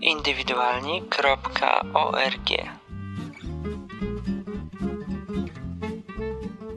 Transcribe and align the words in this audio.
indywidualni.org 0.00 2.50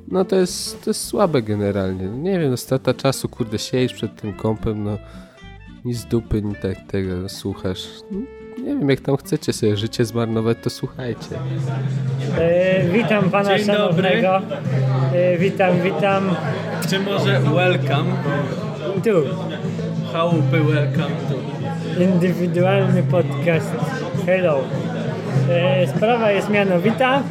No 0.08 0.26
to 0.26 0.36
jest, 0.36 0.84
to 0.84 0.90
jest 0.90 1.08
słabe 1.08 1.42
generalnie. 1.42 2.06
Nie 2.06 2.40
wiem, 2.40 2.52
no 2.52 2.58
strata 2.58 2.94
czasu, 2.94 3.30
kurde, 3.30 3.60
siedzisz 3.60 3.94
przed 3.94 4.22
tym 4.22 4.34
kąpem, 4.34 4.84
no 4.84 4.98
nic 5.86 5.98
z 5.98 6.06
dupy, 6.06 6.42
ni 6.42 6.56
tak 6.56 6.78
tego 6.92 7.30
słuchasz. 7.30 7.88
No, 8.12 8.20
nie 8.58 8.64
wiem, 8.66 8.90
jak 8.90 9.00
tam 9.02 9.18
chcecie 9.18 9.54
sobie 9.54 9.78
życie 9.78 10.06
zmarnować, 10.06 10.58
to 10.64 10.70
słuchajcie. 10.70 11.40
E, 12.38 12.84
witam 12.90 13.30
pana 13.30 13.58
Dzień 13.58 13.68
dobry. 13.68 13.76
szanownego. 13.76 14.42
E, 15.14 15.38
witam, 15.38 15.82
witam. 15.82 16.36
Czy 16.90 17.00
może 17.00 17.40
welcome? 17.40 18.12
Tu. 19.04 19.24
Chałupy 20.14 20.60
welcome 20.64 21.16
tu. 21.30 21.35
Indywidualny 22.00 23.04
podcast. 23.04 23.72
Hello. 24.26 24.64
E, 25.50 25.88
sprawa 25.88 26.32
jest 26.32 26.50
mianowita. 26.50 27.24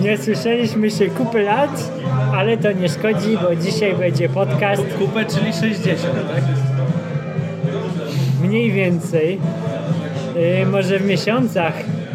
Nie 0.00 0.18
słyszeliśmy 0.18 0.90
się 0.90 1.06
kupę 1.06 1.42
lat, 1.42 1.90
ale 2.32 2.56
to 2.56 2.72
nie 2.72 2.88
szkodzi, 2.88 3.38
bo 3.42 3.56
dzisiaj 3.56 3.94
będzie 3.94 4.28
podcast 4.28 4.82
Kupę, 4.98 5.24
czyli 5.24 5.52
60, 5.52 6.14
tak? 6.14 6.42
mniej 8.42 8.72
więcej. 8.72 9.40
E, 10.62 10.66
może 10.66 10.98
w 10.98 11.06
miesiącach 11.06 11.74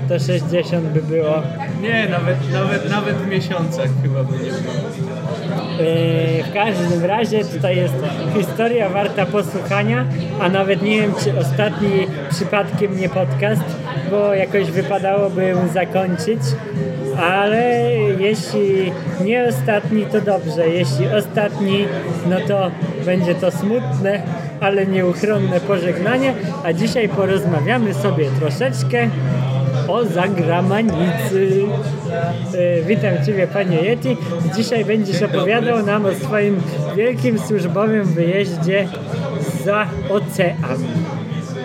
to 0.09 0.19
60 0.19 0.85
by 0.87 1.01
było. 1.01 1.43
Nie, 1.81 2.07
nawet, 2.09 2.51
nawet, 2.53 2.89
nawet 2.89 3.15
w 3.15 3.27
miesiącach 3.27 3.89
chyba 4.03 4.23
by 4.23 4.33
nie 4.33 4.51
było. 4.51 5.08
E, 5.79 6.43
W 6.43 6.53
każdym 6.53 7.05
razie 7.05 7.45
tutaj 7.45 7.75
jest 7.77 7.93
historia 8.37 8.89
warta 8.89 9.25
posłuchania, 9.25 10.05
a 10.41 10.49
nawet 10.49 10.81
nie 10.81 11.01
wiem, 11.01 11.13
czy 11.23 11.39
ostatni 11.39 12.07
przypadkiem 12.29 12.97
nie 12.99 13.09
podcast, 13.09 13.61
bo 14.11 14.33
jakoś 14.33 14.71
wypadałoby 14.71 15.45
ją 15.47 15.67
zakończyć, 15.67 16.39
ale 17.17 17.83
jeśli 18.19 18.91
nie 19.23 19.43
ostatni, 19.43 20.05
to 20.05 20.21
dobrze. 20.21 20.69
Jeśli 20.69 21.07
ostatni, 21.07 21.85
no 22.29 22.37
to 22.47 22.71
będzie 23.05 23.35
to 23.35 23.51
smutne, 23.51 24.21
ale 24.59 24.85
nieuchronne 24.85 25.59
pożegnanie, 25.59 26.33
a 26.63 26.73
dzisiaj 26.73 27.09
porozmawiamy 27.09 27.93
sobie 27.93 28.25
troszeczkę 28.39 29.09
o 29.91 30.05
zagramanicy. 30.05 31.63
E, 32.53 32.81
Witam 32.83 33.25
Ciebie 33.25 33.47
Panie 33.47 33.77
Yeti. 33.77 34.17
Dzisiaj 34.55 34.85
będziesz 34.85 35.21
opowiadał 35.21 35.85
nam 35.85 36.05
o 36.05 36.13
swoim 36.13 36.61
wielkim 36.95 37.39
służbowym 37.39 38.03
wyjeździe 38.03 38.87
za 39.65 39.85
ocean. 40.09 40.79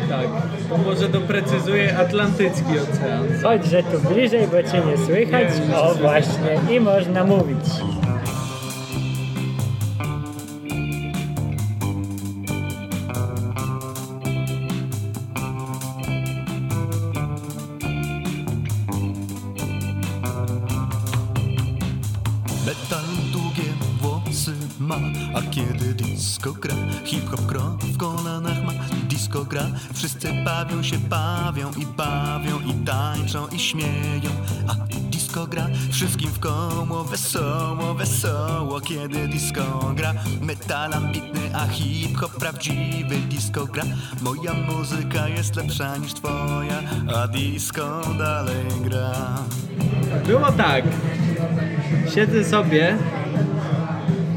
Tak. 0.09 0.27
To 0.69 0.79
może 0.79 1.09
doprecyzuję 1.09 1.97
Atlantycki 1.99 2.65
Ocean. 2.71 3.43
Chodźże 3.43 3.83
tu 3.83 4.15
bliżej, 4.15 4.47
bo 4.47 4.63
Cię 4.71 4.83
nie 4.87 5.07
słychać. 5.07 5.49
Nie, 5.69 5.77
O 5.77 5.95
właśnie, 5.95 6.77
i 6.77 6.81
można 6.81 7.25
mówić. 7.25 7.65
Wszyscy 30.05 30.29
bawią 30.45 30.83
się, 30.83 30.99
bawią 30.99 31.71
i 31.71 31.87
bawią 31.87 32.61
i 32.61 32.75
tańczą 32.75 33.49
i 33.49 33.59
śmieją, 33.59 34.31
a 34.69 34.75
disco 35.11 35.47
gra, 35.47 35.67
wszystkim 35.91 36.31
w 36.31 36.39
koło, 36.39 37.05
wesoło, 37.05 37.95
wesoło, 37.95 38.81
kiedy 38.81 39.29
disco 39.29 39.93
gra, 39.97 40.15
metal 40.41 40.93
ambitny, 40.93 41.41
a 41.55 41.67
hip-hop 41.67 42.33
prawdziwy, 42.33 43.17
disco 43.17 43.67
gra, 43.67 43.85
moja 44.21 44.55
muzyka 44.55 45.29
jest 45.29 45.57
lepsza 45.57 45.97
niż 45.97 46.15
twoja, 46.15 46.83
a 47.17 47.29
disco 47.29 48.01
dalej 48.19 48.65
gra. 48.81 49.13
Było 50.27 50.53
tak. 50.53 50.85
Siedzę 52.15 52.45
sobie 52.45 52.99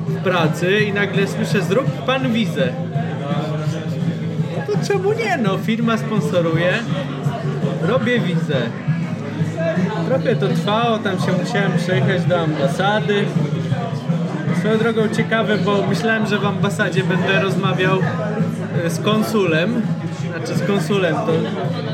w 0.07 0.23
pracy 0.23 0.79
i 0.79 0.94
nagle 0.94 1.27
słyszę 1.27 1.61
zrób 1.61 2.06
pan 2.06 2.33
wizę. 2.33 2.86
Czemu 4.87 5.13
nie 5.13 5.37
no? 5.37 5.57
Firma 5.57 5.97
sponsoruje. 5.97 6.73
Robię 7.81 8.19
wizę. 8.19 8.61
Trochę 10.07 10.35
to 10.35 10.47
trwało, 10.47 10.97
tam 10.97 11.19
się 11.19 11.31
musiałem 11.43 11.71
przejechać 11.77 12.25
do 12.25 12.39
ambasady. 12.39 13.25
Swoją 14.59 14.77
drogą 14.77 15.07
ciekawe, 15.09 15.57
bo 15.57 15.87
myślałem, 15.87 16.27
że 16.27 16.39
w 16.39 16.45
ambasadzie 16.45 17.03
będę 17.03 17.41
rozmawiał 17.41 17.99
e, 18.85 18.89
z 18.89 18.99
konsulem. 18.99 19.81
Znaczy 20.31 20.55
z 20.55 20.67
konsulem. 20.67 21.15
To, 21.15 21.31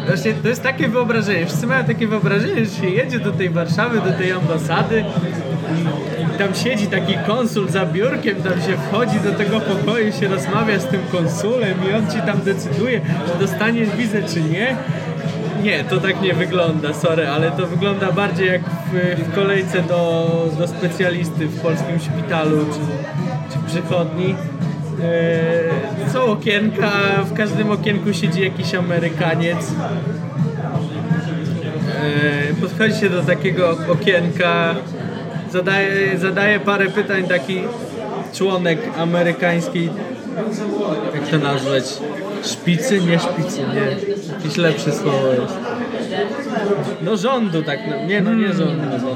właśnie, 0.07 0.33
to 0.33 0.47
jest 0.47 0.63
takie 0.63 0.87
wyobrażenie. 0.87 1.45
Wszyscy 1.45 1.67
mają 1.67 1.83
takie 1.85 2.07
wyobrażenie, 2.07 2.65
że 2.65 2.71
się 2.71 2.89
jedzie 2.89 3.19
do 3.19 3.31
tej 3.31 3.49
Warszawy, 3.49 4.01
do 4.01 4.17
tej 4.17 4.31
ambasady 4.31 5.05
tam 6.37 6.55
siedzi 6.55 6.87
taki 6.87 7.13
konsul 7.27 7.69
za 7.69 7.85
biurkiem, 7.85 8.35
tam 8.35 8.61
się 8.61 8.77
wchodzi 8.77 9.19
do 9.19 9.31
tego 9.31 9.59
pokoju, 9.59 10.11
się 10.11 10.27
rozmawia 10.27 10.79
z 10.79 10.85
tym 10.87 11.01
konsulem 11.11 11.73
i 11.89 11.93
on 11.93 12.11
ci 12.11 12.17
tam 12.17 12.41
decyduje, 12.41 13.01
czy 13.27 13.39
dostaniesz 13.39 13.89
wizę, 13.89 14.23
czy 14.23 14.41
nie. 14.41 14.75
Nie, 15.63 15.83
to 15.83 15.97
tak 15.97 16.21
nie 16.21 16.33
wygląda, 16.33 16.93
sorry, 16.93 17.27
ale 17.27 17.51
to 17.51 17.67
wygląda 17.67 18.11
bardziej 18.11 18.47
jak 18.47 18.61
w, 18.61 19.23
w 19.23 19.35
kolejce 19.35 19.81
do, 19.81 20.29
do 20.57 20.67
specjalisty 20.67 21.47
w 21.47 21.61
polskim 21.61 21.99
szpitalu 21.99 22.65
czy, 22.65 23.53
czy 23.53 23.65
przychodni. 23.67 24.35
Eee, 25.03 26.11
są 26.13 26.23
okienka, 26.23 26.91
w 27.25 27.33
każdym 27.33 27.71
okienku 27.71 28.13
siedzi 28.13 28.41
jakiś 28.41 28.75
Amerykaniec. 28.75 29.71
Eee, 32.03 32.53
podchodzi 32.61 32.99
się 32.99 33.09
do 33.09 33.23
takiego 33.23 33.77
okienka, 33.91 34.75
zadaje, 35.53 36.17
zadaje 36.17 36.59
parę 36.59 36.87
pytań 36.89 37.23
taki 37.27 37.61
członek 38.33 38.79
amerykańskiej, 38.97 39.89
jak 41.13 41.27
to 41.27 41.37
nazwać, 41.37 41.83
szpicy, 42.43 43.01
nie 43.01 43.19
szpicy, 43.19 43.59
nie, 43.59 44.35
jakieś 44.35 44.57
lepsze 44.57 44.91
słowo 44.91 45.27
jest. 45.27 45.57
No 47.01 47.17
rządu 47.17 47.63
tak, 47.63 47.79
no, 47.89 48.05
nie 48.05 48.21
no 48.21 48.33
nie 48.33 48.53
rządu, 48.53 48.83
no 48.91 48.99
to 48.99 49.13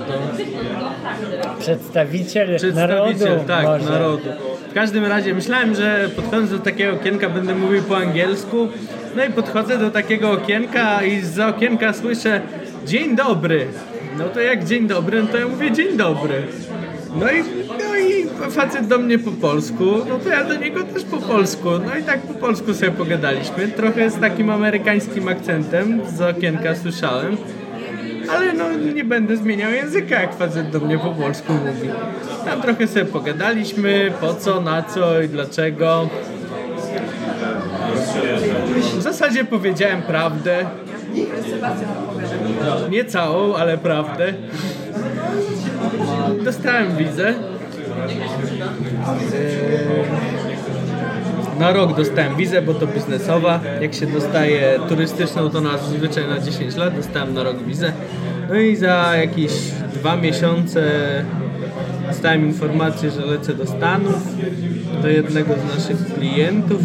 Przedstawiciel, 1.59 2.55
przedstawiciel, 2.55 3.29
narodu 3.29 3.47
tak, 3.47 3.65
może. 3.65 3.91
narodu. 3.91 4.29
W 4.71 4.73
każdym 4.73 5.05
razie 5.05 5.33
myślałem, 5.33 5.75
że 5.75 6.09
podchodząc 6.15 6.51
do 6.51 6.59
takiego 6.59 6.93
okienka 6.93 7.29
będę 7.29 7.55
mówił 7.55 7.83
po 7.83 7.97
angielsku. 7.97 8.67
No 9.15 9.25
i 9.25 9.29
podchodzę 9.29 9.77
do 9.77 9.91
takiego 9.91 10.31
okienka 10.31 11.03
i 11.03 11.21
z 11.21 11.39
okienka 11.39 11.93
słyszę 11.93 12.41
dzień 12.85 13.15
dobry. 13.15 13.67
No 14.17 14.29
to 14.29 14.41
jak 14.41 14.65
dzień 14.65 14.87
dobry, 14.87 15.21
no 15.21 15.27
to 15.27 15.37
ja 15.37 15.47
mówię 15.47 15.71
dzień 15.71 15.97
dobry. 15.97 16.43
No 17.15 17.31
i, 17.31 17.43
no 17.67 17.95
i 17.97 18.27
facet 18.51 18.87
do 18.87 18.97
mnie 18.97 19.19
po 19.19 19.31
polsku, 19.31 19.85
no 20.09 20.19
to 20.19 20.29
ja 20.29 20.43
do 20.43 20.55
niego 20.55 20.83
też 20.83 21.03
po 21.03 21.17
polsku. 21.17 21.69
No 21.85 21.97
i 21.97 22.03
tak 22.03 22.21
po 22.21 22.33
polsku 22.33 22.73
sobie 22.73 22.91
pogadaliśmy. 22.91 23.67
Trochę 23.67 24.09
z 24.09 24.19
takim 24.19 24.49
amerykańskim 24.49 25.27
akcentem 25.27 26.01
z 26.15 26.21
okienka 26.21 26.75
słyszałem. 26.75 27.37
Ale 28.31 28.53
no 28.53 28.71
nie 28.93 29.03
będę 29.03 29.37
zmieniał 29.37 29.71
języka, 29.71 30.21
jak 30.21 30.35
facet 30.35 30.69
do 30.69 30.79
mnie 30.79 30.99
po 30.99 31.11
polsku 31.11 31.53
mówi. 31.53 31.89
Tam 32.45 32.61
trochę 32.61 32.87
sobie 32.87 33.05
pogadaliśmy, 33.05 34.11
po 34.21 34.33
co, 34.33 34.61
na 34.61 34.83
co 34.83 35.21
i 35.21 35.29
dlaczego. 35.29 36.09
W 38.97 39.01
zasadzie 39.01 39.45
powiedziałem 39.45 40.01
prawdę. 40.01 40.65
Nie 42.89 43.05
całą, 43.05 43.55
ale 43.55 43.77
prawdę. 43.77 44.33
Dostałem 46.43 46.95
wizę. 46.97 47.27
Eee, 47.27 47.37
Na 51.59 51.71
rok 51.71 51.97
dostałem 51.97 52.35
wizę, 52.35 52.61
bo 52.61 52.73
to 52.73 52.87
biznesowa. 52.87 53.59
Jak 53.81 53.93
się 53.93 54.05
dostaje 54.05 54.79
turystyczną, 54.89 55.49
to 55.49 55.61
na 55.61 55.77
zazwyczaj 55.77 56.27
na 56.27 56.39
10 56.39 56.75
lat 56.75 56.95
dostałem 56.95 57.33
na 57.33 57.43
rok 57.43 57.63
wizę. 57.63 57.93
No 58.49 58.55
i 58.55 58.75
za 58.75 59.15
jakieś 59.15 59.51
dwa 59.93 60.15
miesiące 60.15 60.81
dostałem 62.07 62.45
informację, 62.45 63.11
że 63.11 63.25
lecę 63.25 63.53
do 63.53 63.65
Stanów, 63.65 64.35
do 65.01 65.07
jednego 65.07 65.53
z 65.53 65.75
naszych 65.75 66.13
klientów. 66.13 66.81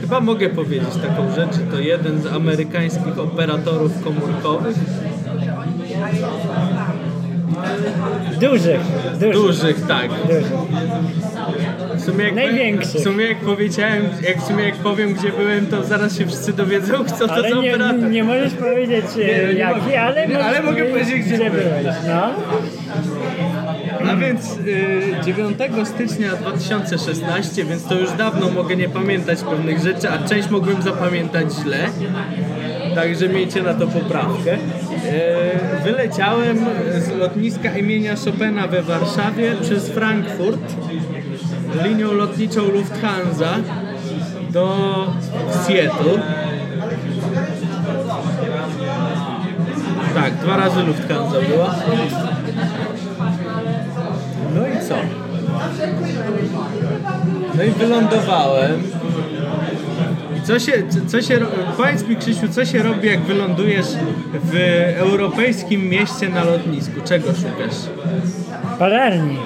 Chyba 0.00 0.20
mogę 0.20 0.50
powiedzieć 0.50 0.88
taką 1.02 1.34
rzecz, 1.34 1.54
że 1.54 1.60
to 1.60 1.78
jeden 1.78 2.22
z 2.22 2.26
amerykańskich 2.26 3.18
operatorów 3.18 4.04
komórkowych. 4.04 4.76
Dużych, 8.40 8.80
dużych. 9.20 9.32
Dużych, 9.32 9.86
tak. 9.86 10.10
dużych. 10.26 10.52
W 12.02 12.04
sumie 12.04 12.24
jak, 12.24 12.34
Największych. 12.34 13.00
W 13.00 13.04
sumie 13.04 13.24
jak 13.24 13.38
powiedziałem, 13.38 14.02
jak 14.28 14.38
w 14.38 14.46
sumie 14.46 14.64
jak 14.64 14.74
powiem 14.74 15.14
gdzie 15.14 15.32
byłem, 15.32 15.66
to 15.66 15.84
zaraz 15.84 16.18
się 16.18 16.26
wszyscy 16.26 16.52
dowiedzą, 16.52 17.04
co 17.04 17.26
to 17.28 17.32
Ale 17.34 17.50
za 17.50 17.56
nie, 17.60 17.74
operator. 17.74 18.10
nie 18.10 18.24
możesz 18.24 18.52
powiedzieć 18.54 19.04
e, 19.14 19.18
Nie, 19.18 19.54
nie 19.54 19.58
jaki, 19.60 19.80
mogę. 19.80 20.00
ale, 20.02 20.28
Nie, 20.28 20.38
ale 20.44 20.62
mogę 20.62 20.84
powiedzieć, 20.84 21.22
gdzie 21.26 21.36
byłem. 21.36 21.52
byłeś. 21.52 21.96
No. 22.08 22.32
A 24.12 24.16
więc 24.16 24.56
y, 24.66 25.24
9 25.24 25.58
stycznia 25.84 26.32
2016, 26.36 27.64
więc 27.64 27.84
to 27.84 27.94
już 27.94 28.10
dawno 28.12 28.50
mogę 28.50 28.76
nie 28.76 28.88
pamiętać 28.88 29.42
pewnych 29.42 29.78
rzeczy, 29.82 30.10
a 30.10 30.28
część 30.28 30.50
mogłem 30.50 30.82
zapamiętać 30.82 31.46
źle. 31.64 31.78
Także 32.94 33.28
miejcie 33.28 33.62
na 33.62 33.74
to 33.74 33.86
poprawkę. 33.86 34.52
Y, 34.54 34.58
wyleciałem 35.84 36.58
z 36.98 37.08
lotniska 37.18 37.78
imienia 37.78 38.14
Chopina 38.24 38.66
we 38.66 38.82
Warszawie 38.82 39.52
przez 39.62 39.88
Frankfurt 39.88 40.74
linią 41.84 42.12
lotniczą 42.12 42.60
Lufthansa 42.68 43.54
do 44.50 45.06
Seattle. 45.50 46.22
Tak, 50.14 50.34
dwa 50.34 50.56
razy 50.56 50.82
Lufthansa 50.82 51.36
była. 51.48 51.74
No 54.54 54.66
i 54.66 54.88
co? 54.88 54.94
No 57.54 57.62
i 57.62 57.70
wylądowałem. 57.70 58.82
I 60.38 60.42
co 60.42 60.58
się, 60.58 60.72
co 61.06 61.22
się, 61.22 61.38
powiedz 61.76 62.08
mi 62.08 62.16
Krzysiu, 62.16 62.48
co 62.48 62.64
się 62.64 62.82
robi 62.82 63.08
jak 63.08 63.20
wylądujesz 63.20 63.86
w 64.44 64.56
europejskim 64.96 65.88
mieście 65.88 66.28
na 66.28 66.44
lotnisku? 66.44 67.00
Czego 67.04 67.28
szukasz? 67.28 67.76
Palarni, 68.78 69.38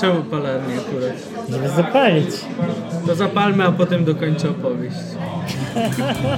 Czemu 0.00 0.22
palarni 0.22 0.74
akurat? 0.74 1.39
Żeby 1.50 1.68
zapalić. 1.68 2.30
To 3.06 3.14
zapalmy, 3.14 3.64
a 3.64 3.72
potem 3.72 4.04
dokończę 4.04 4.50
opowieść. 4.50 4.96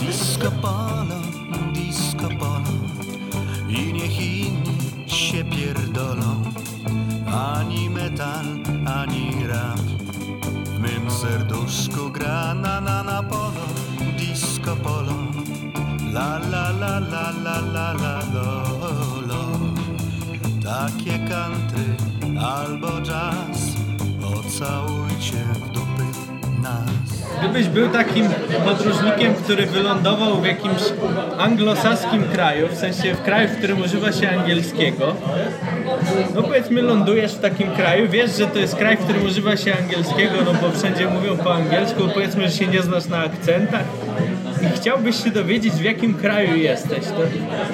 Disco 0.00 0.50
polo, 0.50 1.20
disco 1.74 2.28
polo 2.38 2.72
I 3.68 3.92
niech 3.92 4.20
inni 4.20 5.10
się 5.10 5.44
pierdolą 5.44 6.42
Ani 7.26 7.90
metal, 7.90 8.44
ani 8.86 9.46
rap 9.48 9.80
W 10.76 10.78
mym 10.78 11.10
serduszku 11.10 12.10
gra 12.10 12.54
na 12.54 12.80
na 12.80 13.02
na 13.02 13.22
polo 13.22 13.66
Disco 14.18 14.76
polo 14.76 15.14
La 16.12 16.38
la 16.38 16.70
la 16.70 16.98
la 16.98 17.32
la 17.44 17.60
la 17.60 17.92
la 17.92 18.20
lo, 18.34 18.46
lo. 19.26 19.42
Takie 20.62 21.18
country 21.18 21.96
albo 22.38 23.00
jazz 23.00 23.72
Pocałujcie 25.22 25.54
w 25.54 25.68
dupy 25.68 26.02
nas 26.62 26.90
Gdybyś 27.38 27.68
był 27.68 27.88
takim 27.88 28.28
podróżnikiem, 28.64 29.34
który 29.34 29.66
wylądował 29.66 30.40
w 30.40 30.46
jakimś 30.46 30.82
anglosaskim 31.38 32.24
kraju, 32.24 32.68
w 32.68 32.74
sensie 32.74 33.14
w 33.14 33.22
kraju, 33.22 33.48
w 33.48 33.56
którym 33.58 33.80
używa 33.82 34.12
się 34.12 34.30
angielskiego, 34.30 35.14
no 36.34 36.42
powiedzmy 36.42 36.82
lądujesz 36.82 37.32
w 37.32 37.40
takim 37.40 37.70
kraju, 37.70 38.08
wiesz, 38.08 38.38
że 38.38 38.46
to 38.46 38.58
jest 38.58 38.76
kraj, 38.76 38.96
w 38.96 39.00
którym 39.00 39.24
używa 39.24 39.56
się 39.56 39.76
angielskiego, 39.78 40.34
no 40.44 40.54
bo 40.54 40.78
wszędzie 40.78 41.06
mówią 41.06 41.36
po 41.36 41.54
angielsku, 41.54 42.02
powiedzmy, 42.14 42.48
że 42.48 42.56
się 42.56 42.66
nie 42.66 42.82
znasz 42.82 43.06
na 43.06 43.18
akcentach 43.18 43.84
i 44.62 44.76
chciałbyś 44.76 45.24
się 45.24 45.30
dowiedzieć, 45.30 45.72
w 45.72 45.84
jakim 45.84 46.14
kraju 46.14 46.56
jesteś. 46.56 47.04
To 47.04 47.22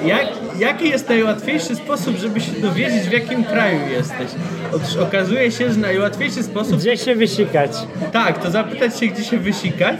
jak, 0.07 0.27
jaki 0.59 0.89
jest 0.89 1.09
najłatwiejszy 1.09 1.75
sposób, 1.75 2.17
żeby 2.17 2.41
się 2.41 2.51
dowiedzieć, 2.51 3.03
w 3.03 3.11
jakim 3.11 3.43
kraju 3.43 3.79
jesteś? 3.91 4.27
Otóż 4.73 4.95
okazuje 4.97 5.51
się, 5.51 5.71
że 5.73 5.79
najłatwiejszy 5.79 6.43
sposób 6.43 6.79
Gdzie 6.79 6.97
się 6.97 7.15
wysikać? 7.15 7.71
tak, 8.11 8.43
to 8.43 8.51
zapytać 8.51 8.99
się, 8.99 9.07
gdzie 9.07 9.23
się 9.23 9.37
wysikać, 9.37 9.99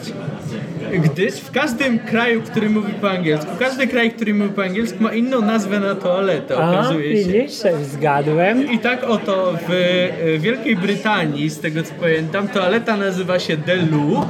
gdyż 1.03 1.33
w 1.33 1.51
każdym 1.51 1.99
kraju, 1.99 2.41
który 2.41 2.69
mówi 2.69 2.93
po 2.93 3.09
angielsku, 3.11 3.51
każdy 3.59 3.87
kraj, 3.87 4.11
który 4.11 4.33
mówi 4.33 4.49
po 4.49 4.63
angielsku 4.63 5.03
ma 5.03 5.13
inną 5.13 5.41
nazwę 5.41 5.79
na 5.79 5.95
toaletę, 5.95 6.57
A, 6.57 6.69
okazuje 6.71 7.23
się. 7.23 7.31
widzisz, 7.31 7.53
zgadłem. 7.83 8.71
I 8.71 8.79
tak 8.79 9.03
oto 9.03 9.53
w 9.67 9.71
e, 9.71 10.37
Wielkiej 10.37 10.75
Brytanii, 10.75 11.49
z 11.49 11.59
tego 11.59 11.83
co 11.83 11.93
pamiętam, 12.01 12.47
toaleta 12.47 12.97
nazywa 12.97 13.39
się 13.39 13.57
The 13.57 13.75
Loo. 13.75 14.27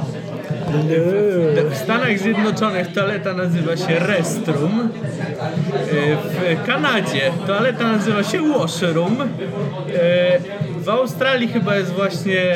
W 1.70 1.76
Stanach 1.76 2.18
Zjednoczonych 2.18 2.92
toaleta 2.92 3.34
nazywa 3.34 3.76
się 3.76 3.98
Restroom. 3.98 4.88
W 6.30 6.66
Kanadzie 6.66 7.20
toaleta 7.46 7.92
nazywa 7.92 8.22
się 8.22 8.38
Washroom. 8.42 9.16
W 10.78 10.88
Australii 10.88 11.48
chyba 11.48 11.76
jest 11.76 11.92
właśnie 11.92 12.54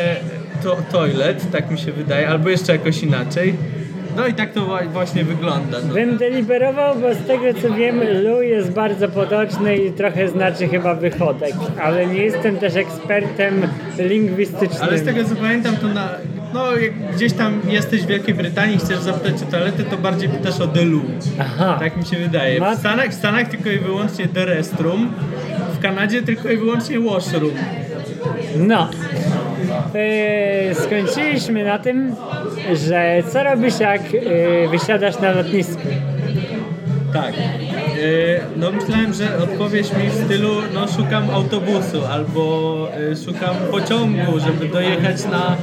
to 0.62 0.76
toilet, 0.92 1.50
tak 1.50 1.70
mi 1.70 1.78
się 1.78 1.92
wydaje, 1.92 2.28
albo 2.28 2.48
jeszcze 2.48 2.72
jakoś 2.72 3.02
inaczej. 3.02 3.54
No 4.16 4.26
i 4.26 4.34
tak 4.34 4.52
to 4.52 4.78
właśnie 4.92 5.24
wygląda. 5.24 5.78
No. 5.88 5.94
Bym 5.94 6.16
deliberował, 6.16 6.94
bo 6.94 7.14
z 7.14 7.26
tego 7.26 7.60
co 7.62 7.74
wiem, 7.74 8.00
lu 8.24 8.42
jest 8.42 8.70
bardzo 8.70 9.08
potoczny 9.08 9.76
i 9.76 9.92
trochę 9.92 10.28
znaczy 10.28 10.68
chyba 10.68 10.94
wychodek, 10.94 11.54
ale 11.82 12.06
nie 12.06 12.24
jestem 12.24 12.56
też 12.56 12.76
ekspertem 12.76 13.62
lingwistycznym. 13.98 14.82
Ale 14.82 14.98
z 14.98 15.04
tego 15.04 15.24
co 15.24 15.36
pamiętam, 15.36 15.76
to 15.76 15.88
na, 15.88 16.08
no, 16.54 16.76
jak 16.76 16.92
gdzieś 17.16 17.32
tam 17.32 17.60
jesteś 17.68 18.02
w 18.02 18.06
Wielkiej 18.06 18.34
Brytanii 18.34 18.76
i 18.76 18.78
chcesz 18.78 18.98
zapytać 18.98 19.42
o 19.42 19.50
toaletę, 19.50 19.82
to 19.82 19.96
bardziej 19.96 20.28
pytasz 20.28 20.60
o 20.60 20.66
The 20.66 20.84
Loo. 20.84 21.00
Aha. 21.40 21.76
Tak 21.80 21.96
mi 21.96 22.06
się 22.06 22.16
wydaje. 22.16 22.60
W 22.60 22.78
Stanach, 22.78 23.08
w 23.08 23.14
Stanach 23.14 23.48
tylko 23.48 23.70
i 23.70 23.78
wyłącznie 23.78 24.28
The 24.28 24.44
Restroom, 24.44 25.12
w 25.74 25.78
Kanadzie 25.78 26.22
tylko 26.22 26.50
i 26.50 26.56
wyłącznie 26.56 27.00
Washroom. 27.00 27.54
No. 28.56 28.88
Yy, 29.94 30.74
skończyliśmy 30.74 31.64
na 31.64 31.78
tym, 31.78 32.14
że 32.88 33.22
co 33.32 33.42
robisz 33.42 33.80
jak 33.80 34.12
yy, 34.12 34.68
wysiadasz 34.70 35.20
na 35.20 35.30
lotnisku? 35.30 35.88
Tak. 37.12 37.34
Yy, 37.36 38.40
no 38.56 38.72
myślałem, 38.72 39.12
że 39.12 39.38
odpowiesz 39.38 39.92
mi 39.92 40.08
w 40.08 40.24
stylu, 40.24 40.50
no 40.74 40.88
szukam 40.88 41.30
autobusu 41.30 42.06
albo 42.06 42.88
szukam 43.26 43.56
pociągu, 43.70 44.40
żeby 44.40 44.68
dojechać 44.68 45.24
na, 45.24 45.56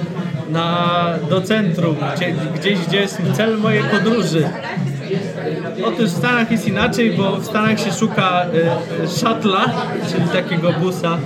na, 0.51 1.13
do 1.29 1.41
centrum, 1.41 1.95
gdzie, 2.15 2.31
gdzieś, 2.31 2.79
gdzie 2.79 2.99
jest 2.99 3.21
cel 3.33 3.57
mojej 3.57 3.83
podróży. 3.83 4.49
Otóż 5.85 6.05
w 6.05 6.17
Stanach 6.17 6.51
jest 6.51 6.67
inaczej, 6.67 7.11
bo 7.11 7.37
w 7.37 7.45
Stanach 7.45 7.79
się 7.79 7.91
szuka 7.91 8.45
y, 9.03 9.07
shuttle'a, 9.07 9.69
czyli 10.11 10.23
takiego 10.23 10.73
busa 10.73 11.17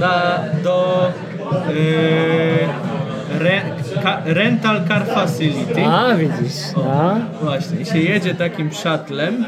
na, 0.00 0.38
do 0.62 1.08
y, 1.70 2.68
re, 3.40 3.62
ka, 4.02 4.22
rental 4.24 4.88
car 4.88 5.06
facility. 5.06 5.84
A, 5.84 6.14
widzisz, 6.14 6.54
no. 6.76 7.16
Właśnie, 7.42 7.80
i 7.80 7.86
się 7.86 7.98
jedzie 7.98 8.34
takim 8.34 8.70
shuttlem 8.72 9.44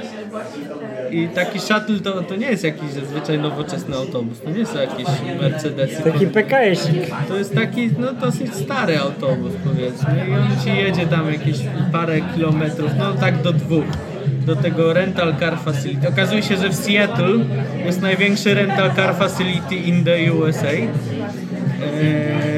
i 1.11 1.29
taki 1.29 1.61
shuttle 1.61 2.01
to, 2.01 2.23
to 2.23 2.37
nie 2.37 2.47
jest 2.47 2.65
jakiś 2.65 2.91
zazwyczaj 2.91 3.39
nowoczesny 3.39 3.97
autobus, 3.97 4.41
to 4.41 4.51
nie 4.51 4.67
są 4.67 4.79
jakieś 4.79 5.07
Mercedesy. 5.41 6.03
Taki 6.03 6.27
PKS-ik. 6.27 7.11
To 7.29 7.37
jest 7.37 7.55
taki 7.55 7.91
no, 7.99 8.13
dosyć 8.13 8.55
stary 8.55 8.99
autobus 8.99 9.53
powiedzmy 9.65 10.27
i 10.29 10.33
on 10.33 10.65
ci 10.65 10.77
jedzie 10.77 11.07
tam 11.07 11.33
jakieś 11.33 11.57
parę 11.93 12.21
kilometrów, 12.35 12.91
no 12.99 13.13
tak 13.13 13.43
do 13.43 13.53
dwóch 13.53 13.85
do 14.47 14.57
tego 14.57 14.93
rental 14.93 15.35
car 15.41 15.59
facility. 15.59 16.09
Okazuje 16.09 16.43
się, 16.43 16.57
że 16.57 16.69
w 16.69 16.75
Seattle 16.75 17.39
jest 17.85 18.03
największy 18.03 18.55
rental 18.55 18.95
car 18.95 19.15
facility 19.15 19.77
in 19.77 20.05
the 20.05 20.33
USA. 20.33 20.67
Eee, 20.67 22.56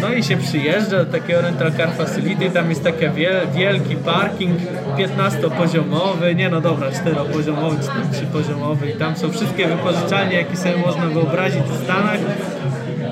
No 0.00 0.12
i 0.12 0.22
się 0.22 0.36
przyjeżdża 0.36 1.04
do 1.04 1.06
takiego 1.06 1.40
rental 1.40 1.72
car 1.72 1.92
facility, 1.92 2.50
tam 2.50 2.70
jest 2.70 2.84
taki 2.84 3.10
wiel, 3.10 3.48
wielki 3.54 3.96
parking 3.96 4.58
15-poziomowy, 4.96 6.34
nie 6.36 6.48
no 6.48 6.60
dobra, 6.60 6.90
4-poziomowy 6.90 7.80
czy 7.80 7.86
tam 7.86 8.02
3-poziomowy 8.12 8.90
i 8.94 8.98
tam 8.98 9.16
są 9.16 9.30
wszystkie 9.30 9.66
wypożyczalnie, 9.66 10.36
jakie 10.36 10.56
sobie 10.56 10.76
można 10.76 11.06
wyobrazić 11.06 11.62
w 11.62 11.84
Stanach. 11.84 12.18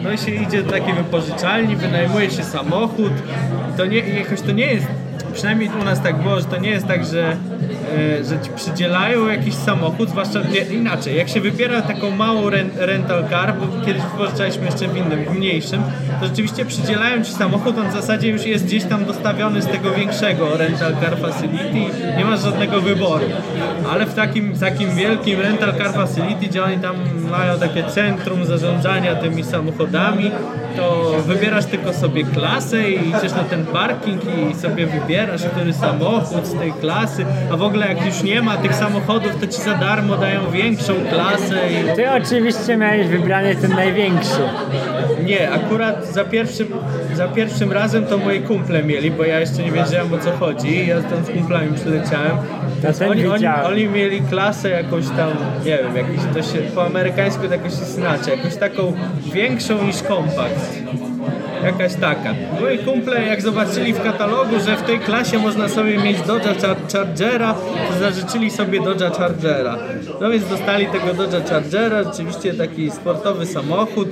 No 0.02 0.12
i 0.12 0.18
się 0.18 0.30
idzie 0.30 0.62
do 0.62 0.70
takiej 0.70 0.94
wypożyczalni, 0.94 1.76
wynajmuje 1.76 2.30
się 2.30 2.44
samochód 2.44 3.12
to 3.76 3.86
nie, 3.86 3.98
jakoś 3.98 4.40
to 4.40 4.52
nie 4.52 4.66
jest, 4.66 4.86
przynajmniej 5.32 5.70
u 5.80 5.84
nas 5.84 6.02
tak 6.02 6.22
było, 6.22 6.40
że 6.40 6.44
to 6.44 6.56
nie 6.56 6.70
jest 6.70 6.86
tak, 6.86 7.04
że, 7.04 7.36
że 8.28 8.40
ci 8.40 8.50
przydzielają 8.56 9.28
jakiś 9.28 9.54
samochód, 9.54 10.08
zwłaszcza 10.08 10.40
inaczej, 10.70 11.16
jak 11.16 11.28
się 11.28 11.40
wybiera 11.40 11.82
taką 11.82 12.10
małą 12.10 12.50
ren, 12.50 12.70
rental 12.76 13.24
car, 13.30 13.54
bo 13.54 13.86
kiedyś 13.86 14.02
wypożyczaliśmy 14.02 14.66
jeszcze 14.66 14.88
w 14.88 14.96
innym, 14.96 15.24
w 15.24 15.38
mniejszym, 15.38 15.82
to 16.20 16.26
rzeczywiście 16.26 16.64
przydzielają 16.64 17.24
ci 17.24 17.32
samochód, 17.32 17.78
on 17.78 17.88
w 17.88 17.92
zasadzie 17.92 18.28
już 18.28 18.46
jest 18.46 18.64
gdzieś 18.64 18.84
tam 18.84 19.04
dostawiony 19.04 19.62
z 19.62 19.66
tego 19.66 19.90
większego 19.90 20.56
rental 20.56 20.94
car 21.00 21.18
facility 21.18 21.92
nie 22.18 22.24
masz 22.24 22.40
żadnego 22.40 22.80
wyboru. 22.80 23.26
Ale 23.92 24.06
w 24.06 24.14
takim, 24.14 24.58
takim 24.58 24.94
wielkim 24.94 25.40
rental 25.40 25.74
car 25.78 25.92
facility, 25.92 26.46
gdzie 26.46 26.64
oni 26.64 26.78
tam 26.78 26.96
mają 27.30 27.58
takie 27.58 27.84
centrum 27.84 28.44
zarządzania 28.44 29.14
tymi 29.14 29.44
samochodami, 29.44 30.30
to 30.76 31.14
wybierasz 31.26 31.64
tylko 31.64 31.92
sobie 31.92 32.24
klasę 32.24 32.90
i 32.90 33.08
idziesz 33.08 33.32
na 33.32 33.44
ten 33.44 33.66
parking 33.66 34.22
i 34.50 34.54
sobie 34.54 34.86
wybierasz, 34.86 35.42
który 35.42 35.72
samochód 35.72 36.46
z 36.46 36.54
tej 36.54 36.72
klasy, 36.72 37.24
a 37.52 37.56
w 37.56 37.62
ogóle 37.62 37.81
jak 37.86 38.06
już 38.06 38.22
nie 38.22 38.42
ma 38.42 38.56
tych 38.56 38.74
samochodów, 38.74 39.40
to 39.40 39.46
ci 39.46 39.62
za 39.62 39.74
darmo 39.74 40.16
dają 40.16 40.50
większą 40.50 40.94
klasę 41.10 41.54
i 41.70 41.96
Ty 41.96 42.10
oczywiście 42.10 42.76
miałeś 42.76 43.06
wybrany 43.06 43.56
ten 43.56 43.70
największy. 43.70 44.40
nie, 45.24 45.50
akurat 45.50 46.06
za 46.06 46.24
pierwszym, 46.24 46.68
za 47.14 47.28
pierwszym 47.28 47.72
razem 47.72 48.06
to 48.06 48.18
moi 48.18 48.40
kumple 48.40 48.82
mieli, 48.82 49.10
bo 49.10 49.24
ja 49.24 49.40
jeszcze 49.40 49.62
nie 49.62 49.72
wiedziałem 49.72 50.14
o 50.14 50.18
co 50.18 50.32
chodzi. 50.32 50.86
Ja 50.86 51.02
tam 51.02 51.24
z 51.24 51.30
kumplami 51.30 51.74
przyleciałem. 51.74 52.36
Ten 52.82 53.10
oni, 53.10 53.26
oni, 53.26 53.46
oni 53.46 53.86
mieli 53.88 54.20
klasę 54.20 54.70
jakąś 54.70 55.04
tam, 55.06 55.30
nie 55.64 55.78
wiem, 55.78 55.96
jakiś, 55.96 56.20
to 56.34 56.42
się 56.42 56.58
po 56.74 56.86
amerykańsku 56.86 57.46
to 57.46 57.52
jakoś 57.52 57.72
się 57.72 57.84
znaczy, 57.84 58.30
jakąś 58.30 58.56
taką 58.56 58.92
większą 59.32 59.84
niż 59.84 60.02
kompakt. 60.02 60.82
Jakaś 61.64 61.94
taka. 61.94 62.34
Moi 62.60 62.78
kumple 62.78 63.26
jak 63.26 63.42
zobaczyli 63.42 63.92
w 63.92 64.02
katalogu, 64.02 64.60
że 64.66 64.76
w 64.76 64.82
tej 64.82 64.98
klasie 64.98 65.38
można 65.38 65.68
sobie 65.68 65.98
mieć 65.98 66.18
Dodge'a 66.18 66.54
Char- 66.54 66.92
Chargera, 66.92 67.54
to 67.88 67.98
zażyczyli 67.98 68.50
sobie 68.50 68.80
Dodge'a 68.80 69.16
Chargera. 69.18 69.76
No 70.20 70.30
więc 70.30 70.48
dostali 70.48 70.86
tego 70.86 71.06
Dodge'a 71.06 71.48
Chargera, 71.50 72.02
rzeczywiście 72.02 72.54
taki 72.54 72.90
sportowy 72.90 73.46
samochód. 73.46 74.08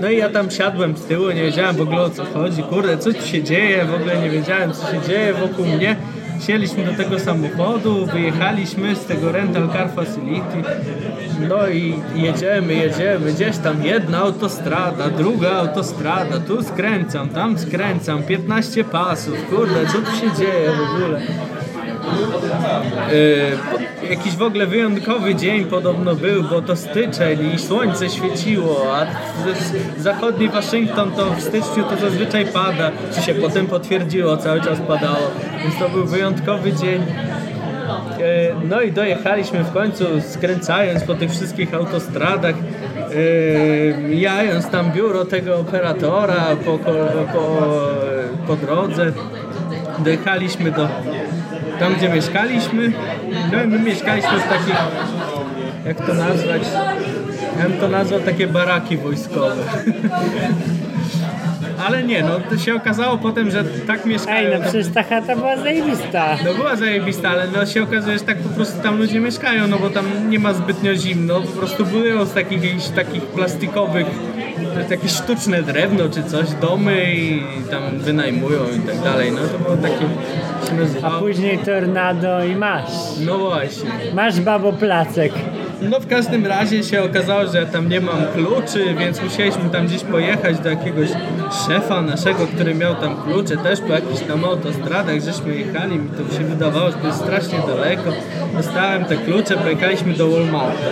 No 0.00 0.10
i 0.10 0.16
ja 0.16 0.28
tam 0.28 0.50
siadłem 0.50 0.96
z 0.96 1.04
tyłu, 1.04 1.30
nie 1.30 1.42
wiedziałem 1.42 1.76
w 1.76 1.80
ogóle 1.80 2.00
o 2.02 2.10
co 2.10 2.24
chodzi, 2.24 2.62
kurde, 2.62 2.98
co 2.98 3.12
tu 3.12 3.26
się 3.26 3.42
dzieje, 3.42 3.84
w 3.84 3.94
ogóle 3.94 4.16
nie 4.16 4.30
wiedziałem 4.30 4.72
co 4.72 4.86
się 4.92 5.00
dzieje 5.08 5.34
wokół 5.34 5.66
mnie. 5.66 5.96
Siedliśmy 6.40 6.84
do 6.84 6.92
tego 6.92 7.18
samochodu, 7.18 8.06
wyjechaliśmy 8.06 8.96
z 8.96 9.04
tego 9.04 9.32
rental 9.32 9.68
car 9.68 9.90
facility, 9.90 10.62
no 11.48 11.68
i 11.68 11.94
jedziemy, 12.14 12.74
jedziemy, 12.74 13.32
gdzieś 13.32 13.56
tam 13.56 13.84
jedna 13.84 14.18
autostrada, 14.18 15.08
druga 15.08 15.50
autostrada, 15.52 16.38
tu 16.40 16.62
skręcam, 16.62 17.28
tam 17.28 17.58
skręcam, 17.58 18.22
15 18.22 18.84
pasów, 18.84 19.34
kurde, 19.50 19.86
co 19.86 19.98
tu 19.98 20.16
się 20.16 20.36
dzieje 20.36 20.70
w 20.70 20.94
ogóle? 20.94 21.20
Yy, 24.02 24.10
jakiś 24.10 24.36
w 24.36 24.42
ogóle 24.42 24.66
wyjątkowy 24.66 25.34
dzień 25.34 25.64
podobno 25.64 26.14
był, 26.14 26.42
bo 26.42 26.62
to 26.62 26.76
styczeń 26.76 27.54
i 27.54 27.58
słońce 27.58 28.10
świeciło, 28.10 28.86
a 28.96 29.06
zachodni 29.98 30.48
Waszyngton 30.48 31.12
to 31.12 31.24
w 31.30 31.40
styczniu 31.40 31.84
to 31.84 31.96
zazwyczaj 32.00 32.46
pada, 32.46 32.90
czy 33.14 33.22
się 33.22 33.34
potem 33.34 33.66
potwierdziło, 33.66 34.36
cały 34.36 34.60
czas 34.60 34.78
padało, 34.88 35.30
więc 35.62 35.78
to 35.78 35.88
był 35.88 36.06
wyjątkowy 36.06 36.72
dzień. 36.72 37.02
E, 38.20 38.54
No 38.68 38.80
i 38.80 38.92
dojechaliśmy 38.92 39.64
w 39.64 39.72
końcu, 39.72 40.04
skręcając 40.20 41.04
po 41.04 41.14
tych 41.14 41.30
wszystkich 41.30 41.74
autostradach, 41.74 42.54
mijając 43.98 44.70
tam 44.70 44.92
biuro 44.92 45.24
tego 45.24 45.58
operatora 45.58 46.46
po, 46.64 46.78
po, 46.78 46.88
po 48.46 48.56
drodze. 48.56 49.12
Dojechaliśmy 49.98 50.70
do 50.70 50.88
tam, 51.80 51.94
gdzie 51.94 52.08
mieszkaliśmy. 52.08 52.92
No 53.52 53.62
i 53.62 53.66
my 53.66 53.78
mieszkaliśmy 53.78 54.38
w 54.38 54.48
takich, 54.48 54.76
jak 55.86 56.06
to 56.06 56.14
nazwać, 56.14 56.62
ja 57.58 57.68
bym 57.68 57.78
to 57.78 57.88
nazwał 57.88 58.20
takie 58.20 58.46
baraki 58.46 58.96
wojskowe. 58.96 59.56
Ale 61.86 62.02
nie, 62.02 62.22
no 62.22 62.40
to 62.50 62.58
się 62.58 62.74
okazało 62.74 63.18
potem, 63.18 63.50
że 63.50 63.64
tak 63.64 64.06
mieszkają. 64.06 64.48
Ej, 64.48 64.58
no 64.58 64.64
przecież 64.64 64.88
ta 64.94 65.02
chata 65.02 65.36
była 65.36 65.56
zajebista. 65.56 66.36
No 66.44 66.54
była 66.54 66.76
zajebista, 66.76 67.30
ale 67.30 67.46
no 67.56 67.66
się 67.66 67.82
okazuje, 67.82 68.18
że 68.18 68.24
tak 68.24 68.38
po 68.38 68.48
prostu 68.48 68.82
tam 68.82 68.98
ludzie 68.98 69.20
mieszkają, 69.20 69.66
no 69.66 69.78
bo 69.78 69.90
tam 69.90 70.30
nie 70.30 70.38
ma 70.38 70.52
zbytnio 70.52 70.94
zimno, 70.94 71.40
po 71.40 71.58
prostu 71.58 71.86
były 71.86 72.26
z 72.26 72.32
takich, 72.32 72.64
jakichś 72.64 72.88
takich 72.88 73.22
plastikowych, 73.22 74.06
jest 74.80 74.90
jakieś 74.90 75.12
sztuczne 75.12 75.62
drewno 75.62 76.08
czy 76.08 76.22
coś, 76.24 76.50
domy 76.60 77.14
i 77.14 77.42
tam 77.70 77.98
wynajmują 77.98 78.60
i 78.76 78.86
tak 78.86 78.98
dalej, 78.98 79.32
no 79.32 79.38
to 79.52 79.58
było 79.58 79.76
takie, 79.76 79.98
się 80.68 80.72
A 80.72 80.74
nazywało. 80.80 81.20
później 81.20 81.58
tornado 81.58 82.44
i 82.44 82.56
masz. 82.56 82.90
No 83.26 83.38
właśnie. 83.38 83.90
Masz 84.14 84.40
babo 84.40 84.72
placek. 84.72 85.32
No 85.82 86.00
w 86.00 86.06
każdym 86.06 86.46
razie 86.46 86.84
się 86.84 87.02
okazało, 87.02 87.46
że 87.46 87.58
ja 87.58 87.66
tam 87.66 87.88
nie 87.88 88.00
mam 88.00 88.16
kluczy, 88.34 88.94
więc 88.98 89.22
musieliśmy 89.22 89.70
tam 89.70 89.86
gdzieś 89.86 90.04
pojechać 90.04 90.58
do 90.58 90.68
jakiegoś 90.68 91.08
szefa 91.66 92.02
naszego, 92.02 92.46
który 92.46 92.74
miał 92.74 92.94
tam 92.94 93.22
klucze, 93.22 93.56
też 93.56 93.80
po 93.80 93.92
jakichś 93.92 94.20
tam 94.20 94.44
autostradach, 94.44 95.20
żeśmy 95.20 95.56
jechali, 95.56 95.98
mi 95.98 96.08
to 96.08 96.36
się 96.36 96.44
wydawało, 96.44 96.90
że 96.90 96.96
to 96.96 97.06
jest 97.06 97.18
strasznie 97.18 97.58
daleko. 97.66 98.12
Dostałem 98.56 99.04
te 99.04 99.16
klucze, 99.16 99.56
pojechaliśmy 99.56 100.14
do 100.14 100.28
Walmarta. 100.28 100.90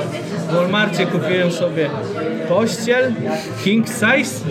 W 0.49 0.55
Walmarcie 0.55 1.07
kupiłem 1.07 1.53
sobie 1.53 1.91
pościel, 2.49 3.13
king 3.65 3.87
size, 3.89 4.45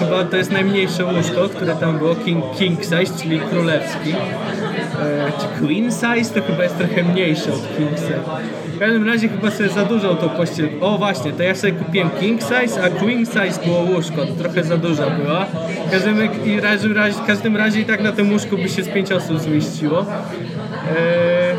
chyba 0.00 0.24
to 0.24 0.36
jest 0.36 0.52
najmniejsze 0.52 1.04
łóżko, 1.04 1.48
które 1.48 1.74
tam 1.74 1.98
było, 1.98 2.14
king, 2.14 2.44
king 2.58 2.82
size, 2.82 3.22
czyli 3.22 3.40
królewski. 3.40 4.12
E, 4.12 5.32
czy 5.40 5.60
queen 5.60 5.92
size 5.92 6.34
to 6.34 6.46
chyba 6.46 6.62
jest 6.62 6.78
trochę 6.78 7.02
mniejsze 7.02 7.52
od 7.52 7.76
king 7.76 7.98
size. 7.98 8.61
Każdym 8.82 9.08
razie 9.08 9.28
chyba 9.28 9.50
sobie 9.50 9.68
za 9.68 9.84
dużo 9.84 10.14
tą 10.14 10.28
pościel. 10.28 10.68
O 10.80 10.98
właśnie, 10.98 11.32
to 11.32 11.42
ja 11.42 11.54
sobie 11.54 11.72
kupiłem 11.72 12.10
king 12.20 12.40
size, 12.40 12.82
a 12.82 12.88
queen 12.90 13.26
size 13.26 13.64
było 13.66 13.78
łóżko, 13.78 14.26
to 14.26 14.32
trochę 14.32 14.64
za 14.64 14.76
duża 14.76 15.10
była. 15.10 15.46
W 15.86 15.90
każdym 15.90 16.18
razie, 16.62 16.88
razie, 16.94 17.18
w 17.18 17.26
każdym 17.26 17.56
razie 17.56 17.80
i 17.80 17.84
tak 17.84 18.02
na 18.02 18.12
tym 18.12 18.32
łóżku 18.32 18.58
by 18.58 18.68
się 18.68 18.82
z 18.82 18.88
pięć 18.88 19.12
osób 19.12 19.38
zmieściło. 19.38 20.00
E, 20.00 21.54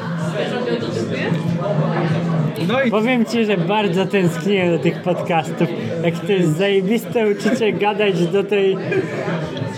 no 2.68 2.82
i 2.82 2.92
Powiem 2.92 3.26
ci, 3.26 3.46
że 3.46 3.58
bardzo 3.58 4.06
tęskniłem 4.06 4.78
do 4.78 4.80
tych 4.80 5.02
podcastów. 5.02 5.68
Jak 6.04 6.20
to 6.20 6.32
jest 6.32 6.58
zajebiste 6.58 7.28
uczucie 7.28 7.74
gadać 7.74 8.28
do 8.28 8.44
tej... 8.44 8.78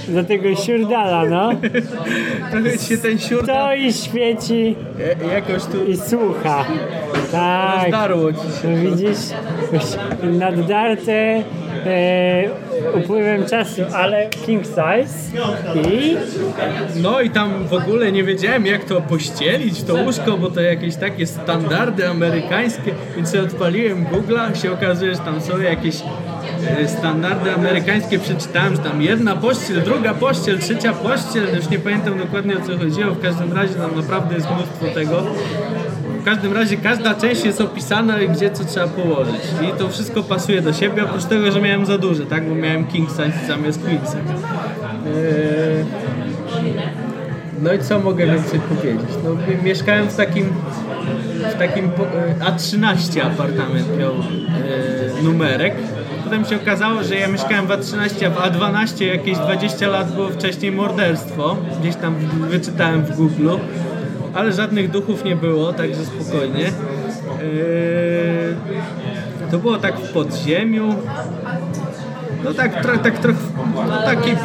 do 0.08 0.24
tego 0.24 0.56
siurdala, 0.56 1.26
no. 1.30 1.52
trochę 2.52 2.78
się 2.78 2.98
ten 2.98 3.20
siur 3.20 3.46
To 3.46 3.74
i 3.74 3.94
świeci 3.94 4.76
e, 5.24 5.34
jakoś 5.34 5.64
tu 5.64 5.86
i 5.86 5.98
słucha. 5.98 6.66
Tak. 7.32 7.88
zdarło 7.88 8.34
ci 8.34 8.40
się. 8.40 8.68
No 8.68 8.92
widzisz, 8.92 9.20
naddarte 10.24 11.44
e, 11.86 12.50
upływem 12.98 13.46
czasu, 13.46 13.82
ale 13.94 14.30
king 14.46 14.64
size 14.66 15.38
i 15.90 16.18
No 17.02 17.22
i 17.22 17.30
tam 17.30 17.68
w 17.68 17.74
ogóle 17.74 18.12
nie 18.12 18.24
wiedziałem 18.24 18.66
jak 18.66 18.84
to 18.84 19.02
pościelić, 19.02 19.84
to 19.84 19.94
łóżko, 19.94 20.38
bo 20.38 20.50
to 20.50 20.62
jakieś 20.62 20.96
takie 20.96 21.28
standardy 21.28 22.10
amerykańskie, 22.10 22.94
więc 23.16 23.36
odpaliłem 23.36 24.06
Google'a, 24.06 24.62
się 24.62 24.72
okazuje, 24.72 25.16
że 25.16 25.20
tam 25.20 25.42
są 25.42 25.60
jakieś 25.60 25.96
standardy 26.88 27.54
amerykańskie, 27.54 28.20
przeczytałem, 28.20 28.76
że 28.76 28.82
tam 28.82 29.02
jedna 29.02 29.36
pościel, 29.36 29.82
druga 29.84 30.14
pościel, 30.14 30.60
trzecia 30.60 30.94
pościel, 30.94 31.44
już 31.56 31.70
nie 31.70 31.80
pamiętam 31.80 32.18
dokładnie 32.18 32.58
o 32.58 32.62
co 32.62 32.78
chodziło, 32.78 33.12
w 33.12 33.22
każdym 33.22 33.54
razie 33.54 33.74
tam 33.74 33.96
naprawdę 33.96 34.36
jest 34.36 34.48
mnóstwo 34.52 34.86
tego. 34.94 35.24
W 36.22 36.24
każdym 36.26 36.54
razie 36.54 36.78
każda 36.78 37.14
część 37.16 37.46
jest 37.46 37.62
opisana 37.62 38.22
i 38.22 38.30
gdzie 38.30 38.52
co 38.52 38.66
trzeba 38.66 38.88
położyć. 38.88 39.42
I 39.70 39.78
to 39.80 39.90
wszystko 39.90 40.24
pasuje 40.24 40.62
do 40.62 40.74
siebie, 40.74 41.04
oprócz 41.04 41.24
tego, 41.26 41.52
że 41.52 41.62
miałem 41.62 41.86
za 41.86 41.98
duże, 41.98 42.26
tak? 42.26 42.50
Bo 42.50 42.56
miałem 42.56 42.86
king 42.88 43.10
size 43.10 43.48
zamiast 43.48 43.82
queen 43.84 44.00
size. 44.00 44.18
Eee, 44.18 45.86
no 47.62 47.74
i 47.74 47.80
co 47.80 48.00
mogę 48.00 48.26
więcej 48.26 48.60
powiedzieć? 48.60 49.10
No, 49.24 49.30
mi- 49.34 49.64
mieszkałem 49.64 50.08
w 50.08 50.16
takim, 50.16 50.46
w 51.56 51.60
takim 51.60 51.86
e, 51.86 52.46
A13 52.46 53.20
apartament 53.22 53.98
miał 54.00 54.12
e, 54.14 55.24
numerek. 55.24 55.74
Potem 56.26 56.46
się 56.46 56.56
okazało, 56.56 57.04
że 57.04 57.16
ja 57.16 57.28
mieszkałem 57.28 57.68
w 57.68 57.70
A13, 57.70 58.26
a 58.26 58.30
w 58.30 58.36
A12 58.36 59.06
jakieś 59.06 59.38
20 59.38 59.88
lat 59.88 60.12
było 60.16 60.30
wcześniej 60.30 60.72
morderstwo. 60.72 61.58
Gdzieś 61.80 61.96
tam 61.96 62.16
wyczytałem 62.50 63.02
w 63.06 63.16
Google. 63.16 63.50
Ale 64.34 64.52
żadnych 64.54 64.92
duchów 64.92 65.26
nie 65.26 65.36
było, 65.36 65.74
także 65.74 66.06
spokojnie. 66.06 66.68
E, 66.68 66.72
to 69.52 69.58
było 69.60 69.78
tak 69.78 70.00
w 70.00 70.14
podziemiu. 70.14 70.96
No 72.44 72.54
tak, 72.54 72.82
tro, 72.82 72.98
tak 72.98 73.20
trochę, 73.20 73.40
no 73.76 74.02
takie 74.06 74.36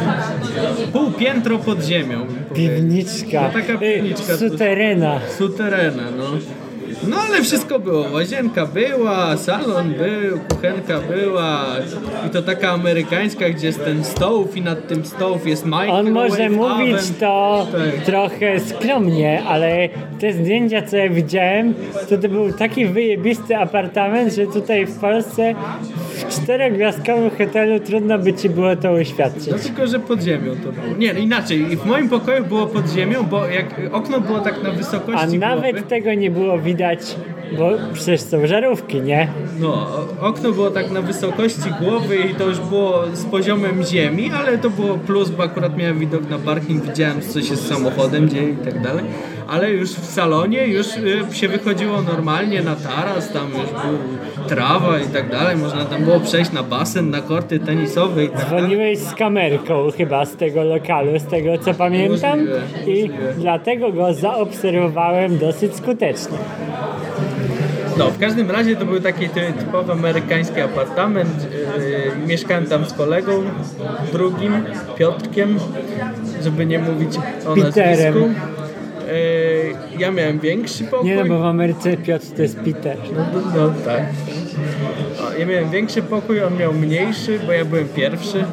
pół 0.92 1.10
piętro 1.10 1.58
pod 1.58 1.82
ziemią. 1.82 2.26
piwniczka, 2.54 3.40
No 3.42 3.50
taka 3.60 3.78
piwniczka. 3.78 4.36
suterena. 4.36 5.20
Suterena, 5.38 6.02
no. 6.16 6.24
No 7.08 7.16
ale 7.28 7.42
wszystko 7.42 7.78
było. 7.78 8.06
Łazienka 8.12 8.66
była, 8.66 9.36
salon 9.36 9.92
był, 9.92 10.38
kuchenka 10.48 11.00
była 11.00 11.66
i 12.26 12.30
to 12.30 12.42
taka 12.42 12.70
amerykańska, 12.70 13.50
gdzie 13.50 13.66
jest 13.66 13.84
ten 13.84 14.04
stołów 14.04 14.56
i 14.56 14.62
nad 14.62 14.88
tym 14.88 15.04
stołów 15.04 15.46
jest 15.46 15.66
microwave 15.66 16.06
On 16.06 16.10
może 16.12 16.50
mówić 16.50 16.94
oven. 16.94 17.14
to 17.20 17.66
Tak. 17.72 18.04
trochę 18.04 18.60
skromnie, 18.60 19.42
ale 19.48 19.88
te 20.20 20.32
zdjęcia, 20.32 20.82
co 20.82 20.96
ja 20.96 21.08
widziałem, 21.08 21.74
to 22.08 22.18
to 22.18 22.28
był 22.28 22.52
taki 22.52 22.86
wyjebisty 22.86 23.56
apartament, 23.56 24.34
że 24.34 24.46
tutaj 24.46 24.86
w 24.86 24.98
Polsce 24.98 25.54
w 26.10 26.28
czterogwiazdkowym 26.28 27.30
hotelu 27.30 27.80
trudno 27.80 28.18
by 28.18 28.32
ci 28.34 28.48
było 28.48 28.76
to 28.76 28.92
uświadczyć. 28.92 29.46
No 29.50 29.58
tylko, 29.58 29.86
że 29.86 29.98
pod 29.98 30.22
ziemią 30.22 30.52
to 30.64 30.72
było. 30.72 30.96
Nie, 30.98 31.12
inaczej. 31.12 31.58
W 31.76 31.84
moim 31.86 32.08
pokoju 32.08 32.44
było 32.44 32.66
pod 32.66 32.88
ziemią, 32.90 33.22
bo 33.22 33.46
jak 33.46 33.66
okno 33.92 34.20
było 34.20 34.38
tak 34.40 34.62
na 34.62 34.68
A 34.68 34.72
wysokości 34.72 35.38
nawet 35.38 35.72
głowy, 35.72 35.88
tego 35.88 36.14
nie 36.14 36.30
było 36.30 36.58
widać, 36.58 36.79
bo 37.58 37.70
przecież 37.92 38.20
są 38.20 38.46
żarówki, 38.46 39.00
nie? 39.00 39.28
No, 39.60 39.88
okno 40.20 40.52
było 40.52 40.70
tak 40.70 40.90
na 40.90 41.02
wysokości 41.02 41.70
głowy 41.80 42.16
i 42.16 42.34
to 42.34 42.48
już 42.48 42.60
było 42.60 43.04
z 43.14 43.24
poziomem 43.24 43.82
ziemi, 43.82 44.30
ale 44.34 44.58
to 44.58 44.70
było 44.70 44.98
plus, 44.98 45.30
bo 45.30 45.42
akurat 45.42 45.76
miałem 45.76 45.98
widok 45.98 46.30
na 46.30 46.38
parking, 46.38 46.84
widziałem 46.84 47.20
co 47.20 47.42
się 47.42 47.56
z 47.56 47.68
samochodem 47.68 48.28
dzieje 48.28 48.50
i 48.50 48.56
tak 48.56 48.82
dalej. 48.82 49.04
Ale 49.50 49.70
już 49.70 49.90
w 49.90 50.04
salonie 50.06 50.66
już 50.66 50.86
y, 50.96 51.20
się 51.36 51.48
wychodziło 51.48 52.02
normalnie 52.02 52.62
na 52.62 52.76
taras, 52.76 53.32
tam 53.32 53.48
już 53.50 53.70
był 53.70 53.98
trawa 54.48 54.98
i 54.98 55.06
tak 55.06 55.30
dalej, 55.30 55.56
można 55.56 55.84
tam 55.84 56.04
było 56.04 56.20
przejść 56.20 56.52
na 56.52 56.62
basen, 56.62 57.10
na 57.10 57.20
korty 57.20 57.58
tenisowe 57.60 58.24
i 58.24 58.28
tak. 58.28 58.46
Dzwoniłeś 58.46 58.98
z 58.98 59.14
kamerką 59.14 59.90
chyba 59.96 60.24
z 60.24 60.36
tego 60.36 60.64
lokalu, 60.64 61.18
z 61.18 61.24
tego 61.26 61.58
co 61.58 61.74
pamiętam 61.74 62.38
Możliwe, 62.38 62.60
i 62.86 63.08
możliwe. 63.08 63.32
dlatego 63.38 63.92
go 63.92 64.14
zaobserwowałem 64.14 65.38
dosyć 65.38 65.76
skutecznie. 65.76 66.38
No, 67.98 68.10
w 68.10 68.18
każdym 68.18 68.50
razie 68.50 68.76
to 68.76 68.84
był 68.84 69.00
taki 69.00 69.28
ty- 69.28 69.52
typowy 69.58 69.92
amerykański 69.92 70.60
apartament. 70.60 71.48
Yy, 72.20 72.26
mieszkałem 72.26 72.66
tam 72.66 72.84
z 72.84 72.92
kolegą 72.92 73.32
drugim, 74.12 74.64
Piotrkiem, 74.98 75.58
żeby 76.44 76.66
nie 76.66 76.78
mówić 76.78 77.16
o 77.46 77.54
Peterem. 77.54 78.14
nazwisku. 78.14 78.30
Yy, 79.10 79.98
ja 79.98 80.10
miałem 80.10 80.38
większy 80.40 80.84
pokój. 80.84 81.06
Nie 81.08 81.16
no, 81.16 81.24
bo 81.24 81.38
w 81.38 81.44
Ameryce 81.44 81.96
Piotr 81.96 82.26
to 82.36 82.42
jest 82.42 82.56
Peter. 82.60 82.96
No, 83.16 83.24
no, 83.34 83.40
no 83.56 83.72
tak. 83.84 84.02
Ja 85.38 85.46
miałem 85.46 85.70
większy 85.70 86.02
pokój, 86.02 86.42
on 86.44 86.56
miał 86.56 86.72
mniejszy, 86.72 87.38
bo 87.46 87.52
ja 87.52 87.64
byłem 87.64 87.88
pierwszy, 87.88 88.44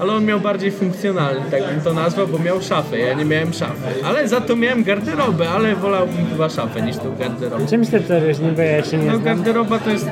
ale 0.00 0.12
on 0.12 0.24
miał 0.24 0.40
bardziej 0.40 0.70
funkcjonalny, 0.72 1.40
tak 1.50 1.62
bym 1.66 1.80
to 1.80 1.92
nazwał, 1.94 2.26
bo 2.26 2.38
miał 2.38 2.62
szafę, 2.62 2.98
ja 2.98 3.14
nie 3.14 3.24
miałem 3.24 3.52
szafy. 3.52 3.74
Ale 4.04 4.28
za 4.28 4.40
to 4.40 4.56
miałem 4.56 4.84
garderobę, 4.84 5.48
ale 5.50 5.76
wolałbym 5.76 6.26
chyba 6.30 6.48
szafę 6.48 6.82
niż 6.82 6.96
tą 6.96 7.16
garderobę. 7.16 7.66
Czym 7.66 7.84
się 7.84 8.00
to 8.00 8.20
różni, 8.20 8.52
bo 8.52 8.62
ja 8.62 8.84
się 8.84 8.96
nie 8.98 9.04
No 9.04 9.10
znam. 9.18 9.22
garderoba 9.24 9.78
to 9.78 9.90
jest 9.90 10.06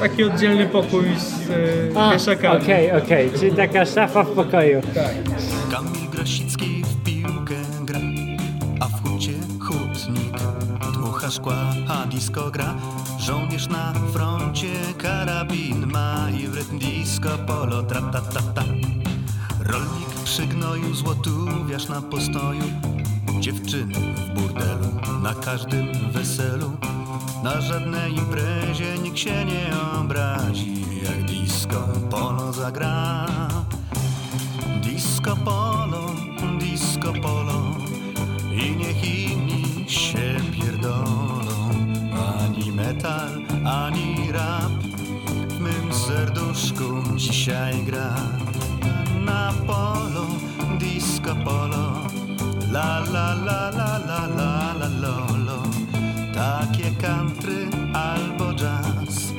taki 0.00 0.24
oddzielny 0.24 0.66
pokój 0.66 1.04
z 1.18 1.50
y, 1.50 1.98
A, 1.98 2.12
wieszakami. 2.12 2.62
okej, 2.62 2.92
okej, 2.92 3.30
czyli 3.40 3.52
taka 3.52 3.84
szafa 3.86 4.22
w 4.24 4.28
pokoju. 4.30 4.80
Kamil 5.70 6.10
Grosicki 6.12 6.49
szkła, 11.30 11.54
a 11.88 12.06
disco 12.06 12.50
gra. 12.50 12.74
Żołnierz 13.18 13.68
na 13.68 13.92
froncie 14.12 14.72
karabin 14.98 15.86
ma 15.86 16.30
i 16.30 16.46
w 16.46 16.54
rytm 16.54 16.78
disco 16.78 17.28
polo 17.46 17.82
tra 17.82 18.00
ta 18.00 18.20
ta 18.20 18.42
ta. 18.54 18.64
Rolnik 19.60 20.08
przy 20.24 20.46
gnoju 20.46 20.94
złotówiarz 20.94 21.88
na 21.88 22.02
postoju, 22.02 22.64
dziewczyny 23.40 23.94
w 23.94 24.40
burdelu 24.40 24.88
na 25.22 25.34
każdym 25.34 25.88
weselu. 26.12 26.70
Na 27.42 27.60
żadnej 27.60 28.14
imprezie 28.14 28.98
nikt 29.02 29.18
się 29.18 29.44
nie 29.44 29.70
obrazi, 30.00 30.84
jak 31.04 31.24
disco 31.24 31.88
polo 32.10 32.52
zagra. 32.52 33.26
Disco 34.82 35.36
polo, 35.36 36.14
disco 36.58 37.12
polo 37.22 37.80
I 38.52 38.76
niech 38.76 39.04
inni 39.04 39.59
się 39.90 40.36
pierdolą. 40.52 41.30
Ani 42.38 42.72
metal, 42.72 43.42
ani 43.64 44.32
rap. 44.32 44.72
W 45.48 45.60
mym 45.60 45.92
serduszku 45.92 47.02
dzisiaj 47.16 47.82
gra 47.82 48.14
Na 49.24 49.52
polo, 49.66 50.26
disco 50.78 51.34
polo. 51.44 52.06
La 52.72 53.00
la 53.12 53.34
la 53.34 53.70
la 53.70 53.98
la 54.08 54.26
la 54.36 54.74
la 54.80 54.88
lolo. 55.00 55.62
Takie 56.34 56.90
country 57.02 57.68
albo 57.92 58.54
jazz. 58.54 59.32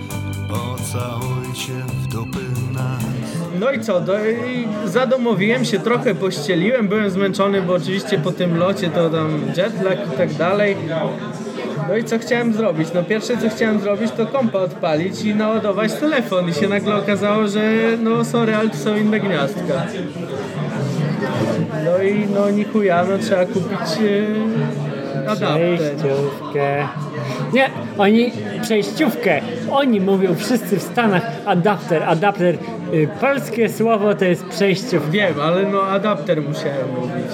Pocałujcie 0.50 2.00
No 3.62 3.72
i 3.72 3.80
co, 3.80 4.01
do, 4.01 4.13
i 4.30 4.68
zadomowiłem 4.86 5.65
się, 5.65 5.80
trochę 5.80 6.15
pościeliłem, 6.15 6.88
byłem 6.88 7.10
zmęczony, 7.10 7.62
bo 7.62 7.74
oczywiście 7.74 8.18
po 8.18 8.32
tym 8.32 8.58
locie 8.58 8.89
to 8.89 9.10
tam 9.10 9.41
jetlag 9.58 10.13
i 10.13 10.18
tak 10.18 10.34
dalej. 10.34 10.75
No 11.89 11.98
i 11.98 12.03
co 12.03 12.20
chciałem 12.20 12.53
zrobić? 12.53 12.89
No 12.94 13.03
pierwsze 13.03 13.38
co 13.38 13.50
chciałem 13.50 13.80
zrobić 13.80 14.12
to 14.12 14.25
kompa 14.25 14.60
odpalić 14.60 15.22
i 15.24 15.36
naładować 15.36 15.94
telefon 15.94 16.50
i 16.50 16.53
się 16.53 16.68
nagle 16.68 16.96
okazało, 16.96 17.48
że 17.48 17.62
no 18.00 18.25
sorry, 18.25 18.56
ale 18.56 18.70
to 18.70 18.77
są 18.77 18.96
inne 18.96 19.20
gniazdka. 19.20 19.86
No 21.86 22.03
i 22.03 22.27
no 22.36 22.50
ni 22.50 22.63
chuja, 22.63 23.06
no 23.10 23.18
trzeba 23.18 23.46
kupić 23.46 24.01
e, 25.25 25.30
adapter. 25.30 25.77
Przejściówkę. 25.77 26.88
Nie, 27.53 27.70
oni 27.98 28.31
przejściówkę. 28.62 29.42
Oni 29.72 30.01
mówią 30.01 30.36
wszyscy 30.36 30.77
w 30.79 30.81
Stanach 30.84 31.24
adapter, 31.46 32.03
adapter. 32.03 32.55
Y, 32.94 33.07
polskie 33.22 33.70
słowo 33.70 34.16
to 34.16 34.25
jest 34.25 34.46
przejściówka. 34.46 35.12
Wiem, 35.12 35.34
ale 35.42 35.64
no 35.64 35.81
adapter 35.84 36.42
musiałem 36.42 36.90
mówić. 37.00 37.31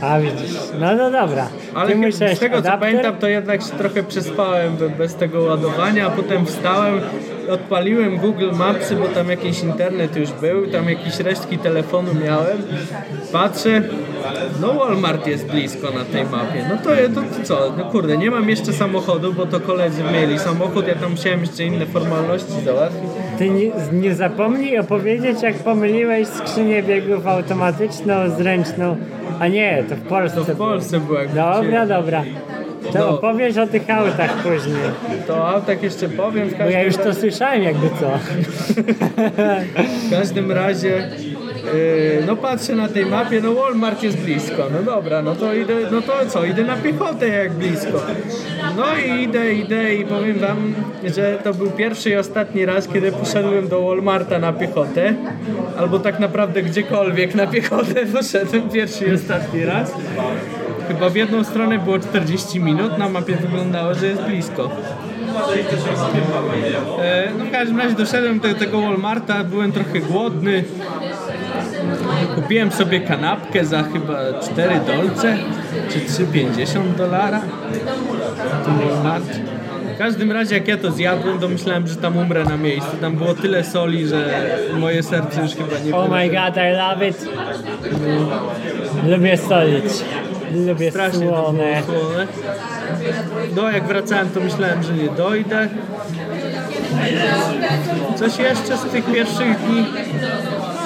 A 0.00 0.20
widzisz, 0.20 0.58
no 0.80 0.96
no 0.96 1.10
dobra. 1.10 1.48
Ale 1.74 1.92
Ty 1.92 2.12
z 2.12 2.38
tego 2.38 2.54
co 2.54 2.58
adapter? 2.58 2.80
pamiętam, 2.80 3.16
to 3.16 3.28
jednak 3.28 3.62
się 3.62 3.68
trochę 3.70 4.02
przespałem 4.02 4.76
be- 4.76 4.88
bez 4.90 5.14
tego 5.14 5.42
ładowania, 5.42 6.06
a 6.06 6.10
potem 6.10 6.46
wstałem, 6.46 7.00
odpaliłem 7.50 8.16
Google 8.16 8.50
Mapsy, 8.52 8.96
bo 8.96 9.08
tam 9.08 9.30
jakiś 9.30 9.62
internet 9.62 10.16
już 10.16 10.32
był, 10.32 10.66
tam 10.66 10.88
jakieś 10.88 11.20
resztki 11.20 11.58
telefonu 11.58 12.08
miałem. 12.24 12.58
Patrzę, 13.32 13.82
no 14.60 14.74
Walmart 14.74 15.26
jest 15.26 15.46
blisko 15.46 15.90
na 15.90 16.04
tej 16.04 16.24
mapie. 16.24 16.66
No 16.68 16.76
to, 16.76 16.90
to, 17.14 17.20
to 17.20 17.44
co, 17.44 17.72
no 17.78 17.84
kurde, 17.84 18.16
nie 18.16 18.30
mam 18.30 18.48
jeszcze 18.48 18.72
samochodu, 18.72 19.32
bo 19.32 19.46
to 19.46 19.60
koledzy 19.60 20.02
mieli 20.12 20.38
samochód, 20.38 20.88
ja 20.88 20.94
tam 20.94 21.10
musiałem 21.10 21.40
jeszcze 21.40 21.64
inne 21.64 21.86
formalności 21.86 22.52
załatwić. 22.64 23.10
Ty 23.38 23.50
nie, 23.50 23.70
nie 23.92 24.14
zapomnij 24.14 24.78
opowiedzieć, 24.78 25.42
jak 25.42 25.54
pomyliłeś 25.54 26.28
skrzynię 26.28 26.82
biegów 26.82 27.26
automatyczną 27.26 28.14
z 28.36 28.40
ręczną. 28.40 28.96
A 29.40 29.48
nie, 29.48 29.84
to 29.88 29.96
w 29.96 30.00
Polsce. 30.00 30.44
To 30.44 30.54
w 30.54 30.56
Polsce 30.56 31.00
było 31.00 31.18
jak 31.18 31.34
Dobra, 31.34 31.86
dobra. 31.86 32.24
To 32.94 32.98
No. 33.00 33.08
opowiesz 33.10 33.56
o 33.56 33.66
tych 33.66 33.90
autach 33.90 34.36
później. 34.42 34.76
To 35.26 35.48
autach 35.48 35.82
jeszcze 35.82 36.08
powiem. 36.08 36.48
W 36.48 36.58
Bo 36.58 36.64
ja 36.64 36.82
już 36.82 36.96
to 36.96 37.04
razie- 37.04 37.20
słyszałem 37.20 37.62
jakby 37.62 37.88
co. 38.00 38.10
W 40.06 40.10
każdym 40.10 40.52
razie, 40.52 40.88
yy, 41.74 42.22
no 42.26 42.36
patrzę 42.36 42.74
na 42.74 42.88
tej 42.88 43.06
mapie, 43.06 43.40
no 43.40 43.54
Walmart 43.54 44.02
jest 44.02 44.18
blisko. 44.18 44.62
No 44.72 44.82
dobra, 44.82 45.22
no 45.22 45.34
to 45.34 45.54
idę, 45.54 45.74
no 45.92 46.02
to 46.02 46.12
co, 46.28 46.44
idę 46.44 46.64
na 46.64 46.76
piechotę 46.76 47.28
jak 47.28 47.52
blisko. 47.52 48.00
No 48.76 48.84
i 49.06 49.22
idę, 49.22 49.52
idę 49.54 49.94
i 49.94 50.04
powiem 50.04 50.38
wam, 50.38 50.74
że 51.16 51.38
to 51.44 51.54
był 51.54 51.70
pierwszy 51.70 52.10
i 52.10 52.16
ostatni 52.16 52.66
raz, 52.66 52.88
kiedy 52.88 53.12
poszedłem 53.12 53.68
do 53.68 53.82
Walmarta 53.82 54.38
na 54.38 54.52
piechotę. 54.52 55.14
Albo 55.78 55.98
tak 55.98 56.18
naprawdę 56.20 56.62
gdziekolwiek 56.62 57.34
na 57.34 57.46
piechotę 57.46 58.06
poszedłem 58.16 58.68
pierwszy 58.68 59.04
i 59.04 59.14
ostatni 59.14 59.64
raz. 59.64 59.92
Chyba 60.88 61.08
w 61.10 61.16
jedną 61.16 61.44
stronę 61.44 61.78
było 61.78 61.98
40 61.98 62.60
minut, 62.60 62.98
na 62.98 63.08
mapie 63.08 63.36
wyglądało, 63.36 63.94
że 63.94 64.06
jest 64.06 64.22
blisko. 64.22 64.70
E, 67.02 67.28
No 67.38 67.44
w 67.44 67.50
każdym 67.50 67.78
razie 67.80 67.94
doszedłem 67.94 68.40
do 68.40 68.54
tego 68.54 68.80
Walmarta, 68.80 69.44
byłem 69.44 69.72
trochę 69.72 70.00
głodny. 70.00 70.64
Kupiłem 72.34 72.72
sobie 72.72 73.00
kanapkę 73.00 73.64
za 73.64 73.82
chyba 73.82 74.18
4 74.52 74.80
dolce, 74.86 75.36
czy 75.90 75.98
3,50 76.22 76.94
dolara. 76.96 77.40
w 79.94 79.98
każdym 79.98 80.32
razie 80.32 80.54
jak 80.54 80.68
ja 80.68 80.76
to 80.76 80.90
zjadłem, 80.92 81.38
to 81.38 81.48
myślałem, 81.48 81.86
że 81.86 81.96
tam 81.96 82.16
umrę 82.16 82.44
na 82.44 82.56
miejscu. 82.56 82.96
Tam 83.00 83.16
było 83.16 83.34
tyle 83.34 83.64
soli, 83.64 84.06
że 84.06 84.48
moje 84.78 85.02
serce 85.02 85.42
już 85.42 85.50
chyba 85.54 85.78
nie 85.86 85.94
Oh 85.96 86.08
my 86.16 86.28
god, 86.28 86.56
I 86.56 86.76
love 86.76 87.08
it. 87.08 87.28
Lubię 89.08 89.36
solić. 89.38 89.84
Lubię 90.54 90.90
Strasznie 90.90 91.26
to 91.26 91.42
słone. 91.42 91.82
było 91.86 92.00
słone. 92.00 92.26
No 93.56 93.70
jak 93.70 93.84
wracałem 93.86 94.30
to 94.30 94.40
myślałem, 94.40 94.82
że 94.82 94.92
nie 94.92 95.08
dojdę. 95.08 95.68
Coś 98.16 98.38
jeszcze 98.38 98.76
z 98.76 98.82
tych 98.82 99.04
pierwszych 99.04 99.58
dni? 99.58 99.86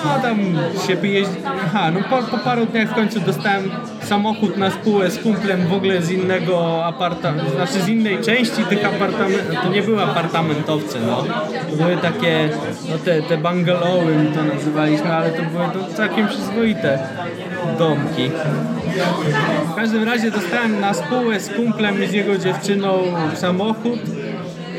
No 0.05 0.23
tam 0.23 0.39
się 0.87 1.09
jeździ... 1.09 1.35
Aha, 1.65 1.91
no 1.91 2.01
po, 2.11 2.23
po 2.23 2.39
paru 2.39 2.67
dniach 2.67 2.89
w 2.89 2.95
końcu 2.95 3.21
dostałem 3.21 3.71
samochód 4.03 4.57
na 4.57 4.71
spółę 4.71 5.11
z 5.11 5.19
kumplem 5.19 5.67
w 5.67 5.73
ogóle 5.73 6.03
z 6.03 6.11
innego 6.11 6.85
apartamentu, 6.85 7.51
znaczy 7.51 7.73
z 7.73 7.89
innej 7.89 8.19
części 8.21 8.65
tych 8.69 8.85
apartamentów. 8.85 9.57
To 9.63 9.69
nie 9.69 9.83
były 9.83 10.03
apartamentowce, 10.03 10.99
no. 11.07 11.25
To 11.71 11.77
były 11.77 11.97
takie, 11.97 12.49
no 12.91 12.99
te, 13.05 13.23
te 13.23 13.37
bungalowy 13.37 14.27
to 14.35 14.55
nazywaliśmy, 14.55 15.13
ale 15.13 15.31
to 15.31 15.43
były 15.43 15.65
to 15.65 15.95
całkiem 15.95 16.29
przyzwoite 16.29 16.99
domki. 17.79 18.31
W 19.73 19.75
każdym 19.75 20.05
razie 20.05 20.31
dostałem 20.31 20.81
na 20.81 20.95
spółę 20.95 21.41
z 21.41 21.49
kumplem 21.49 22.05
i 22.05 22.07
z 22.07 22.13
jego 22.13 22.39
dziewczyną 22.39 22.99
samochód 23.35 24.01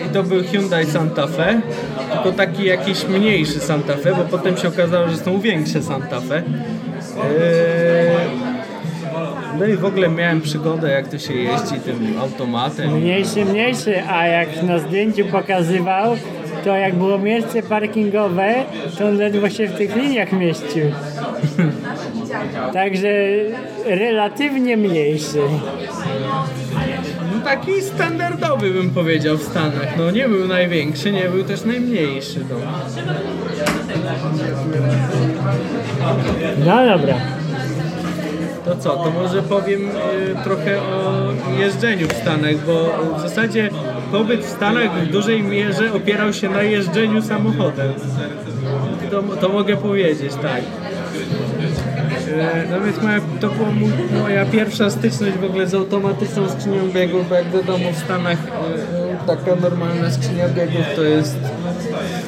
i 0.05 0.13
to 0.13 0.23
był 0.23 0.43
Hyundai 0.43 0.85
Santa 0.85 1.27
Fe, 1.27 1.61
tylko 2.13 2.31
taki 2.31 2.63
jakiś 2.65 3.07
mniejszy 3.07 3.59
Santa 3.59 3.93
Fe, 3.97 4.15
bo 4.15 4.23
potem 4.37 4.57
się 4.57 4.67
okazało, 4.67 5.09
że 5.09 5.17
są 5.17 5.39
większe 5.39 5.81
Santa 5.83 6.21
Fe. 6.21 6.35
Eee, 6.37 6.43
No 9.59 9.65
i 9.65 9.75
w 9.77 9.85
ogóle 9.85 10.09
miałem 10.09 10.41
przygodę, 10.41 10.91
jak 10.91 11.07
to 11.07 11.19
się 11.19 11.33
jeździ 11.33 11.79
tym 11.85 12.13
automatem. 12.21 12.91
Mniejszy, 12.97 13.45
mniejszy, 13.45 14.03
a 14.09 14.27
jak 14.27 14.63
na 14.63 14.79
zdjęciu 14.79 15.25
pokazywał, 15.25 16.15
to 16.63 16.75
jak 16.75 16.95
było 16.95 17.17
miejsce 17.17 17.63
parkingowe, 17.63 18.55
to 18.97 19.07
on 19.07 19.17
ledwo 19.17 19.49
się 19.49 19.67
w 19.67 19.77
tych 19.77 19.95
liniach 19.95 20.31
mieścił. 20.31 20.85
Także 22.73 23.09
relatywnie 23.85 24.77
mniejszy. 24.77 25.39
taki 27.43 27.81
standardowy 27.81 28.71
bym 28.71 28.89
powiedział 28.89 29.37
w 29.37 29.43
Stanach. 29.43 29.97
No 29.97 30.11
nie 30.11 30.29
był 30.29 30.47
największy, 30.47 31.11
nie 31.11 31.29
był 31.29 31.43
też 31.43 31.65
najmniejszy. 31.65 32.45
No. 32.49 32.55
No 36.65 36.97
dobra. 36.97 37.15
To 38.65 38.75
co, 38.75 38.89
to 38.89 39.11
może 39.11 39.43
powiem 39.43 39.89
e, 39.89 40.43
trochę 40.43 40.81
o 40.81 41.23
jeżdżeniu 41.59 42.07
w 42.07 42.13
Stanach, 42.13 42.55
bo 42.65 42.89
w 43.17 43.21
zasadzie 43.21 43.69
pobyt 44.11 44.41
w 44.45 44.49
Stanach 44.49 44.91
w 45.03 45.11
dużej 45.11 45.43
mierze 45.43 45.93
opierał 45.93 46.33
się 46.33 46.49
na 46.49 46.61
jeżdżeniu 46.63 47.21
samochodem. 47.21 47.93
To, 49.11 49.23
to 49.23 49.49
mogę 49.49 49.77
powiedzieć, 49.77 50.31
tak. 50.41 50.61
E, 52.39 52.63
No 52.71 52.81
więc 52.85 53.01
moja, 53.01 53.19
to 53.41 53.47
była 53.49 53.69
moja 54.21 54.45
pierwsza 54.45 54.89
styczność 54.89 55.37
w 55.37 55.43
ogóle 55.43 55.67
z 55.67 55.73
automatyczną 55.73 56.49
skrzynią 56.49 56.89
biegów, 56.91 57.29
bo 57.29 57.35
jak 57.35 57.51
wiadomo 57.51 57.91
w 57.91 57.97
Stanach 57.97 58.37
e, 58.37 59.27
taka 59.27 59.55
normalna 59.61 60.11
skrzynia 60.11 60.49
biegów 60.49 60.85
to 60.95 61.03
jest 61.03 61.37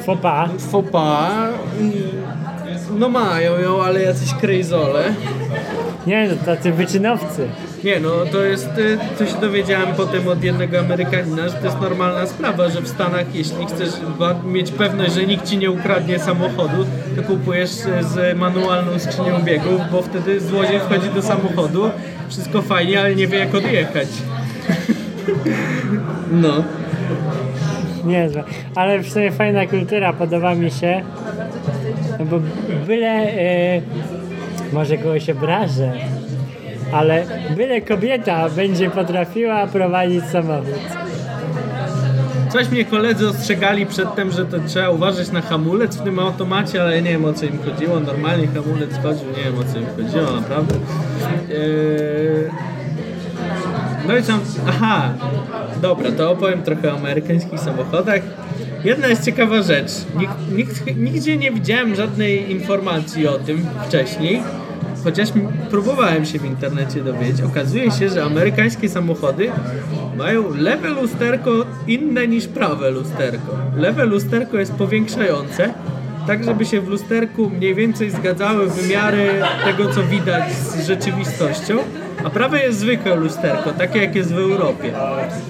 Fopa. 0.05 0.49
pas. 0.91 1.31
i- 1.81 2.21
No 2.99 3.09
mają 3.09 3.59
ją, 3.59 3.83
ale 3.83 4.01
jacyś 4.01 4.33
krejzole. 4.33 5.03
Nie, 6.07 6.27
no 6.27 6.35
tacy 6.45 6.71
wyczynowcy. 6.71 7.47
Nie 7.83 7.99
no, 7.99 8.09
to 8.31 8.43
jest, 8.43 8.69
y, 8.77 8.97
to 9.17 9.25
się 9.25 9.41
dowiedziałem 9.41 9.95
potem 9.97 10.27
od 10.27 10.43
jednego 10.43 10.79
Amerykanina, 10.79 11.49
że 11.49 11.53
to 11.53 11.65
jest 11.65 11.81
normalna 11.81 12.27
sprawa, 12.27 12.69
że 12.69 12.81
w 12.81 12.87
Stanach 12.87 13.35
jeśli 13.35 13.65
chcesz 13.65 13.89
mieć 14.45 14.71
pewność, 14.71 15.13
że 15.13 15.25
nikt 15.25 15.45
ci 15.45 15.57
nie 15.57 15.71
ukradnie 15.71 16.19
samochodu, 16.19 16.85
to 17.15 17.23
kupujesz 17.23 17.71
y, 17.71 18.03
z 18.03 18.37
manualną 18.37 18.99
skrzynią 18.99 19.41
biegów, 19.43 19.81
bo 19.91 20.01
wtedy 20.01 20.39
złodziej 20.39 20.79
wchodzi 20.79 21.09
do 21.09 21.21
samochodu, 21.21 21.89
wszystko 22.29 22.61
fajnie, 22.61 22.99
ale 22.99 23.15
nie 23.15 23.27
wie 23.27 23.39
jak 23.39 23.55
odjechać. 23.55 24.07
No. 26.31 26.63
Niezłe. 28.05 28.43
Ale 28.75 28.99
w 28.99 29.09
sumie 29.09 29.31
fajna 29.31 29.67
kultura, 29.67 30.13
podoba 30.13 30.55
mi 30.55 30.71
się. 30.71 31.01
No 32.19 32.25
bo 32.25 32.39
byle, 32.87 33.07
e, 33.07 33.81
może 34.73 34.97
kogoś 34.97 35.29
obrażę, 35.29 35.91
ale 36.93 37.25
byle 37.55 37.81
kobieta 37.81 38.49
będzie 38.49 38.89
potrafiła 38.89 39.67
prowadzić 39.67 40.23
samochód. 40.23 41.01
Coś 42.49 42.69
mnie 42.69 42.85
koledzy 42.85 43.27
ostrzegali 43.29 43.85
przedtem, 43.85 44.31
że 44.31 44.45
to 44.45 44.57
trzeba 44.67 44.89
uważać 44.89 45.31
na 45.31 45.41
hamulec 45.41 45.97
w 45.97 46.03
tym 46.03 46.19
automacie, 46.19 46.81
ale 46.81 47.01
nie 47.01 47.09
wiem 47.11 47.25
o 47.25 47.33
co 47.33 47.45
im 47.45 47.59
chodziło. 47.63 47.99
Normalnie 47.99 48.47
hamulec 48.47 48.91
chodził, 49.03 49.27
nie 49.27 49.43
wiem 49.43 49.59
o 49.59 49.73
co 49.73 49.79
im 49.79 49.85
chodziło, 49.97 50.31
naprawdę. 50.31 50.75
Eee... 50.75 52.71
No 54.07 54.17
i 54.17 54.23
co? 54.23 54.33
Aha, 54.69 55.13
dobra, 55.81 56.11
to 56.11 56.31
opowiem 56.31 56.63
trochę 56.63 56.93
o 56.93 56.97
amerykańskich 56.97 57.59
samochodach. 57.59 58.21
Jedna 58.83 59.07
jest 59.07 59.25
ciekawa 59.25 59.61
rzecz. 59.61 59.91
Nikt, 60.55 60.97
nigdzie 60.97 61.37
nie 61.37 61.51
widziałem 61.51 61.95
żadnej 61.95 62.51
informacji 62.51 63.27
o 63.27 63.39
tym 63.39 63.65
wcześniej, 63.87 64.41
chociaż 65.03 65.29
próbowałem 65.69 66.25
się 66.25 66.39
w 66.39 66.45
internecie 66.45 67.01
dowiedzieć. 67.03 67.41
Okazuje 67.41 67.91
się, 67.91 68.09
że 68.09 68.23
amerykańskie 68.23 68.89
samochody 68.89 69.51
mają 70.17 70.55
lewe 70.55 70.89
lusterko 70.89 71.51
inne 71.87 72.27
niż 72.27 72.47
prawe 72.47 72.91
lusterko. 72.91 73.57
Lewe 73.75 74.05
lusterko 74.05 74.57
jest 74.57 74.73
powiększające, 74.73 75.73
tak 76.27 76.43
żeby 76.43 76.65
się 76.65 76.81
w 76.81 76.87
lusterku 76.87 77.49
mniej 77.49 77.75
więcej 77.75 78.11
zgadzały 78.11 78.69
wymiary 78.69 79.29
tego, 79.65 79.93
co 79.93 80.03
widać 80.03 80.53
z 80.53 80.87
rzeczywistością. 80.87 81.77
A 82.23 82.29
prawe 82.29 82.59
jest 82.59 82.79
zwykłe 82.79 83.15
lusterko, 83.15 83.71
takie 83.71 84.01
jak 84.01 84.15
jest 84.15 84.33
w 84.33 84.37
Europie. 84.37 84.93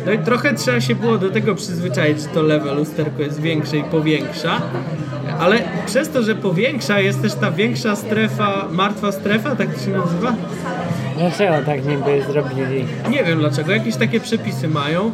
No 0.05 0.11
i 0.11 0.19
trochę 0.19 0.53
trzeba 0.53 0.81
się 0.81 0.95
było 0.95 1.17
do 1.17 1.29
tego 1.29 1.55
przyzwyczaić, 1.55 2.21
że 2.21 2.27
to 2.27 2.41
lewe 2.41 2.73
lusterko 2.73 3.21
jest 3.21 3.41
większe 3.41 3.77
i 3.77 3.83
powiększa. 3.83 4.61
Ale 5.39 5.59
przez 5.85 6.09
to, 6.09 6.23
że 6.23 6.35
powiększa, 6.35 6.99
jest 6.99 7.21
też 7.21 7.33
ta 7.33 7.51
większa 7.51 7.95
strefa, 7.95 8.67
martwa 8.71 9.11
strefa, 9.11 9.55
tak 9.55 9.73
to 9.75 9.81
się 9.85 9.91
nazywa? 9.91 10.33
Dlaczego 11.17 11.65
tak 11.65 11.85
niby 11.85 12.23
zrobili? 12.31 12.85
Nie 13.09 13.23
wiem 13.23 13.39
dlaczego, 13.39 13.71
jakieś 13.71 13.95
takie 13.95 14.19
przepisy 14.19 14.67
mają. 14.67 15.11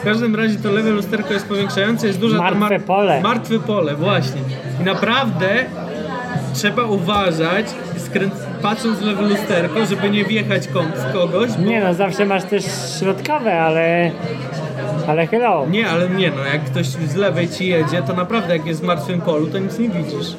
W 0.00 0.04
każdym 0.04 0.36
razie 0.36 0.56
to 0.56 0.70
lewe 0.70 0.90
lusterko 0.90 1.32
jest 1.32 1.48
powiększające, 1.48 2.06
jest 2.06 2.18
duża... 2.18 2.38
ta 2.38 2.54
Martwe 2.54 2.80
pole. 2.80 3.20
Martwe 3.20 3.58
pole, 3.58 3.94
właśnie. 3.94 4.40
I 4.80 4.84
naprawdę 4.84 5.48
trzeba 6.54 6.84
uważać, 6.84 7.66
skręc... 7.96 8.34
patrząc 8.62 8.98
w 8.98 9.02
lewe 9.02 9.22
lusterko, 9.22 9.86
żeby 9.86 10.10
nie 10.10 10.24
wjechać 10.24 10.68
w 10.68 11.12
kogoś, 11.12 11.50
bo... 11.50 11.62
Nie 11.62 11.80
no, 11.80 11.94
zawsze 11.94 12.26
masz 12.26 12.44
też 12.44 12.64
środkowe, 12.98 13.60
ale... 13.60 14.10
Ale 15.08 15.26
hello. 15.26 15.66
Nie, 15.70 15.88
ale 15.88 16.08
nie 16.08 16.30
no, 16.30 16.44
jak 16.44 16.64
ktoś 16.64 16.86
z 16.86 17.14
lewej 17.14 17.48
ci 17.48 17.68
jedzie, 17.68 18.02
to 18.02 18.12
naprawdę 18.12 18.56
jak 18.56 18.66
jest 18.66 18.80
w 18.80 18.84
martwym 18.84 19.20
polu, 19.20 19.46
to 19.46 19.58
nic 19.58 19.78
nie 19.78 19.88
widzisz. 19.88 20.36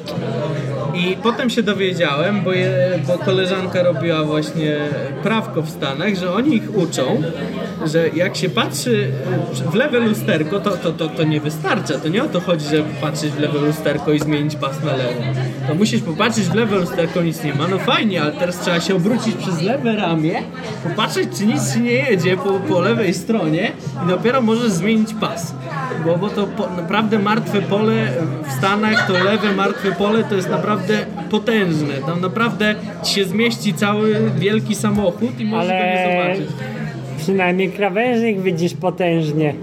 I 0.94 1.16
potem 1.22 1.50
się 1.50 1.62
dowiedziałem, 1.62 2.42
bo, 2.42 2.52
je, 2.52 2.70
bo 3.06 3.18
koleżanka 3.18 3.82
robiła 3.82 4.24
właśnie 4.24 4.76
prawko 5.22 5.62
w 5.62 5.70
Stanach, 5.70 6.14
że 6.14 6.34
oni 6.34 6.56
ich 6.56 6.76
uczą, 6.76 7.22
że 7.86 8.08
jak 8.08 8.36
się 8.36 8.48
patrzy 8.48 9.10
w 9.70 9.74
lewe 9.74 10.00
lusterko, 10.00 10.60
to, 10.60 10.70
to, 10.70 10.92
to, 10.92 11.08
to 11.08 11.24
nie 11.24 11.40
wystarcza. 11.40 11.98
To 11.98 12.08
nie 12.08 12.24
o 12.24 12.28
to 12.28 12.40
chodzi, 12.40 12.68
żeby 12.68 12.84
patrzeć 13.00 13.30
w 13.30 13.38
lewe 13.38 13.58
lusterko 13.58 14.12
i 14.12 14.20
zmienić 14.20 14.56
pas 14.56 14.84
na 14.84 14.96
lewo. 14.96 15.22
To 15.68 15.74
musisz 15.74 16.02
popatrzeć 16.02 16.44
w 16.44 16.54
lewe 16.54 16.76
lusterko, 16.76 17.22
nic 17.22 17.44
nie 17.44 17.54
ma. 17.54 17.68
No 17.68 17.78
fajnie, 17.78 18.22
ale 18.22 18.32
teraz 18.32 18.60
trzeba 18.60 18.80
się 18.80 18.94
obrócić 18.94 19.34
przez 19.34 19.62
lewe 19.62 19.96
ramię, 19.96 20.42
popatrzeć, 20.82 21.28
czy 21.38 21.46
nic 21.46 21.74
ci 21.74 21.80
nie 21.80 21.92
jedzie 21.92 22.36
po, 22.36 22.52
po 22.52 22.80
lewej 22.80 23.14
stronie 23.14 23.72
i 24.04 24.08
dopiero 24.08 24.42
możesz 24.42 24.70
zmienić 24.70 25.14
pas. 25.14 25.54
Bo, 26.04 26.16
bo 26.16 26.28
to 26.28 26.46
po, 26.46 26.70
naprawdę 26.76 27.18
martwe 27.18 27.62
pole 27.62 28.08
w 28.48 28.52
Stanach, 28.52 29.06
to 29.06 29.12
lewe 29.12 29.52
martwe 29.52 29.92
pole 29.92 30.24
to 30.24 30.34
jest 30.34 30.50
naprawdę 30.50 30.81
potężne. 31.30 31.94
Tam 32.06 32.20
naprawdę 32.20 32.74
ci 33.02 33.14
się 33.14 33.24
zmieści 33.24 33.74
cały 33.74 34.30
wielki 34.38 34.74
samochód 34.74 35.40
i 35.40 35.44
możesz 35.44 35.68
go 35.68 35.74
nie 35.74 36.14
Ale 36.20 36.36
zobaczyć. 36.36 36.56
przynajmniej 37.18 37.72
krawężnik 37.72 38.40
widzisz 38.40 38.74
potężnie. 38.74 39.54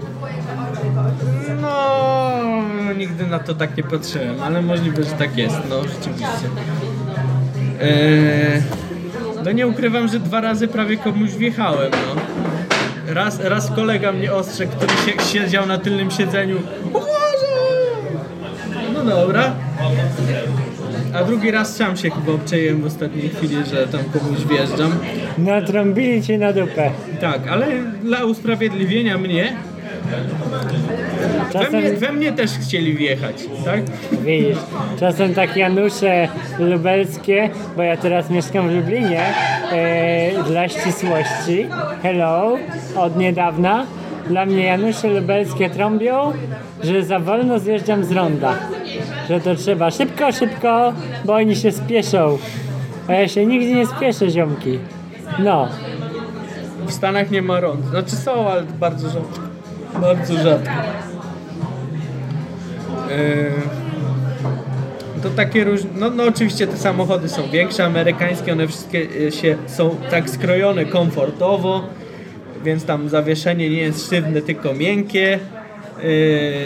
No, 1.62 2.62
nigdy 2.98 3.26
na 3.26 3.38
to 3.38 3.54
tak 3.54 3.76
nie 3.76 3.82
patrzyłem, 3.82 4.40
ale 4.42 4.62
możliwe, 4.62 5.02
że 5.02 5.10
tak 5.10 5.36
jest, 5.36 5.56
no 5.70 5.82
rzeczywiście. 5.82 6.48
Eee, 7.82 8.62
no 9.44 9.52
nie 9.52 9.66
ukrywam, 9.66 10.08
że 10.08 10.20
dwa 10.20 10.40
razy 10.40 10.68
prawie 10.68 10.96
komuś 10.96 11.30
wjechałem, 11.30 11.90
no. 11.90 12.20
Raz, 13.14 13.40
raz 13.40 13.70
kolega 13.70 14.12
mnie 14.12 14.32
ostrzegł, 14.32 14.72
który 14.76 14.92
się, 14.92 15.24
siedział 15.32 15.66
na 15.66 15.78
tylnym 15.78 16.10
siedzeniu. 16.10 16.56
No 18.94 19.04
dobra. 19.04 19.52
A 21.14 21.24
drugi 21.24 21.50
raz 21.50 21.76
sam 21.76 21.96
się 21.96 22.10
chyba 22.10 22.32
obczaiłem 22.32 22.82
w 22.82 22.86
ostatniej 22.86 23.28
chwili, 23.28 23.56
że 23.70 23.88
tam 23.88 24.00
komuś 24.04 24.38
wjeżdżam. 24.38 24.92
Natrąbili 25.38 26.22
cię 26.22 26.38
na 26.38 26.52
dupę. 26.52 26.90
Tak, 27.20 27.48
ale 27.48 27.66
dla 28.02 28.24
usprawiedliwienia 28.24 29.18
mnie, 29.18 29.56
we 31.52 31.52
Czasem, 31.52 31.80
mnie, 31.80 31.92
we 31.92 32.12
mnie 32.12 32.32
też 32.32 32.50
chcieli 32.50 32.94
wjechać, 32.94 33.34
tak? 33.64 33.80
widzisz, 34.24 34.58
czasem 35.00 35.34
tak 35.34 35.56
Janusze 35.56 36.28
lubelskie, 36.58 37.50
bo 37.76 37.82
ja 37.82 37.96
teraz 37.96 38.30
mieszkam 38.30 38.68
w 38.68 38.72
Lublinie, 38.72 39.22
e, 39.72 40.44
dla 40.44 40.68
ścisłości, 40.68 41.66
hello, 42.02 42.58
od 42.96 43.16
niedawna, 43.16 43.86
dla 44.30 44.46
mnie 44.46 44.64
Janusze 44.64 45.08
lubelskie 45.08 45.70
trąbią, 45.70 46.32
że 46.82 47.04
za 47.04 47.18
wolno 47.18 47.58
zjeżdżam 47.58 48.04
z 48.04 48.12
ronda. 48.12 48.54
Że 49.28 49.40
to 49.40 49.54
trzeba 49.54 49.90
szybko, 49.90 50.32
szybko, 50.32 50.92
bo 51.24 51.34
oni 51.34 51.56
się 51.56 51.72
spieszą. 51.72 52.38
A 53.08 53.12
ja 53.12 53.28
się 53.28 53.46
nigdy 53.46 53.72
nie 53.74 53.86
spieszę, 53.86 54.30
ziomki. 54.30 54.78
No, 55.38 55.68
W 56.86 56.92
Stanach 56.92 57.30
nie 57.30 57.42
ma 57.42 57.60
rąk. 57.60 57.80
Znaczy 57.86 58.16
są, 58.16 58.48
ale 58.48 58.62
bardzo 58.62 59.08
rzadko. 59.10 59.40
Bardzo 60.00 60.34
rzadko. 60.34 60.70
Yy, 63.08 63.52
To 65.22 65.30
takie 65.30 65.64
różne. 65.64 65.90
No, 65.96 66.10
no 66.10 66.24
oczywiście 66.24 66.66
te 66.66 66.76
samochody 66.76 67.28
są 67.28 67.42
większe, 67.50 67.84
amerykańskie, 67.84 68.52
one 68.52 68.68
wszystkie 68.68 68.98
y, 68.98 69.32
się 69.32 69.56
są 69.66 69.96
tak 70.10 70.30
skrojone 70.30 70.84
komfortowo, 70.84 71.82
więc 72.64 72.84
tam 72.84 73.08
zawieszenie 73.08 73.70
nie 73.70 73.80
jest 73.80 74.06
sztywne, 74.06 74.42
tylko 74.42 74.74
miękkie. 74.74 75.38
Yy, 76.02 76.08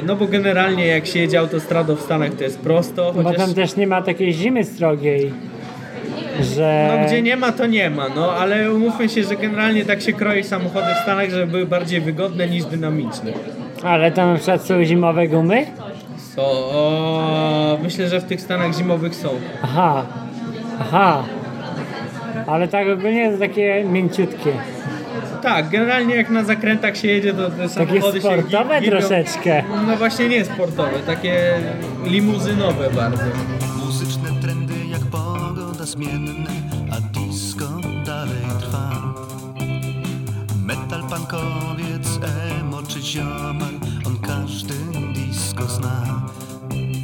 No 0.07 0.17
bo 0.17 0.27
generalnie 0.27 0.87
jak 0.87 1.07
się 1.07 1.19
jedzie 1.19 1.39
autostradą 1.41 1.95
w 1.97 2.01
Stanach 2.01 2.35
to 2.35 2.45
jest 2.45 2.59
prosto, 2.59 3.13
bo 3.13 3.23
chociaż 3.23 3.39
tam 3.39 3.55
też 3.55 3.77
nie 3.77 3.87
ma 3.87 4.03
takiej 4.03 4.33
zimy 4.33 4.65
strogiej, 4.65 5.33
że... 6.41 6.99
no 7.01 7.07
gdzie 7.07 7.23
nie 7.23 7.37
ma 7.37 7.53
to 7.53 7.67
nie 7.67 7.91
ma, 7.91 8.09
no 8.09 8.33
ale 8.33 8.73
umówmy 8.73 9.09
się, 9.09 9.23
że 9.23 9.37
generalnie 9.37 9.85
tak 9.85 10.03
się 10.03 10.13
kroi 10.13 10.45
samochody 10.45 10.87
w 10.95 11.03
Stanach, 11.03 11.31
żeby 11.31 11.47
były 11.47 11.67
bardziej 11.67 12.01
wygodne 12.01 12.49
niż 12.49 12.65
dynamiczne. 12.65 13.33
Ale 13.83 14.13
tam 14.13 14.29
na 14.33 14.37
przykład 14.37 14.67
są 14.67 14.85
zimowe 14.85 15.29
gumy? 15.29 15.67
So, 16.35 16.43
o, 16.43 17.79
myślę, 17.83 18.09
że 18.09 18.21
w 18.21 18.25
tych 18.25 18.41
Stanach 18.41 18.75
zimowych 18.75 19.15
są. 19.15 19.29
Aha, 19.63 20.07
aha. 20.81 21.25
Ale 22.47 22.69
tak 22.69 22.89
ogólnie 22.89 23.33
to 23.33 23.39
takie 23.39 23.85
mięciutkie. 23.85 24.53
Tak, 25.45 25.69
generalnie 25.71 26.15
jak 26.17 26.31
na 26.31 26.45
zakrętach 26.45 26.97
się 26.97 27.09
jedzie, 27.09 27.35
to 27.35 27.51
te 27.51 27.57
Takie 27.57 27.69
samochody 27.69 28.21
się 28.21 28.27
sportowe 28.29 28.75
gi- 28.81 28.85
gibią. 28.85 28.99
troszeczkę. 28.99 29.63
No 29.87 29.97
właśnie 29.97 30.29
nie 30.29 30.45
sportowe, 30.45 30.99
takie 31.07 31.55
limuzynowe 32.05 32.91
bardzo. 32.91 33.23
Muzyczne 33.87 34.31
trendy 34.43 34.75
jak 34.91 35.01
pogoda 35.01 35.85
zmienne, 35.85 36.51
a 36.91 37.01
disco 37.19 37.65
dalej 38.07 38.43
trwa. 38.61 39.15
Metal 40.65 41.01
punkowiec, 41.03 42.19
emo 42.61 42.83
czy 42.83 43.01
ziomal, 43.03 43.75
on 44.07 44.19
każdy 44.19 44.75
disco 45.15 45.69
zna. 45.69 46.23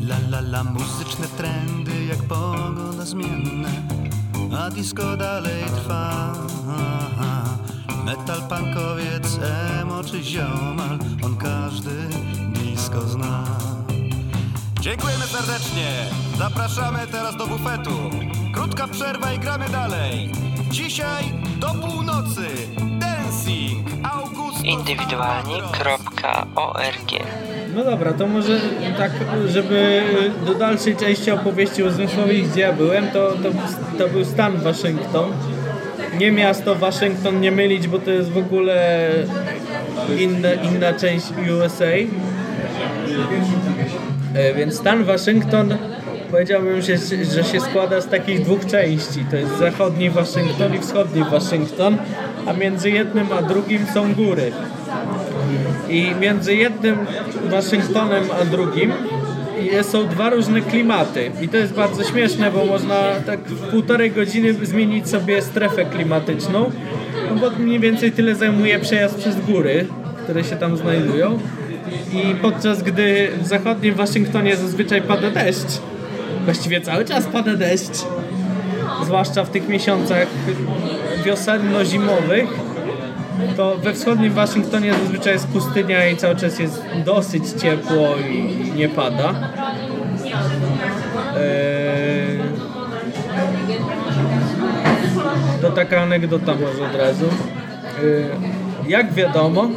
La 0.03 0.17
la 0.31 0.39
la, 0.41 0.65
muzyczne 0.65 1.27
trendy 1.37 2.05
jak 2.09 2.19
pogoda 2.23 3.05
zmienne, 3.05 3.69
a 4.59 4.71
disco 4.71 5.17
dalej 5.17 5.63
trwa. 5.77 6.33
Metal 8.11 8.43
punkowiec, 8.49 9.39
emo 9.81 10.05
czy 10.05 10.23
ziomal, 10.23 10.99
on 11.25 11.37
każdy 11.37 11.91
disco 12.53 13.01
zna. 13.01 13.45
Dziękujemy 14.81 15.25
serdecznie. 15.25 15.87
Zapraszamy 16.39 16.99
teraz 17.13 17.37
do 17.37 17.47
bufetu. 17.47 17.91
Krótka 18.55 18.89
przerwa 18.89 19.33
i 19.33 19.39
gramy 19.39 19.69
dalej. 19.69 20.33
Dzisiaj 20.71 21.25
do 21.61 21.67
północy. 21.67 22.47
Dancing. 23.01 23.89
Augusto. 24.13 24.65
indywidualni.org 24.65 27.11
No 27.75 27.85
dobra, 27.85 28.13
to 28.13 28.27
może 28.27 28.61
tak, 28.99 29.13
żeby 29.49 30.03
do 30.47 30.55
dalszej 30.55 30.97
części 30.97 31.31
opowieści 31.31 31.83
o 31.83 31.91
Zmysłowie, 31.91 32.43
gdzie 32.43 32.61
ja 32.61 32.73
byłem, 32.73 33.11
to, 33.11 33.29
to, 33.29 33.49
to 33.99 34.09
był 34.09 34.25
stan 34.25 34.57
Waszyngton. 34.57 35.33
Nie 36.21 36.33
miasto 36.33 36.75
Waszyngton, 36.75 37.41
nie 37.41 37.51
mylić, 37.51 37.89
bo 37.89 37.99
to 37.99 38.11
jest 38.11 38.31
w 38.31 38.39
ogóle 38.39 39.09
inna, 40.19 40.53
inna 40.53 40.93
część 40.93 41.27
USA. 41.59 41.85
E, 44.35 44.55
Więc 44.55 44.75
stan 44.75 45.05
Waszyngton 45.05 45.77
powiedziałbym, 46.31 46.83
że, 46.83 46.97
że 47.35 47.45
się 47.45 47.61
składa 47.61 48.01
z 48.01 48.09
takich 48.09 48.43
dwóch 48.43 48.67
części. 48.67 49.25
To 49.31 49.37
jest 49.37 49.59
zachodni 49.59 50.11
Waszyngton 50.11 50.75
i 50.75 50.79
wschodni 50.79 51.25
Waszyngton, 51.25 51.97
a 52.47 52.53
między 52.53 52.91
jednym 52.91 53.27
a 53.33 53.43
drugim 53.43 53.87
są 53.95 54.15
góry. 54.15 54.53
I 55.89 56.15
między 56.21 56.55
jednym 56.55 56.99
Waszyngtonem 57.51 58.25
a 58.41 58.45
drugim 58.45 58.93
są 59.83 60.07
dwa 60.09 60.31
różne 60.31 60.61
klimaty. 60.61 61.31
I 61.43 61.49
to 61.49 61.57
jest 61.57 61.73
bardzo 61.73 62.05
śmieszne, 62.05 62.51
bo 62.51 62.65
można 62.65 62.97
tak 63.27 63.41
w 63.41 63.71
półtorej 63.71 64.11
godziny 64.11 64.55
zmienić 64.63 65.09
sobie 65.09 65.43
strefę 65.43 65.85
klimatyczną. 65.85 66.71
No 67.31 67.37
bo 67.41 67.51
mniej 67.51 67.81
więcej 67.81 68.13
tyle 68.13 68.35
zajmuje 68.35 68.79
przejazd 68.79 69.19
przez 69.19 69.41
góry, 69.41 69.87
które 70.25 70.45
się 70.45 70.57
tam 70.57 70.77
znajdują. 70.77 71.39
I 72.13 72.35
podczas 72.35 72.83
gdy 72.83 73.29
w 73.43 73.47
zachodnim 73.47 73.95
Waszyngtonie 73.95 74.57
zazwyczaj 74.57 75.03
pada 75.03 75.31
deszcz, 75.31 75.81
właściwie 76.45 76.81
cały 76.81 77.05
czas 77.05 77.27
pada 77.27 77.57
deszcz, 77.57 78.05
zwłaszcza 79.05 79.45
w 79.45 79.51
tych 79.51 79.69
miesiącach 79.69 80.27
wiosenno-zimowych, 81.25 82.47
to 83.57 83.77
we 83.77 83.93
wschodnim 83.95 84.33
Waszyngtonie 84.33 84.93
zazwyczaj 84.95 85.33
jest 85.33 85.49
pustynia 85.49 86.09
i 86.09 86.17
cały 86.17 86.37
czas 86.37 86.59
jest 86.59 86.83
dosyć 87.05 87.45
ciepło 87.63 88.09
i 88.31 88.73
nie 88.77 88.89
pada. 88.89 89.35
Eee, 91.37 92.39
To 95.63 95.71
taka 95.71 96.01
anegdota 96.03 96.53
może 96.55 96.85
od 96.91 96.95
razu. 96.95 97.25
Eee, 97.27 98.91
Jak 98.91 99.13
wiadomo, 99.13 99.69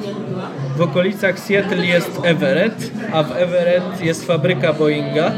w 0.77 0.81
okolicach 0.81 1.39
Seattle 1.39 1.85
jest 1.85 2.19
Everett, 2.23 2.91
a 3.13 3.23
w 3.23 3.31
Everett 3.31 4.01
jest 4.01 4.27
fabryka 4.27 4.73
Boeinga. 4.73 5.31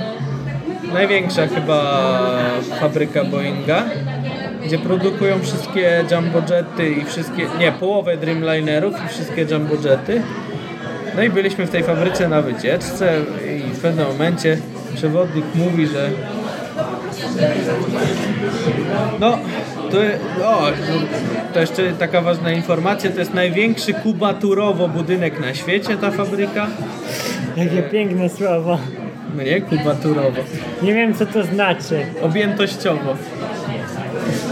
Największa 0.94 1.48
chyba 1.48 2.02
fabryka 2.80 3.24
Boeinga, 3.24 3.84
gdzie 4.65 4.80
produkują 4.80 5.39
wszystkie 5.39 6.04
jumbojety 6.12 6.89
i 6.89 7.06
wszystkie, 7.06 7.47
nie, 7.60 7.71
połowę 7.71 8.17
Dreamlinerów 8.17 8.95
i 9.06 9.08
wszystkie 9.08 9.41
jumbojety. 9.41 10.21
No 11.15 11.23
i 11.23 11.30
byliśmy 11.30 11.67
w 11.67 11.69
tej 11.69 11.84
fabryce 11.84 12.30
na 12.30 12.41
wycieczce 12.41 13.21
i 13.58 13.73
w 13.73 13.80
pewnym 13.80 14.08
momencie 14.08 14.58
przewodnik 14.95 15.45
mówi, 15.56 15.88
że 15.88 16.10
no, 19.19 19.38
to, 19.91 19.97
o, 20.45 20.67
to 21.54 21.60
jeszcze 21.60 21.91
taka 21.91 22.21
ważna 22.21 22.51
informacja, 22.51 23.12
to 23.12 23.19
jest 23.19 23.34
największy 23.34 23.93
kubaturowo 23.93 24.88
budynek 24.88 25.39
na 25.39 25.54
świecie 25.54 25.97
ta 25.97 26.12
fabryka. 26.12 26.67
Jakie 27.58 27.84
piękne 27.84 28.30
słowo. 28.30 28.78
No 29.38 29.43
nie, 29.43 29.62
kubaturowo. 29.62 30.41
Nie 30.82 30.93
wiem 30.93 31.13
co 31.13 31.25
to 31.25 31.43
znaczy. 31.43 32.06
objętościowo. 32.21 33.15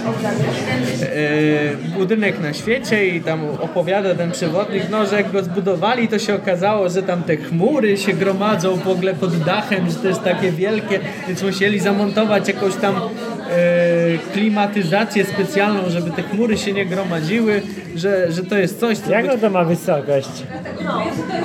E, 0.04 1.98
budynek 1.98 2.42
na 2.42 2.54
świecie 2.54 3.08
i 3.08 3.22
tam 3.22 3.46
opowiada 3.60 4.16
ten 4.16 4.32
przewodnik, 4.32 4.84
no, 4.92 5.06
że 5.06 5.16
jak 5.16 5.32
go 5.32 5.44
zbudowali, 5.44 6.08
to 6.08 6.20
się 6.20 6.36
okazało, 6.36 6.90
że 6.90 7.04
tam 7.04 7.24
te 7.24 7.38
chmury 7.38 7.98
się 7.98 8.14
gromadzą 8.14 8.76
w 8.76 8.88
ogóle 8.88 9.14
pod 9.14 9.38
dachem, 9.38 9.90
że 9.90 9.96
to 9.96 10.08
jest 10.08 10.24
takie 10.24 10.52
wielkie, 10.52 11.00
więc 11.28 11.44
musieli 11.44 11.80
zamontować 11.80 12.48
jakąś 12.48 12.76
tam 12.76 12.96
e, 12.96 13.02
klimatyzację 14.34 15.26
specjalną, 15.26 15.90
żeby 15.90 16.12
te 16.12 16.24
chmury 16.24 16.58
się 16.58 16.74
nie 16.74 16.86
gromadziły, 16.86 17.62
że, 17.96 18.32
że 18.32 18.44
to 18.44 18.58
jest 18.58 18.80
coś, 18.80 18.98
co 18.98 19.12
Jaką 19.12 19.38
to 19.38 19.50
ma 19.50 19.64
wysokość? 19.64 20.30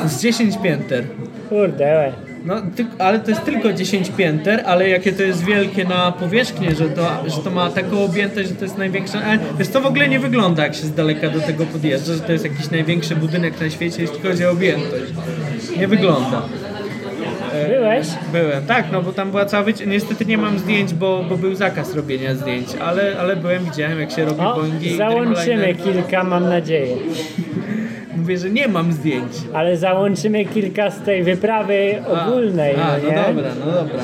z 0.07 0.23
10 0.23 0.59
pięter. 0.63 1.05
Kurde, 1.49 2.13
No, 2.45 2.55
ty, 2.77 2.87
ale 2.99 3.21
to 3.21 3.31
jest 3.31 3.45
tylko 3.45 3.73
10 3.73 4.11
pięter, 4.11 4.63
ale 4.67 4.89
jakie 4.89 5.13
to 5.13 5.23
jest 5.23 5.45
wielkie 5.45 5.85
na 5.85 6.13
powierzchnię, 6.13 6.75
że 6.75 6.89
to, 6.89 7.07
że 7.27 7.37
to 7.45 7.51
ma 7.51 7.71
taką 7.71 8.05
objętość, 8.05 8.49
że 8.49 8.55
to 8.55 8.65
jest 8.65 8.79
największa. 8.79 9.19
Ale 9.25 9.39
wiesz, 9.59 9.69
to 9.69 9.81
w 9.81 9.87
ogóle 9.87 10.09
nie 10.09 10.21
wygląda, 10.21 10.63
jak 10.63 10.75
się 10.75 10.83
z 10.87 10.95
daleka 10.95 11.29
do 11.31 11.41
tego 11.41 11.67
podjeżdża, 11.67 12.15
że 12.15 12.21
to 12.21 12.33
jest 12.33 12.45
jakiś 12.45 12.71
największy 12.71 13.17
budynek 13.17 13.61
na 13.61 13.71
świecie, 13.71 14.03
jeśli 14.03 14.21
chodzi 14.21 14.47
o 14.47 14.51
objętość. 14.51 15.13
Nie 15.77 15.89
wygląda. 15.89 16.43
byłeś? 17.69 18.07
Byłem, 18.33 18.67
tak, 18.67 18.85
no 18.93 19.03
bo 19.03 19.13
tam 19.13 19.31
była 19.31 19.45
cała 19.45 19.65
wyci- 19.65 19.87
Niestety 19.87 20.25
nie 20.27 20.39
mam 20.39 20.59
zdjęć, 20.59 20.95
bo, 20.95 21.25
bo 21.29 21.37
był 21.37 21.55
zakaz 21.55 21.95
robienia 21.95 22.35
zdjęć, 22.35 22.67
ale, 22.81 23.17
ale 23.21 23.37
byłem, 23.37 23.65
widziałem 23.65 24.01
jak 24.01 24.11
się 24.11 24.25
robi 24.25 24.41
O, 24.41 24.55
Boeingi 24.55 24.87
i 24.93 24.97
załączymy 24.97 25.75
kilka, 25.75 26.25
mam 26.25 26.49
nadzieję. 26.49 26.97
Mówię, 28.29 28.39
że 28.39 28.51
nie 28.51 28.69
mam 28.69 28.93
zdjęć. 28.93 29.33
Ale 29.55 29.77
załączymy 29.77 30.45
kilka 30.45 30.91
z 30.91 31.01
tej 31.03 31.23
wyprawy 31.23 32.03
A, 32.07 32.27
ogólnej, 32.27 32.75
a, 32.77 32.99
no 33.03 33.09
nie? 33.11 33.17
no 33.17 33.23
dobra, 33.35 33.51
no 33.67 33.73
dobra. 33.73 34.03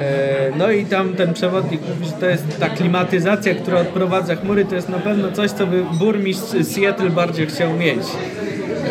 E, 0.00 0.50
No 0.58 0.70
i 0.70 0.84
tam 0.84 1.14
ten 1.14 1.34
przewodnik 1.34 1.80
mówi, 1.88 2.06
że 2.06 2.12
to 2.12 2.26
jest 2.26 2.60
ta 2.60 2.68
klimatyzacja, 2.68 3.54
która 3.54 3.80
odprowadza 3.80 4.34
chmury, 4.36 4.64
to 4.64 4.74
jest 4.74 4.88
na 4.88 4.98
pewno 4.98 5.32
coś, 5.32 5.50
co 5.50 5.66
by 5.66 5.84
burmistrz 5.98 6.66
Seattle 6.66 7.10
bardziej 7.10 7.46
chciał 7.46 7.74
mieć. 7.74 8.02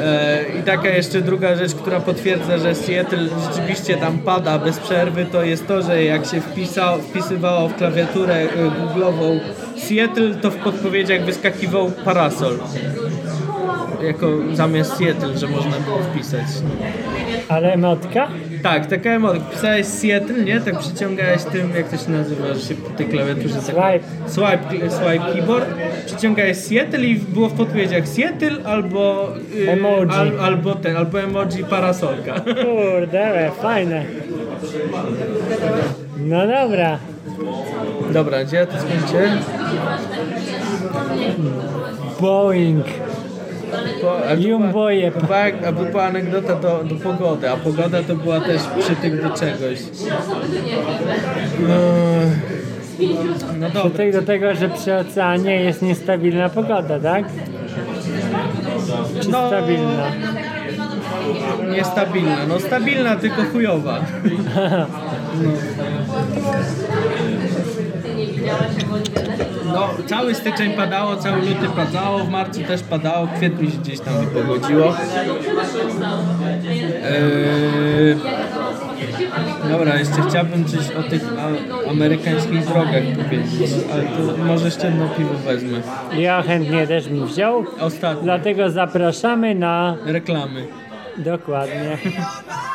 E, 0.01 0.45
I 0.59 0.63
taka 0.63 0.89
jeszcze 0.89 1.21
druga 1.21 1.55
rzecz, 1.55 1.75
która 1.75 1.99
potwierdza, 1.99 2.57
że 2.57 2.75
Seattle 2.75 3.27
rzeczywiście 3.49 3.97
tam 3.97 4.19
pada 4.19 4.59
bez 4.59 4.79
przerwy, 4.79 5.25
to 5.25 5.43
jest 5.43 5.67
to, 5.67 5.81
że 5.81 6.03
jak 6.03 6.25
się 6.25 6.41
wpisał, 6.41 7.01
wpisywało 7.01 7.69
w 7.69 7.75
klawiaturę 7.75 8.35
e, 8.35 8.47
googlową 8.81 9.39
Seattle, 9.77 10.35
to 10.35 10.51
w 10.51 10.55
podpowiedziach 10.55 11.25
wyskakiwał 11.25 11.91
parasol. 11.91 12.57
Jako 14.03 14.27
zamiast 14.53 14.97
Seattle, 14.97 15.37
że 15.37 15.47
można 15.47 15.79
było 15.79 15.97
wpisać. 15.97 16.45
Ale 17.49 17.77
motka? 17.77 18.27
Tak, 18.65 18.85
taka 18.85 19.09
emotka. 19.09 19.39
Pisałeś 19.51 19.85
Seattle, 19.85 20.43
nie? 20.43 20.59
Tak 20.61 20.79
przyciągałeś 20.79 21.43
tym, 21.43 21.69
jak 21.75 21.89
to 21.89 21.97
się 21.97 22.11
nazywa, 22.11 22.53
że 22.53 22.59
się 22.59 22.75
po 22.75 22.89
tej 22.89 23.05
klawiaturze... 23.05 23.55
tak- 23.55 23.63
Swipe. 23.63 23.99
Swipe, 24.27 24.89
swipe 24.91 25.33
keyboard. 25.33 25.65
Przyciągałeś 26.05 26.57
Seattle 26.57 26.99
i 27.05 27.15
było 27.15 27.49
w 27.49 27.53
podpowiedziach 27.53 28.07
Seattle 28.07 28.57
albo... 28.65 29.33
y, 29.55 29.71
Emoji. 29.71 30.09
Al, 30.11 30.31
albo 30.41 30.75
ten, 30.75 30.97
albo 30.97 31.21
emoji 31.21 31.63
parasolka. 31.63 32.33
Kurde, 32.65 33.51
fajne. 33.61 34.05
No 36.17 36.47
dobra. 36.47 36.99
Dobra, 38.13 38.43
gdzie 38.43 38.57
ja 38.57 38.65
to 38.65 38.73
skończę? 38.77 39.37
Boeing. 42.21 42.85
A 43.73 44.35
tu 44.35 44.41
była- 45.71 45.91
była, 45.91 46.03
anegdota 46.03 46.55
do, 46.55 46.83
do 46.83 46.95
pogody, 46.95 47.49
a 47.49 47.57
pogoda 47.57 48.03
to 48.03 48.15
była 48.15 48.39
też 48.39 48.61
przytyk 48.79 49.21
do 49.23 49.29
czegoś. 49.29 49.79
No, 51.59 51.75
no 53.59 53.67
dobra. 53.69 53.81
Tutaj 53.81 54.11
do 54.11 54.21
tego, 54.21 54.55
że 54.55 54.69
przy 54.69 54.95
oceanie 54.95 55.55
jest 55.63 55.81
niestabilna 55.81 56.49
pogoda, 56.49 56.99
tak? 56.99 57.25
Czy 59.21 59.29
No. 59.29 59.47
stabilna? 59.47 60.11
Niestabilna, 61.71 62.37
no 62.47 62.59
stabilna, 62.59 63.15
tylko 63.15 63.41
chujowa. 63.43 63.99
No. 65.43 65.51
Cały 70.03 70.35
styczeń 70.35 70.73
padało, 70.73 71.15
cały 71.15 71.41
luty 71.41 71.67
padało, 71.75 72.19
w 72.19 72.29
marcu 72.29 72.61
też 72.63 72.83
padało, 72.83 73.25
w 73.27 73.33
kwietniu 73.33 73.71
się 73.71 73.77
gdzieś 73.77 73.99
tam 73.99 74.13
wypogodziło. 74.25 74.93
Eee, 77.03 78.15
dobra, 79.71 79.95
jeszcze 79.99 80.21
chciałbym 80.29 80.65
coś 80.65 80.91
o 80.99 81.03
tych 81.03 81.21
amerykańskich 81.89 82.65
drogach 82.65 83.03
powiedzieć, 83.23 83.71
ale 83.93 84.03
to 84.03 84.43
może 84.45 84.65
jeszcze 84.65 84.87
jedno 84.87 85.09
piwo 85.09 85.33
wezmę. 85.33 85.77
Ja 86.17 86.41
chętnie 86.41 86.87
też 86.87 87.09
bym 87.09 87.27
wziął, 87.27 87.65
Ostatnie 87.79 88.23
dlatego 88.23 88.69
zapraszamy 88.69 89.55
na... 89.55 89.95
reklamy. 90.05 90.67
Dokładnie. 91.17 91.97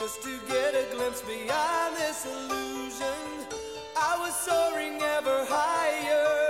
just 0.00 0.22
to 0.22 0.38
get 0.48 0.74
a 0.74 0.86
glimpse 0.94 1.20
beyond 1.20 1.94
this 1.94 2.24
illusion. 2.24 3.44
I 3.94 4.16
was 4.18 4.34
soaring 4.34 4.98
ever 5.02 5.44
higher, 5.46 6.49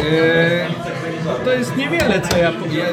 Eee, 0.00 0.66
to 1.44 1.52
jest 1.52 1.76
niewiele, 1.76 2.20
co 2.20 2.36
ja, 2.36 2.52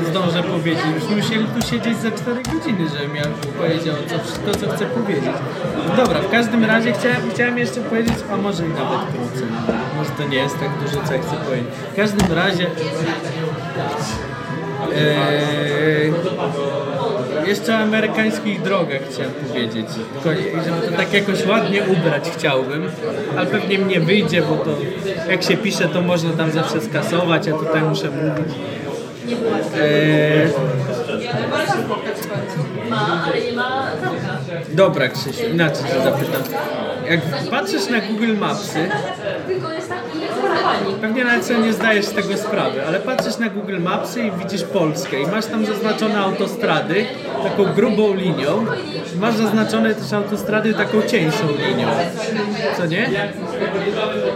zdążę 0.09 0.43
powiedzieć. 0.43 0.83
Byśmy 0.93 1.15
musieli 1.15 1.45
tu 1.45 1.67
siedzieć 1.67 1.97
za 1.97 2.11
4 2.11 2.43
godziny, 2.43 2.89
żebym 2.89 3.15
ja 3.15 3.23
powiedział 3.57 3.95
co, 4.07 4.51
to, 4.51 4.59
co 4.59 4.71
chcę 4.71 4.85
powiedzieć. 4.85 5.35
Dobra, 5.97 6.19
w 6.21 6.31
każdym 6.31 6.65
razie 6.65 6.93
chciałem, 6.93 7.31
chciałem 7.33 7.57
jeszcze 7.57 7.81
powiedzieć, 7.81 8.15
a 8.31 8.37
może 8.37 8.65
i 8.65 8.69
nawet 8.69 8.99
krócej. 9.13 9.47
Może 9.97 10.09
to 10.09 10.23
nie 10.27 10.37
jest 10.37 10.59
tak 10.59 10.69
dużo, 10.83 11.07
co 11.07 11.13
ja 11.13 11.21
chcę 11.21 11.35
powiedzieć. 11.35 11.67
W 11.93 11.95
każdym 11.95 12.37
razie... 12.37 12.65
Eee, 14.95 16.13
jeszcze 17.47 17.73
o 17.73 17.77
amerykańskich 17.77 18.61
drogach 18.61 19.01
chciałem 19.11 19.31
powiedzieć. 19.31 19.87
Tylko 20.13 20.41
żeby 20.65 20.87
to 20.87 20.97
tak 20.97 21.13
jakoś 21.13 21.45
ładnie 21.45 21.83
ubrać 21.83 22.29
chciałbym, 22.37 22.91
ale 23.37 23.45
pewnie 23.45 23.79
mnie 23.79 23.99
wyjdzie, 23.99 24.41
bo 24.41 24.55
to 24.55 24.77
jak 25.29 25.43
się 25.43 25.57
pisze, 25.57 25.87
to 25.89 26.01
można 26.01 26.29
tam 26.33 26.51
zawsze 26.51 26.81
skasować, 26.81 27.47
a 27.47 27.51
tutaj 27.51 27.81
muszę 27.81 28.07
mówić. 28.11 28.53
Eee, 29.81 30.49
dobra, 34.73 35.07
Krzysiu, 35.07 35.49
inaczej 35.53 35.83
cię 35.85 36.03
zapytam. 36.03 36.41
Jak 37.09 37.19
patrzysz 37.49 37.89
na 37.89 38.01
Google 38.01 38.33
Mapsy, 38.39 38.89
Pewnie 41.01 41.23
nawet 41.23 41.45
sobie 41.45 41.59
nie 41.59 41.73
zdajesz 41.73 42.05
z 42.05 42.13
tego 42.13 42.37
sprawy, 42.37 42.85
ale 42.87 42.99
patrzysz 42.99 43.37
na 43.37 43.49
Google 43.49 43.79
Mapsy 43.79 44.21
i 44.21 44.31
widzisz 44.31 44.63
Polskę 44.63 45.21
i 45.21 45.27
masz 45.27 45.45
tam 45.45 45.65
zaznaczone 45.65 46.19
autostrady 46.19 47.05
taką 47.43 47.65
grubą 47.73 48.13
linią. 48.13 48.65
Masz 49.19 49.35
zaznaczone 49.35 49.95
też 49.95 50.13
autostrady 50.13 50.73
taką 50.73 51.01
cieńszą 51.01 51.47
linią. 51.67 51.87
Co 52.77 52.85
nie? 52.85 53.09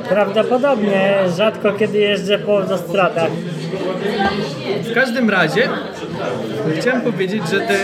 Prawdopodobnie 0.10 1.16
rzadko 1.38 1.74
kiedy 1.74 1.98
jeżdżę 1.98 2.40
po 2.40 2.58
autostradach. 2.58 3.32
W 4.84 4.94
każdym 4.94 5.30
razie 5.30 5.70
chciałem 6.80 7.02
powiedzieć, 7.02 7.44
że 7.50 7.60
te 7.62 7.78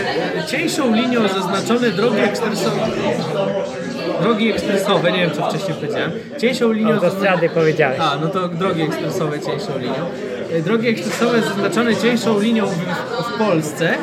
cieńszą 0.46 0.94
linią 0.94 1.28
zaznaczone 1.28 1.90
drogi 1.90 2.20
ekspresowe 2.20 2.80
drogi 4.22 4.50
ekspresowe, 4.50 5.12
nie 5.12 5.18
wiem 5.18 5.30
co 5.30 5.48
wcześniej 5.48 5.76
powiedziałem, 5.76 6.10
cieńszą 6.40 6.72
linią 6.72 6.94
Autostrady 6.94 7.48
powiedziałeś. 7.48 7.98
A, 8.00 8.16
no 8.16 8.28
to 8.28 8.48
drogi 8.48 8.82
ekspresowe 8.82 9.40
cieńszą 9.40 9.78
linią. 9.78 10.10
E, 10.52 10.60
Drogi 10.62 10.88
ekspresowe 10.88 11.40
zaznaczone 11.42 11.96
cieńszą 11.96 12.40
linią 12.40 12.66
w, 12.66 12.78
w 13.34 13.38
Polsce, 13.38 13.90
e, 13.90 13.96
e, 13.96 13.98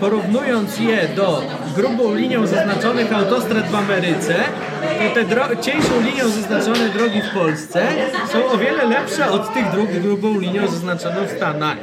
porównując 0.00 0.78
je 0.78 1.08
do 1.16 1.42
grubą 1.76 2.14
linią 2.14 2.46
zaznaczonych 2.46 3.12
autostrad 3.12 3.68
w 3.68 3.74
Ameryce, 3.74 4.34
to 5.14 5.20
te 5.24 5.62
cieńszą 5.62 6.00
linią 6.00 6.28
zaznaczone 6.28 6.88
drogi 6.88 7.20
w 7.22 7.34
Polsce 7.34 7.86
są 8.32 8.46
o 8.46 8.58
wiele 8.58 8.84
lepsze 8.84 9.30
od 9.30 9.54
tych 9.54 9.70
dróg 9.70 9.90
grubą 9.90 10.40
linią 10.40 10.68
zaznaczoną 10.68 11.26
w 11.26 11.36
Stanach. 11.36 11.76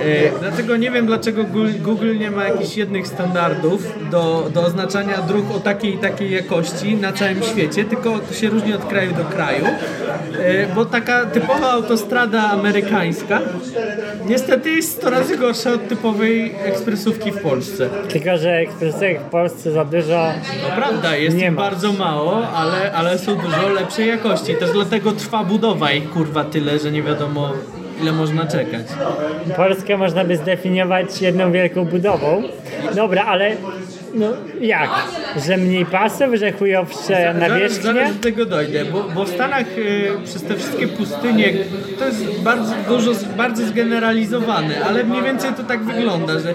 E, 0.00 0.38
dlatego 0.40 0.76
nie 0.76 0.90
wiem, 0.90 1.06
dlaczego 1.06 1.44
Google 1.82 2.18
nie 2.18 2.30
ma 2.30 2.44
jakichś 2.44 2.76
jednych 2.76 3.06
standardów 3.06 4.10
do, 4.10 4.50
do 4.54 4.62
oznaczania 4.62 5.22
dróg 5.22 5.50
o 5.56 5.60
takiej 5.60 5.94
i 5.94 5.98
takiej 5.98 6.30
jakości 6.30 6.96
na 6.96 7.12
całym 7.12 7.42
świecie, 7.42 7.84
tylko 7.84 8.18
to 8.18 8.34
się 8.34 8.48
różni 8.48 8.74
od 8.74 8.84
kraju 8.84 9.12
do 9.12 9.24
kraju, 9.24 9.64
e, 10.38 10.74
bo 10.74 10.84
taka 10.84 11.26
typowa 11.26 11.70
autostrada 11.70 12.42
amerykańska 12.42 13.40
niestety 14.26 14.70
jest 14.70 14.92
100 14.92 15.10
razy 15.10 15.36
gorsza 15.36 15.72
od 15.72 15.88
typowej 15.88 16.54
ekspresówki 16.64 17.32
w 17.32 17.38
Polsce. 17.38 17.88
Tylko, 18.08 18.38
że 18.38 18.64
ekspresek 18.84 19.20
w 19.20 19.24
Polsce 19.30 19.70
za 19.72 19.84
dużo 19.84 20.32
To 20.68 20.76
prawda, 20.76 21.16
jest 21.16 21.36
Nie 21.36 21.44
ich 21.46 21.50
ma. 21.52 21.60
bardzo 21.62 21.92
mało, 21.92 22.48
ale, 22.48 22.92
ale 22.92 23.18
są 23.18 23.36
dużo 23.36 23.68
lepszej 23.68 24.08
jakości. 24.08 24.54
Też 24.54 24.70
dlatego 24.70 25.12
trwa 25.12 25.44
budowa 25.44 25.92
ich 25.92 26.10
kurwa 26.10 26.44
tyle, 26.44 26.78
że 26.78 26.92
nie 26.92 27.02
wiadomo 27.02 27.52
ile 28.02 28.12
można 28.12 28.46
czekać. 28.46 28.86
Polskę 29.56 29.96
można 29.96 30.24
by 30.24 30.36
zdefiniować 30.36 31.22
jedną 31.22 31.52
wielką 31.52 31.84
budową. 31.84 32.42
Dobra, 32.94 33.24
ale 33.24 33.56
No 34.14 34.26
jak? 34.60 34.90
Że 35.46 35.56
mniej 35.56 35.86
pasów, 35.86 36.26
że 36.34 36.52
chujowsze 36.52 37.06
Zaraz, 37.06 37.36
nawierzchnia? 37.36 37.82
zaraz 37.92 38.16
do 38.16 38.22
tego 38.22 38.46
dojdę, 38.46 38.84
bo, 38.84 39.02
bo 39.14 39.24
w 39.24 39.28
Stanach 39.28 39.78
y, 39.78 40.10
przez 40.24 40.42
te 40.42 40.54
wszystkie 40.56 40.88
pustynie 40.88 41.52
to 41.98 42.06
jest 42.06 42.40
bardzo 42.42 42.74
dużo, 42.88 43.10
bardzo 43.36 43.66
zgeneralizowane, 43.66 44.74
ale 44.84 45.04
mniej 45.04 45.22
więcej 45.22 45.50
to 45.56 45.62
tak 45.62 45.84
wygląda, 45.84 46.38
że 46.38 46.54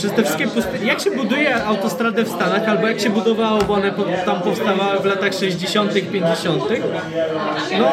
przez 0.00 0.12
te 0.12 0.24
wszystkie 0.24 0.46
jak 0.84 1.00
się 1.00 1.10
buduje 1.10 1.64
autostradę 1.64 2.24
w 2.24 2.28
Stanach, 2.28 2.68
albo 2.68 2.88
jak 2.88 3.00
się 3.00 3.10
budowało, 3.10 3.62
bo 3.62 3.74
one 3.74 3.92
tam 4.24 4.40
powstawały 4.40 5.00
w 5.00 5.04
latach 5.04 5.34
60., 5.34 5.92
50., 6.12 6.62
no 7.78 7.92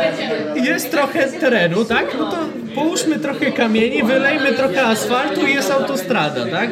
jest 0.56 0.92
trochę 0.92 1.32
terenu, 1.32 1.86
tak? 1.86 2.16
No 2.20 2.32
to 2.32 2.38
połóżmy 2.76 3.20
trochę 3.20 3.52
kamieni, 3.52 4.04
wylejmy 4.04 4.54
trochę 4.54 4.86
asfaltu 4.86 5.48
i 5.48 5.54
jest 5.54 5.72
autostrada, 5.72 6.46
tak? 6.46 6.70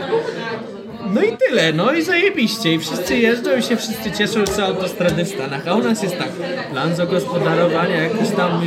No 1.15 1.21
i 1.23 1.37
tyle, 1.37 1.73
no 1.73 1.93
i 1.93 2.01
zajebiście. 2.01 2.73
I 2.73 2.79
wszyscy 2.79 3.17
jeżdżą 3.17 3.57
i 3.57 3.63
się 3.63 3.77
wszyscy 3.77 4.11
cieszą, 4.11 4.47
są 4.47 4.63
autostrady 4.63 5.25
w 5.25 5.27
Stanach. 5.27 5.67
A 5.67 5.75
u 5.75 5.83
nas 5.83 6.03
jest 6.03 6.17
tak, 6.17 6.29
plan 6.71 6.95
zagospodarowania, 6.95 8.03
jakieś 8.03 8.29
tam 8.29 8.61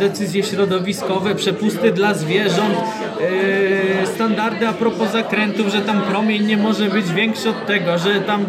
decyzje 0.00 0.42
środowiskowe, 0.42 1.34
przepusty 1.34 1.92
dla 1.92 2.14
zwierząt, 2.14 2.74
e, 4.02 4.06
standardy 4.06 4.68
a 4.68 4.72
propos 4.72 5.12
zakrętów, 5.12 5.68
że 5.68 5.80
tam 5.80 6.02
promień 6.02 6.46
nie 6.46 6.56
może 6.56 6.84
być 6.84 7.12
większy 7.12 7.50
od 7.50 7.66
tego, 7.66 7.98
że 7.98 8.20
tam 8.20 8.46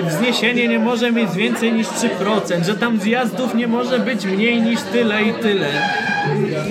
e, 0.00 0.08
wzniesienie 0.10 0.68
nie 0.68 0.78
może 0.78 1.12
mieć 1.12 1.32
więcej 1.32 1.72
niż 1.72 1.86
3%, 1.86 2.64
że 2.66 2.74
tam 2.74 3.00
zjazdów 3.00 3.54
nie 3.54 3.66
może 3.66 3.98
być 3.98 4.24
mniej 4.24 4.62
niż 4.62 4.80
tyle 4.80 5.22
i 5.22 5.32
tyle. 5.32 5.68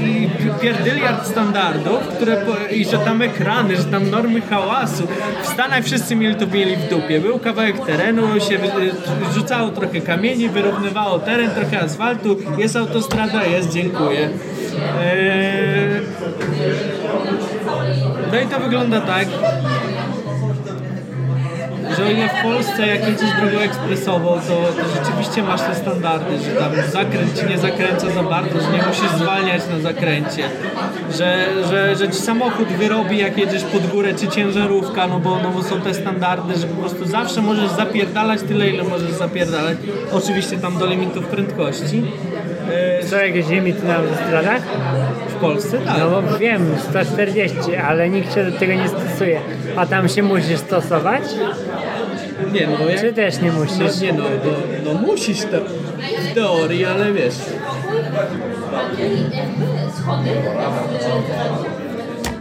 I 0.06 0.30
pierdyliard 0.62 1.28
standardów, 1.28 2.08
które 2.08 2.38
i 2.72 2.86
że 2.86 2.98
tam 2.98 3.22
ekrany, 3.22 3.76
że 3.76 3.84
tam 3.84 4.10
normy 4.10 4.42
hałasu. 4.42 5.08
W 5.44 5.48
Stanach 5.48 5.84
wszyscy 5.84 6.01
mieli 6.16 6.36
to 6.36 6.48
mieli 6.48 6.76
w 6.76 6.90
dupie. 6.90 7.20
Był 7.20 7.40
kawałek 7.40 7.86
terenu, 7.86 8.40
się 8.40 8.58
wy- 8.58 9.34
rzucało 9.34 9.70
trochę 9.70 10.02
kamieni, 10.02 10.50
wyrównywało 10.50 11.20
teren, 11.20 11.50
trochę 11.52 11.80
asfaltu, 11.82 12.38
jest 12.58 12.76
autostrada, 12.76 13.46
jest, 13.46 13.70
dziękuję. 13.74 14.30
Eee... 15.04 16.02
No 18.34 18.40
i 18.42 18.46
to 18.48 18.60
wygląda 18.60 19.02
tak, 19.02 19.28
że 21.98 22.04
o 22.06 22.10
ile 22.10 22.30
w 22.30 22.44
Polsce 22.44 22.88
jak 22.88 23.08
jedziesz 23.08 23.30
drogą 23.42 23.60
ekspresową, 23.60 24.30
to, 24.48 24.56
to 24.82 25.04
rzeczywiście 25.06 25.44
masz 25.44 25.62
te 25.62 25.76
standardy, 25.76 26.38
że 26.40 26.52
tam 26.52 26.72
zakręt 26.92 27.40
ci 27.40 27.46
nie 27.46 27.58
zakręca 27.58 28.10
za 28.10 28.24
bardzo, 28.24 28.60
że 28.62 28.72
nie 28.72 28.84
musisz 28.88 29.12
zwalniać 29.18 29.62
na 29.70 29.80
zakręcie, 29.80 30.44
że, 31.18 31.46
że, 31.70 31.96
że 31.96 32.10
ci 32.10 32.22
samochód 32.22 32.68
wyrobi 32.68 33.18
jak 33.18 33.38
jedziesz 33.38 33.64
pod 33.64 33.88
górę, 33.88 34.14
czy 34.20 34.28
ciężarówka, 34.28 35.08
no 35.08 35.20
bo, 35.20 35.40
no 35.44 35.50
bo 35.52 35.64
są 35.64 35.82
te 35.82 35.94
standardy, 35.94 36.58
że 36.60 36.68
po 36.68 36.82
prostu 36.82 37.06
zawsze 37.06 37.42
możesz 37.42 37.70
zapierdalać 37.70 38.42
tyle, 38.42 38.70
ile 38.70 38.84
możesz 38.84 39.12
zapierdalać, 39.12 39.78
oczywiście 40.12 40.58
tam 40.58 40.78
do 40.78 40.86
limitów 40.86 41.26
prędkości. 41.28 42.04
E, 43.00 43.04
Są 43.08 43.16
jakieś 43.16 43.48
limity 43.48 43.86
na 43.88 43.96
autostradach? 43.96 44.62
W 45.28 45.34
Polsce 45.34 45.78
tak. 45.78 45.98
No 46.00 46.10
bo 46.22 46.38
wiem, 46.38 46.76
140, 46.90 47.76
ale 47.76 48.10
nikt 48.10 48.34
się 48.36 48.52
do 48.52 48.60
tego 48.60 48.74
nie 48.74 48.88
stosuje. 48.90 49.40
A 49.76 49.86
tam 49.86 50.10
się 50.10 50.24
musisz 50.24 50.60
stosować? 50.60 51.24
Nie, 52.54 52.68
no 52.80 52.90
jak, 52.90 53.00
Czy 53.02 53.14
też 53.14 53.42
nie 53.42 53.52
No 53.52 53.60
musisz? 53.60 54.02
nie 54.02 54.14
no, 54.14 54.24
no, 54.24 54.94
no 54.94 55.02
musisz 55.02 55.40
to 55.42 55.58
w 56.32 56.34
teorii, 56.36 56.86
ale 56.86 57.14
wiesz. 57.14 57.36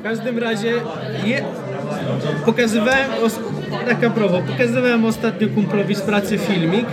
W 0.00 0.02
każdym 0.02 0.38
razie 0.38 0.72
je, 1.24 1.42
pokazywałem, 2.46 3.10
os, 3.24 3.38
tak 3.86 4.04
a 4.04 4.10
propos, 4.10 4.40
pokazywałem 4.50 5.04
ostatnio 5.04 5.48
kumplowi 5.48 5.94
z 5.94 6.00
pracy 6.00 6.38
filmik, 6.38 6.86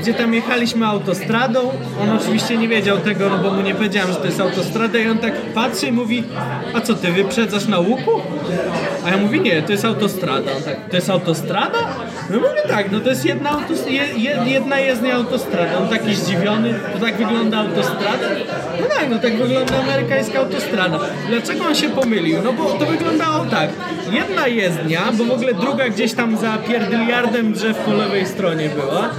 gdzie 0.00 0.14
tam 0.14 0.34
jechaliśmy 0.34 0.86
autostradą. 0.86 1.60
On 2.02 2.10
oczywiście 2.10 2.56
nie 2.56 2.68
wiedział 2.68 2.98
tego, 2.98 3.30
no 3.30 3.38
bo 3.38 3.50
mu 3.50 3.62
nie 3.62 3.74
powiedziałem, 3.74 4.12
że 4.12 4.16
to 4.16 4.26
jest 4.26 4.40
autostrada 4.40 4.98
i 4.98 5.08
on 5.08 5.18
tak 5.18 5.34
patrzy 5.34 5.86
i 5.86 5.92
mówi, 5.92 6.24
a 6.74 6.80
co 6.80 6.94
ty 6.94 7.12
wyprzedzasz 7.12 7.66
na 7.66 7.78
łuku? 7.78 8.10
A 9.04 9.10
ja 9.10 9.16
mówię, 9.16 9.38
nie, 9.38 9.62
to 9.62 9.72
jest 9.72 9.84
autostrada. 9.84 10.50
Tak, 10.64 10.76
to 10.90 10.96
jest 10.96 11.10
autostrada? 11.10 11.78
No 12.30 12.36
mówię 12.36 12.62
tak, 12.68 12.92
no 12.92 13.00
to 13.00 13.08
jest 13.08 13.24
jedna, 13.24 13.50
autos, 13.50 13.86
je, 13.86 14.02
jedna 14.46 14.78
jezdnia 14.78 15.14
autostrada. 15.14 15.78
On 15.78 15.88
taki 15.88 16.14
zdziwiony, 16.14 16.74
to 16.92 16.98
tak 16.98 17.16
wygląda 17.16 17.58
autostrada? 17.58 18.28
No 18.80 18.86
tak, 18.86 19.10
no 19.10 19.18
tak 19.18 19.36
wygląda 19.36 19.78
amerykańska 19.82 20.38
autostrada. 20.38 20.98
Dlaczego 21.28 21.64
on 21.64 21.74
się 21.74 21.88
pomylił? 21.88 22.38
No 22.44 22.52
bo 22.52 22.64
to 22.64 22.86
wyglądało 22.86 23.44
tak. 23.44 23.70
Jedna 24.12 24.46
jezdnia, 24.46 25.00
bo 25.12 25.24
w 25.24 25.30
ogóle 25.30 25.54
druga 25.54 25.88
gdzieś 25.88 26.14
tam 26.14 26.36
za 26.36 26.58
pierdyliardem 26.58 27.52
drzew 27.52 27.76
po 27.76 27.92
lewej 27.92 28.26
stronie 28.26 28.68
była. 28.68 29.10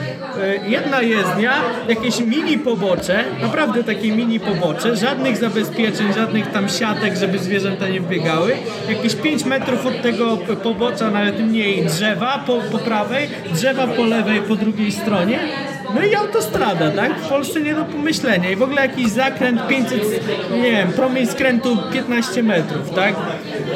E, 0.41 0.69
Jedna 0.69 1.01
jezdnia, 1.01 1.53
jakieś 1.87 2.19
mini 2.19 2.57
pobocze, 2.57 3.23
naprawdę 3.41 3.83
takie 3.83 4.11
mini 4.11 4.39
pobocze, 4.39 4.95
żadnych 4.95 5.37
zabezpieczeń, 5.37 6.13
żadnych 6.13 6.51
tam 6.51 6.69
siatek, 6.69 7.15
żeby 7.15 7.39
zwierzęta 7.39 7.87
nie 7.87 8.01
wbiegały. 8.01 8.55
Jakieś 8.89 9.15
5 9.15 9.45
metrów 9.45 9.85
od 9.85 10.01
tego 10.01 10.37
pobocza, 10.63 11.11
nawet 11.11 11.39
mniej, 11.39 11.85
drzewa 11.85 12.43
po, 12.47 12.61
po 12.71 12.77
prawej, 12.77 13.29
drzewa 13.53 13.87
po 13.87 14.03
lewej, 14.03 14.41
po 14.41 14.55
drugiej 14.55 14.91
stronie. 14.91 15.39
No 15.95 16.03
i 16.05 16.15
autostrada, 16.15 16.91
tak? 16.91 17.19
W 17.19 17.29
Polsce 17.29 17.61
nie 17.61 17.75
do 17.75 17.85
pomyślenia. 17.85 18.49
I 18.51 18.55
w 18.55 18.61
ogóle 18.63 18.81
jakiś 18.81 19.09
zakręt 19.09 19.67
500, 19.67 20.01
nie 20.51 20.71
wiem, 20.71 20.91
promień 20.93 21.27
skrętu 21.27 21.77
15 21.93 22.43
metrów, 22.43 22.89
tak? 22.95 23.15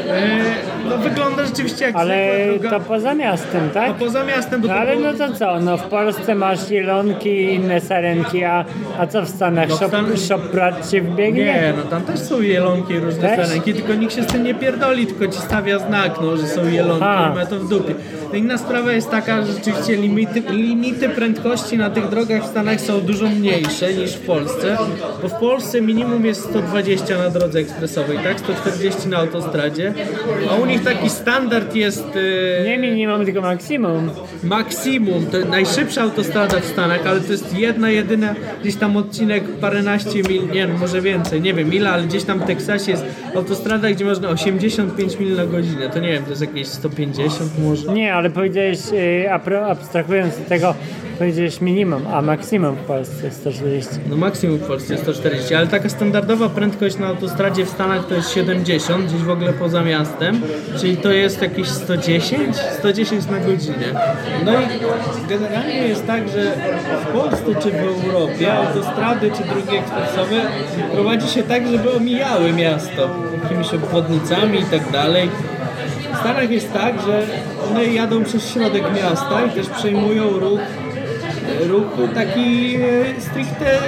E, 0.07 0.71
no 0.92 0.98
wygląda 0.98 1.46
rzeczywiście 1.46 1.86
jak 1.86 1.96
Ale 1.96 2.38
to 2.70 2.80
poza 2.80 3.14
miastem, 3.14 3.70
tak? 3.74 3.94
poza 3.94 4.24
miastem, 4.24 4.62
bo 4.62 4.68
No 4.68 4.74
ale 4.74 4.98
było- 4.98 5.12
no 5.12 5.28
to 5.28 5.34
co, 5.36 5.60
no 5.60 5.78
w 5.78 5.84
Polsce 5.84 6.36
masz 6.36 6.70
jelonki 6.70 7.30
i 7.30 7.54
inne 7.54 7.82
sarenki, 7.82 8.44
a, 8.44 8.66
a 9.00 9.08
co 9.08 9.22
w 9.22 9.28
Stanach? 9.30 9.70
No 9.70 9.78
Shop, 9.78 9.88
Stan- 9.88 10.18
shop 10.28 10.52
brat 10.52 10.92
się 10.92 11.02
wbiegnie? 11.02 11.44
Nie, 11.46 11.74
no 11.78 11.84
tam 11.84 12.02
też 12.02 12.20
są 12.20 12.42
jelonki 12.42 12.94
i 12.94 13.00
różne 13.00 13.22
Też? 13.36 13.48
sarenki, 13.48 13.74
tylko 13.74 13.94
nikt 13.94 14.16
się 14.16 14.24
z 14.24 14.28
tym 14.28 14.44
nie 14.44 14.54
pierdoli, 14.56 15.08
tylko 15.08 15.28
ci 15.28 15.39
stawia 15.39 15.80
znak, 15.80 16.12
no, 16.22 16.38
że 16.38 16.48
są 16.48 16.68
jelonki 16.68 17.04
A. 17.06 17.32
i 17.34 17.36
ma 17.36 17.46
to 17.46 17.56
w 17.60 17.70
dupie. 17.70 17.94
No 18.30 18.36
inna 18.38 18.58
sprawa 18.58 18.92
jest 18.92 19.12
taka, 19.12 19.42
że 19.46 19.54
rzeczywiście 19.54 19.96
limity, 19.96 20.39
limity 20.50 21.10
prędkości 21.10 21.78
na 21.78 21.89
tych 21.89 22.10
drogach 22.10 22.44
w 22.44 22.46
Stanach 22.48 22.82
są 22.82 23.02
dużo 23.02 23.26
mniejsze 23.30 23.94
niż 23.94 24.12
w 24.14 24.26
Polsce, 24.26 24.78
bo 25.22 25.28
w 25.30 25.34
Polsce 25.34 25.82
minimum 25.82 26.26
jest 26.26 26.50
120 26.50 27.18
na 27.18 27.30
drodze 27.30 27.60
ekspresowej, 27.60 28.18
tak? 28.18 28.39
140 28.39 29.08
na 29.10 29.18
autostradzie, 29.18 29.94
a 30.52 30.56
u 30.56 30.66
nich 30.66 30.81
taki 30.84 31.10
standard 31.10 31.76
jest... 31.76 32.16
Yy, 32.16 32.66
Nie 32.66 32.78
minimum, 32.78 33.26
tylko 33.26 33.42
maksimum. 33.42 34.10
maksimum, 34.44 35.26
to 35.26 35.38
najszybsza 35.40 36.02
autostrada 36.02 36.60
w 36.60 36.66
Stanach, 36.66 37.08
ale 37.08 37.20
to 37.20 37.32
jest 37.32 37.58
jedna, 37.58 37.90
jedyna, 37.90 38.36
gdzieś 38.62 38.76
tam 38.76 38.98
odcinek 38.98 39.44
paręnaście 39.44 40.24
mil, 40.30 40.50
nie 40.54 40.68
no, 40.68 40.78
może 40.78 41.02
więcej, 41.02 41.42
nie 41.42 41.54
wiem 41.54 41.74
ile, 41.74 41.90
ale 41.90 42.04
gdzieś 42.04 42.24
tam 42.24 42.40
w 42.40 42.44
Teksasie 42.46 42.92
jest 42.92 43.06
autostrada, 43.36 43.92
gdzie 43.92 44.06
można 44.06 44.30
85 44.30 45.20
mil 45.20 45.36
na 45.36 45.46
godzinę, 45.46 45.90
to 45.90 46.00
nie 46.00 46.12
wiem, 46.12 46.24
to 46.24 46.30
jest 46.30 46.42
jakieś 46.42 46.68
150 46.68 47.52
może. 47.60 47.94
Nie, 47.94 48.14
ale 48.14 48.30
powiedziałeś, 48.30 48.80
y, 48.94 49.32
abstrahując 49.68 50.38
od 50.38 50.48
tego, 50.48 50.76
powiedziałeś 51.18 51.62
minimum, 51.62 52.08
a 52.08 52.22
maksimum 52.22 52.76
w 52.76 52.80
Polsce 52.80 53.32
140. 53.32 53.90
No 54.10 54.16
maksimum 54.16 54.58
w 54.58 54.68
Polsce 54.68 54.94
jest 54.94 55.04
140, 55.04 55.56
ale 55.56 55.68
taka 55.68 55.90
standardowa 55.90 56.50
prędkość 56.50 56.98
na 56.98 57.08
autostradzie 57.08 57.66
w 57.66 57.70
Stanach 57.70 58.08
to 58.08 58.16
jest 58.16 58.34
70, 58.34 59.06
gdzieś 59.06 59.22
w 59.22 59.30
ogóle 59.30 59.54
poza 59.54 59.84
miastem, 59.84 60.42
czyli 60.80 60.98
to 60.98 61.12
jest 61.12 61.42
jakieś 61.42 61.68
110, 61.68 62.58
110 62.80 63.26
na 63.26 63.40
godzinę. 63.40 63.86
No 64.46 64.52
i 64.62 64.66
generalnie 65.30 65.88
jest 65.88 66.08
tak, 66.08 66.30
że 66.30 66.52
w 67.06 67.08
Polsce 67.08 67.62
czy 67.62 67.72
w 67.72 68.06
Europie 68.06 68.54
autostrady 68.54 69.32
czy 69.32 69.44
drogi 69.44 69.78
ekspresowe 69.78 70.42
prowadzi 70.94 71.28
się 71.28 71.44
tak, 71.44 71.68
żeby 71.68 71.92
omijały 71.92 72.54
miasto 72.54 73.10
jakimiś 73.44 73.74
obwodnicami 73.74 74.60
i 74.60 74.66
tak 74.66 74.92
dalej. 74.92 75.30
W 76.14 76.18
Stanach 76.20 76.52
jest 76.52 76.74
tak, 76.74 77.02
że 77.02 77.22
one 77.70 77.86
jadą 77.86 78.24
przez 78.24 78.50
środek 78.54 78.84
miasta 78.96 79.46
i 79.46 79.50
też 79.50 79.70
przejmują 79.70 80.30
ruch 80.30 80.60
ruch 81.68 82.14
taki 82.16 82.76
e, 82.76 83.22
stricte 83.22 83.80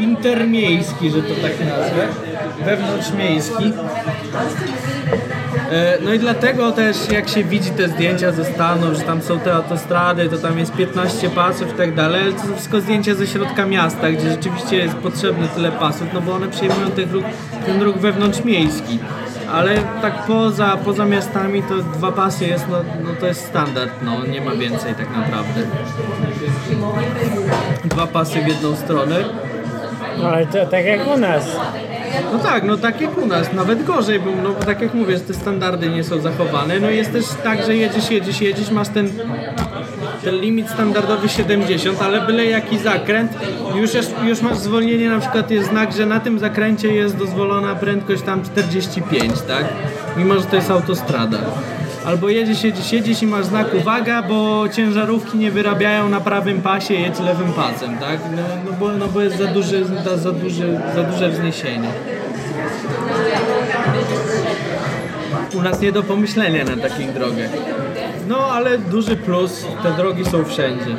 intermiejski, 0.00 1.10
że 1.10 1.22
to 1.22 1.34
tak 1.42 1.66
nazwę, 1.66 2.06
wewnątrzmiejski. 2.64 3.72
E, 5.72 5.98
No 6.04 6.12
i 6.12 6.18
dlatego 6.18 6.72
też 6.72 6.96
jak 7.12 7.28
się 7.28 7.44
widzi 7.44 7.70
te 7.70 7.88
zdjęcia 7.88 8.32
ze 8.32 8.44
Stanów, 8.44 8.94
że 8.94 9.00
tam 9.02 9.22
są 9.22 9.40
te 9.40 9.54
autostrady, 9.54 10.28
to 10.28 10.38
tam 10.38 10.58
jest 10.58 10.72
15 10.72 11.30
pasów 11.30 11.70
i 11.74 11.76
tak 11.76 11.94
dalej, 11.94 12.22
ale 12.22 12.32
to 12.32 12.38
są 12.38 12.54
wszystko 12.54 12.80
zdjęcia 12.80 13.14
ze 13.14 13.26
środka 13.26 13.66
miasta, 13.66 14.10
gdzie 14.10 14.30
rzeczywiście 14.30 14.76
jest 14.76 14.94
potrzebny 14.94 15.48
tyle 15.48 15.72
pasów, 15.72 16.06
no 16.14 16.20
bo 16.20 16.34
one 16.34 16.48
przejmują 16.48 16.90
ten 16.90 17.10
ruch, 17.10 17.24
ten 17.66 17.82
ruch 17.82 17.96
wewnątrzmiejski. 17.96 18.98
Ale 19.52 19.76
tak 20.02 20.26
poza, 20.26 20.76
poza 20.84 21.04
miastami 21.04 21.62
to 21.62 21.74
dwa 21.76 22.12
pasy 22.12 22.46
jest, 22.46 22.68
no, 22.70 22.76
no 23.04 23.10
to 23.20 23.26
jest 23.26 23.44
standard, 23.46 23.92
no 24.02 24.26
nie 24.26 24.40
ma 24.40 24.50
więcej 24.54 24.94
tak 24.94 25.16
naprawdę. 25.16 25.60
Dwa 27.84 28.06
pasy 28.06 28.42
w 28.42 28.48
jedną 28.48 28.76
stronę. 28.76 29.16
No 30.18 30.28
ale 30.28 30.46
to 30.46 30.66
tak 30.66 30.84
jak 30.84 31.06
u 31.06 31.16
nas. 31.18 31.56
No 32.32 32.38
tak, 32.38 32.64
no 32.64 32.76
tak 32.76 33.00
jak 33.00 33.18
u 33.18 33.26
nas, 33.26 33.52
nawet 33.52 33.84
gorzej, 33.84 34.20
bo 34.20 34.30
no, 34.42 34.48
bo 34.48 34.64
tak 34.64 34.80
jak 34.80 34.94
mówię, 34.94 35.20
te 35.20 35.34
standardy 35.34 35.88
nie 35.88 36.04
są 36.04 36.20
zachowane. 36.20 36.80
No 36.80 36.90
jest 36.90 37.12
też 37.12 37.24
tak, 37.42 37.66
że 37.66 37.76
jedziesz, 37.76 38.10
jedziesz, 38.10 38.40
jedziesz, 38.40 38.70
masz 38.70 38.88
ten, 38.88 39.08
ten 40.24 40.34
limit 40.34 40.70
standardowy 40.70 41.28
70, 41.28 42.02
ale 42.02 42.20
byle 42.20 42.46
jaki 42.46 42.78
zakręt, 42.78 43.32
już, 43.74 43.94
jest, 43.94 44.14
już 44.24 44.40
masz 44.42 44.58
zwolnienie, 44.58 45.10
na 45.10 45.20
przykład 45.20 45.50
jest 45.50 45.68
znak, 45.68 45.92
że 45.92 46.06
na 46.06 46.20
tym 46.20 46.38
zakręcie 46.38 46.94
jest 46.94 47.16
dozwolona 47.16 47.74
prędkość 47.74 48.22
tam 48.22 48.42
45, 48.42 49.32
tak? 49.48 49.64
Mimo, 50.16 50.34
że 50.34 50.42
to 50.42 50.56
jest 50.56 50.70
autostrada. 50.70 51.38
Albo 52.04 52.28
jedziesz, 52.28 52.64
jedziesz, 52.64 52.92
jedziesz 52.92 53.22
i 53.22 53.26
masz 53.26 53.46
znak 53.46 53.74
uwaga, 53.74 54.22
bo 54.22 54.68
ciężarówki 54.68 55.38
nie 55.38 55.50
wyrabiają 55.50 56.08
na 56.08 56.20
prawym 56.20 56.62
pasie, 56.62 56.94
jedź 56.94 57.20
lewym 57.20 57.52
pasem, 57.52 57.98
tak? 57.98 58.20
No, 58.36 58.42
no, 58.64 58.72
bo, 58.80 58.92
no 58.92 59.08
bo 59.08 59.20
jest 59.20 59.38
za, 59.38 59.46
duży, 59.46 59.84
za, 60.16 60.32
duży, 60.32 60.80
za 60.94 61.02
duże 61.02 61.30
wzniesienie. 61.30 61.88
U 65.54 65.62
nas 65.62 65.80
nie 65.80 65.92
do 65.92 66.02
pomyślenia 66.02 66.64
na 66.64 66.76
takich 66.76 67.12
drogach. 67.12 67.50
No 68.28 68.38
ale 68.38 68.78
duży 68.78 69.16
plus, 69.16 69.66
te 69.82 69.92
drogi 69.92 70.24
są 70.24 70.44
wszędzie. 70.44 70.96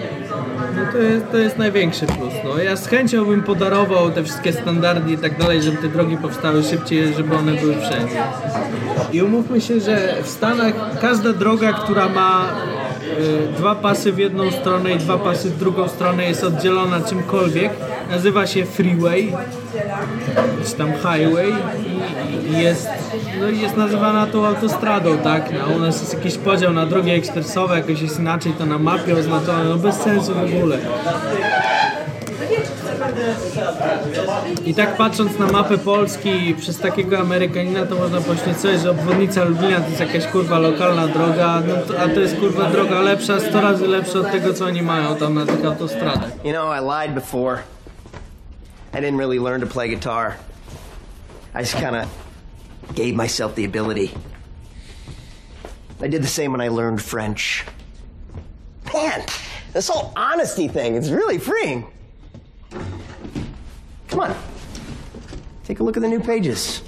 No 0.76 0.92
to 0.92 0.98
jest, 0.98 1.32
to 1.32 1.38
jest 1.38 1.58
największy 1.58 2.06
plus. 2.06 2.34
No. 2.44 2.58
Ja 2.58 2.76
z 2.76 2.88
chęcią 2.88 3.26
bym 3.26 3.44
podarował 3.44 4.12
te 4.12 4.24
wszystkie 4.24 4.54
standardy 4.54 5.12
i 5.12 5.18
tak 5.18 5.38
dalej, 5.38 5.62
żeby 5.62 5.78
te 5.78 5.88
drogi 5.88 6.18
powstały 6.18 6.64
szybciej, 6.64 7.14
żeby 7.14 7.36
one 7.36 7.52
były 7.54 7.76
wszędzie. 7.76 8.24
I 9.12 9.22
umówmy 9.22 9.62
się, 9.62 9.80
że 9.80 10.16
w 10.24 10.30
Stanach 10.30 10.74
każda 11.02 11.34
droga, 11.34 11.74
która 11.74 12.10
ma 12.10 12.50
dwa 13.58 13.76
pasy 13.76 14.12
w 14.12 14.18
jedną 14.18 14.52
stronę 14.52 14.92
i 14.92 14.98
dwa 14.98 15.18
pasy 15.18 15.50
w 15.50 15.58
drugą 15.58 15.88
stronę 15.88 16.24
jest 16.24 16.44
oddzielona 16.44 17.02
czymkolwiek, 17.02 17.72
nazywa 18.12 18.48
się 18.48 18.66
freeway 18.66 19.34
czy 20.66 20.74
tam 20.74 20.92
highway 20.94 21.54
i, 22.50 22.62
jest, 22.62 22.90
no 23.40 23.50
jest 23.50 23.78
nazywana 23.78 24.28
tą 24.28 24.46
autostradą, 24.46 25.18
tak? 25.18 25.50
No, 25.54 25.76
u 25.76 25.80
nas 25.80 26.02
jest 26.02 26.14
jakiś 26.14 26.38
podział 26.38 26.74
na 26.74 26.86
drogi 26.86 27.12
ekspresowe, 27.12 27.76
jakoś 27.78 28.02
jest 28.02 28.20
inaczej 28.20 28.54
to 28.54 28.66
na 28.66 28.78
mapie 28.80 29.16
oznaczone, 29.16 29.64
no 29.64 29.76
bez 29.76 29.96
sensu 29.96 30.34
w 30.34 30.56
ogóle. 30.56 30.78
I 34.66 34.74
tak 34.74 34.98
patrząc 34.98 35.40
na 35.40 35.48
mapę 35.48 35.78
Polski 35.78 36.56
przez 36.60 36.80
takiego 36.80 37.20
Amerykanina, 37.20 37.86
to 37.86 37.96
można 37.96 38.22
pomyśleć 38.22 38.58
sobie, 38.58 38.80
że 38.80 38.92
obwodnica 38.92 39.44
Lublina 39.44 39.80
to 39.80 39.88
jest 39.88 40.00
jakaś 40.00 40.26
kurwa 40.28 40.60
lokalna 40.60 41.08
droga, 41.08 41.62
no 41.68 41.76
to, 41.76 42.00
a 42.02 42.08
to 42.08 42.20
jest 42.20 42.36
kurwa 42.36 42.70
droga 42.70 43.02
lepsza, 43.02 43.40
100 43.40 43.62
razy 43.62 43.88
lepsza 43.88 44.20
od 44.20 44.32
tego, 44.32 44.54
co 44.54 44.66
oni 44.66 44.82
mają 44.82 45.16
tam 45.16 45.34
na 45.34 45.46
tych 45.46 45.66
autostradach. 45.66 46.46
You 46.46 46.52
know, 46.52 46.78
I 46.78 47.06
lied 47.06 47.16
before. 47.16 47.58
I 48.94 48.98
didn't 48.98 49.18
really 49.18 49.40
learn 49.40 49.62
to 49.62 49.68
play 49.68 49.90
guitar. 49.90 50.34
I 51.56 51.60
just 51.60 51.74
kind 51.74 51.96
of 51.96 52.08
gave 52.96 53.16
myself 53.16 53.56
the 53.56 53.66
ability. 53.66 54.12
I 56.02 56.08
did 56.08 56.22
the 56.22 56.28
same 56.28 56.52
when 56.52 56.62
I 56.62 56.70
learned 56.70 57.02
French. 57.02 57.66
Man, 58.94 59.22
this 59.74 59.88
whole 59.88 60.12
honesty 60.16 60.68
thing, 60.68 60.96
it's 60.96 61.10
really 61.10 61.40
freeing. 61.40 61.86
Come 64.14 64.30
on. 64.30 64.36
Take 65.64 65.80
a 65.80 65.84
look 65.84 65.98
at 65.98 66.04
the 66.04 66.08
new 66.08 66.20
pages. 66.20 66.84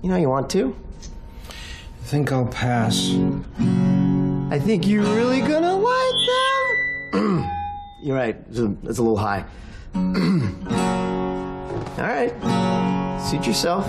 You 0.00 0.08
know 0.08 0.16
you 0.16 0.30
want 0.30 0.48
to. 0.52 0.74
I 1.50 2.04
think 2.04 2.32
I'll 2.32 2.46
pass. 2.46 3.14
I 4.50 4.58
think 4.58 4.86
you're 4.86 5.04
really 5.04 5.42
gonna 5.42 5.76
like 5.76 6.14
them. 7.12 7.50
you're 8.02 8.16
right. 8.16 8.36
It's 8.48 8.58
a, 8.58 8.74
it's 8.84 8.98
a 9.00 9.02
little 9.02 9.18
high. 9.18 9.44
All 9.94 10.02
right. 11.98 12.32
Suit 13.20 13.46
yourself. 13.46 13.86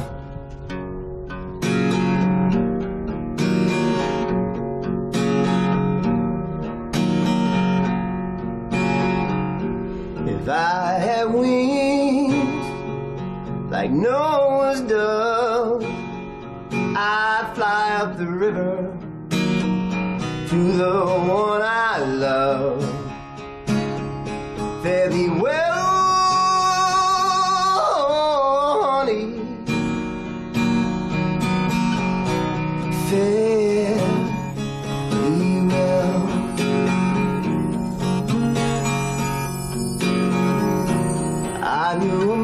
If 10.28 10.50
I 10.50 11.00
had 11.00 11.34
wings 11.34 11.63
like 13.84 13.92
Noah's 13.92 14.80
dove, 14.80 15.84
I'd 16.96 17.52
fly 17.54 17.98
up 18.00 18.18
the 18.18 18.28
river 18.28 18.98
to 19.30 20.72
the 20.82 21.06
one 21.28 21.62
I 21.62 21.98
love. 21.98 22.82
Fare 24.84 25.10
thee 25.10 25.28
well, 25.28 25.74
honey. 28.94 29.42
I 41.66 41.98
knew 42.00 42.43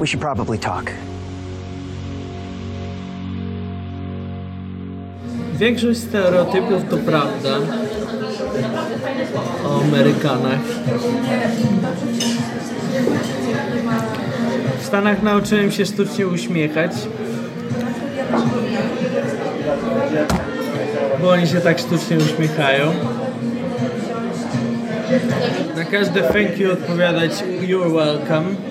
We 0.00 0.06
should 0.06 0.20
probably 0.20 0.58
talk. 0.58 0.90
Większość 5.54 6.00
stereotypów 6.00 6.82
to 6.90 6.96
prawda, 6.96 7.58
o 9.66 9.80
Amerykanach. 9.80 10.60
W 14.80 14.86
Stanach 14.86 15.22
nauczyłem 15.22 15.72
się 15.72 15.86
sztucznie 15.86 16.26
uśmiechać. 16.26 16.92
Bo 21.20 21.30
oni 21.30 21.46
się 21.46 21.60
tak 21.60 21.78
sztucznie 21.78 22.16
uśmiechają. 22.16 22.92
Na 25.76 25.84
każde 25.84 26.22
thank 26.22 26.58
you 26.58 26.72
odpowiadać 26.72 27.32
you're 27.62 27.92
welcome. 27.92 28.69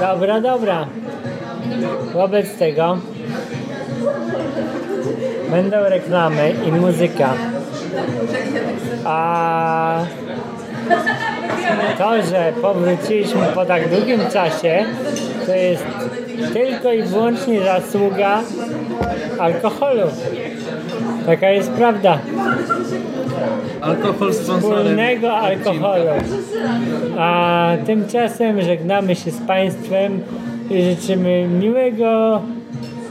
Dobra, 0.00 0.40
dobra. 0.40 0.86
Wobec 2.12 2.56
tego 2.56 2.98
będą 5.50 5.76
reklamy 5.88 6.54
i 6.66 6.72
muzyka. 6.72 7.34
A 9.04 10.04
to, 11.98 12.22
że 12.22 12.52
powróciliśmy 12.62 13.46
po 13.54 13.64
tak 13.64 13.88
długim 13.88 14.20
czasie, 14.32 14.84
to 15.46 15.54
jest 15.54 15.84
tylko 16.52 16.92
i 16.92 17.02
wyłącznie 17.02 17.60
zasługa 17.64 18.40
alkoholu. 19.38 20.02
Taka 21.26 21.50
jest 21.50 21.70
prawda. 21.70 22.18
Alkohol 23.80 24.34
sponsorem. 24.34 24.78
Wspólnego 24.78 25.36
alkoholu. 25.36 26.04
A 27.18 27.49
tymczasem 27.78 28.62
żegnamy 28.62 29.16
się 29.16 29.30
z 29.30 29.38
Państwem 29.38 30.20
i 30.70 30.82
życzymy 30.82 31.48
miłego 31.48 32.42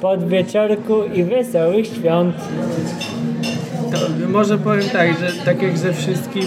podwieczorku 0.01 1.03
i 1.03 1.23
wesołych 1.23 1.87
świąt. 1.87 2.35
To 3.91 3.97
może 4.29 4.57
powiem 4.57 4.89
tak, 4.93 5.09
że 5.19 5.45
tak 5.45 5.61
jak 5.61 5.77
ze 5.77 5.93
wszystkim 5.93 6.43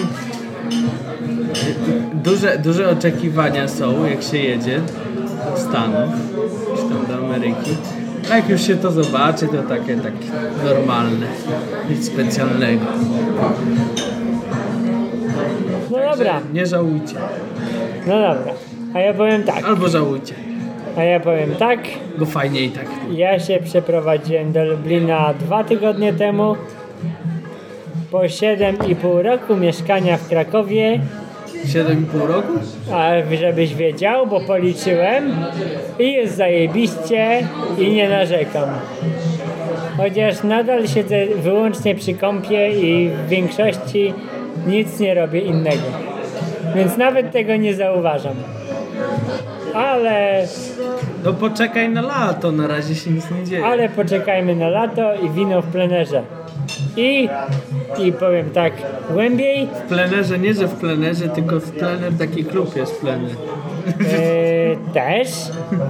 duże, 2.14 2.58
duże 2.58 2.90
oczekiwania 2.90 3.68
są, 3.68 4.06
jak 4.06 4.22
się 4.22 4.38
jedzie 4.38 4.80
do 5.50 5.60
Stanów, 5.60 6.10
czy 6.76 6.82
tam 6.82 7.06
do 7.08 7.26
Ameryki. 7.26 7.76
A 8.30 8.36
jak 8.36 8.48
już 8.48 8.62
się 8.62 8.76
to 8.76 8.90
zobaczy, 8.90 9.48
to 9.48 9.62
takie 9.62 9.96
tak 9.96 10.12
normalne, 10.64 11.26
nic 11.90 12.06
specjalnego. 12.06 12.86
No 15.90 15.98
dobra, 16.10 16.40
Nie 16.52 16.66
żałujcie. 16.66 17.16
No 18.06 18.34
dobra. 18.34 18.52
A 18.94 18.98
ja 19.00 19.14
powiem 19.14 19.42
tak, 19.44 19.64
Albo 19.64 19.88
żałujcie, 19.88 20.34
a 20.96 21.02
ja 21.02 21.20
powiem 21.20 21.54
tak. 21.54 21.78
bo 22.18 22.26
fajnie 22.26 22.60
i 22.60 22.70
tak. 22.70 22.86
Ja 23.12 23.40
się 23.40 23.60
przeprowadziłem 23.64 24.52
do 24.52 24.64
Lublina 24.64 25.34
dwa 25.34 25.64
tygodnie 25.64 26.12
temu. 26.12 26.56
Po 28.10 28.18
7,5 28.18 29.22
roku 29.22 29.56
mieszkania 29.56 30.16
w 30.16 30.28
Krakowie 30.28 31.00
7,5 31.66 32.26
roku? 32.26 32.52
A 32.92 33.10
żebyś 33.36 33.74
wiedział, 33.74 34.26
bo 34.26 34.40
policzyłem 34.40 35.34
i 35.98 36.12
jest 36.12 36.36
zajebiście 36.36 37.48
i 37.78 37.90
nie 37.90 38.08
narzekam. 38.08 38.68
Chociaż 39.96 40.42
nadal 40.42 40.88
siedzę 40.88 41.26
wyłącznie 41.36 41.94
przy 41.94 42.14
kąpie 42.14 42.70
i 42.72 43.08
w 43.08 43.28
większości 43.28 44.14
nic 44.66 45.00
nie 45.00 45.14
robię 45.14 45.40
innego. 45.40 46.11
Więc 46.74 46.96
nawet 46.96 47.32
tego 47.32 47.56
nie 47.56 47.74
zauważam. 47.74 48.34
Ale, 49.74 50.46
No 51.24 51.32
poczekaj 51.32 51.88
na 51.88 52.02
lato, 52.02 52.52
na 52.52 52.66
razie 52.66 52.94
się 52.94 53.10
nic 53.10 53.30
nie 53.30 53.44
dzieje. 53.44 53.64
ale 53.66 53.88
poczekajmy 53.88 54.56
na 54.56 54.68
lato 54.68 55.14
i 55.14 55.30
wino 55.30 55.62
w 55.62 55.66
plenerze. 55.66 56.22
I, 56.96 57.28
i 57.98 58.12
powiem 58.12 58.50
tak, 58.50 58.72
głębiej 59.10 59.66
W 59.66 59.88
plenerze, 59.88 60.38
nie 60.38 60.54
że 60.54 60.66
w 60.68 60.74
plenerze, 60.74 61.28
tylko 61.28 61.60
w 61.60 61.70
plener 61.70 62.12
taki 62.18 62.44
klub 62.44 62.76
jest 62.76 63.00
plener. 63.00 63.30
e, 63.30 64.92
też, 64.94 65.28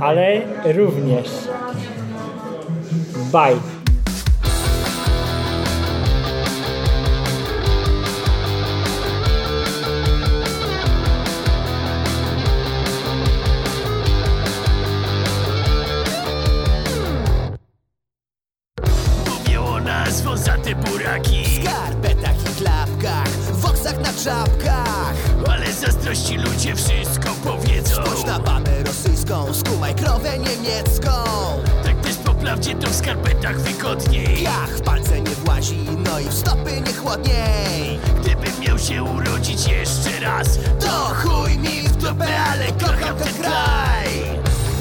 ale 0.01 0.41
również. 0.65 1.29
Bye. 3.33 3.82
Czapkach 24.25 25.15
Ale 25.51 25.73
zazdrości 25.73 26.37
ludzie 26.37 26.75
wszystko 26.77 27.29
powiedzą. 27.45 27.95
Spójrz 27.95 28.25
na 28.25 28.39
babę 28.39 28.83
rosyjską, 28.83 29.55
skumaj 29.55 29.95
krowę 29.95 30.39
niemiecką. 30.39 31.11
Tak 31.85 32.01
też 32.01 32.17
po 32.17 32.35
prawdzie 32.35 32.75
to 32.75 32.91
w 32.91 32.95
skarpetach 32.95 33.61
wygodniej. 33.61 34.37
Piach 34.37 34.71
w 34.71 34.81
palce 34.81 35.21
nie 35.21 35.31
włazi, 35.31 35.87
no 36.05 36.21
i 36.21 36.25
w 36.25 36.35
stopy 36.35 36.81
nie 36.87 36.93
chłodniej. 36.93 37.99
Gdybym 38.21 38.61
miał 38.61 38.79
się 38.79 39.03
urodzić 39.03 39.67
jeszcze 39.67 40.21
raz 40.21 40.59
To 40.81 41.15
chuj 41.15 41.59
mi 41.59 41.89
w 41.89 41.97
dupę, 41.97 42.41
ale 42.53 42.67
kocham 42.67 43.17
ten 43.17 43.35
kraj. 43.35 44.09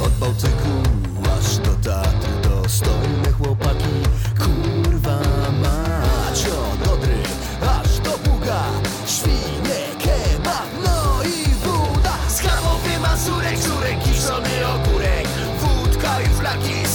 Od 0.04 0.14
Bałtyku 0.14 0.82
aż 1.40 1.58
do 1.58 1.72
Tatry 1.90 2.50
Dostojne 2.50 3.32
chłopaki, 3.38 3.94
kurwa 4.38 4.81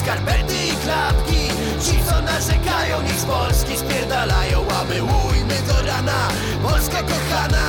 skarpety 0.06 0.54
i 0.54 0.76
klapki. 0.76 1.50
Ci 1.82 2.04
co 2.06 2.22
narzekają, 2.22 3.02
niech 3.02 3.20
z 3.20 3.24
Polski 3.24 3.76
spierdalają 3.76 4.64
A 4.70 4.84
my 4.84 5.02
ujmy 5.02 5.54
do 5.66 5.82
rana, 5.82 6.28
Polska 6.62 7.02
kochana. 7.02 7.66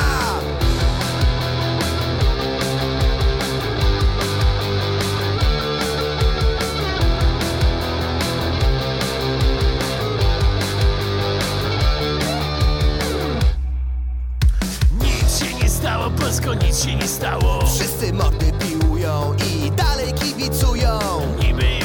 Nic 15.01 15.39
się 15.39 15.63
nie 15.63 15.69
stało, 15.69 16.09
Polsko, 16.09 16.53
nic 16.53 16.83
się 16.83 16.95
nie 16.95 17.07
stało. 17.07 17.65
Wszyscy 17.65 18.13
mordy 18.13 18.51
piłują 18.51 19.35
i 19.49 19.71
dalej 19.71 20.13
kibicują. 20.13 20.99
Niby 21.39 21.76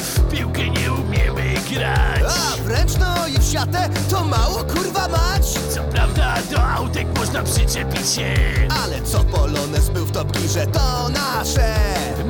grać 1.74 2.22
A 2.22 2.62
wręcz 2.62 2.92
no 3.00 3.26
i 3.26 3.38
w 3.38 3.44
siatę 3.52 3.88
to 4.10 4.24
mało 4.24 4.64
kurwa 4.64 5.08
mać. 5.08 5.42
Co 5.74 5.82
prawda 5.82 6.34
do 6.50 6.62
autek 6.62 7.06
można 7.18 7.42
przyczepić 7.42 8.10
się. 8.10 8.34
Ale 8.84 9.02
co 9.02 9.24
Polones 9.24 9.88
był 9.88 10.06
w 10.06 10.12
Top 10.12 10.32
Gearze, 10.32 10.66
to 10.66 11.08
nasze? 11.08 11.74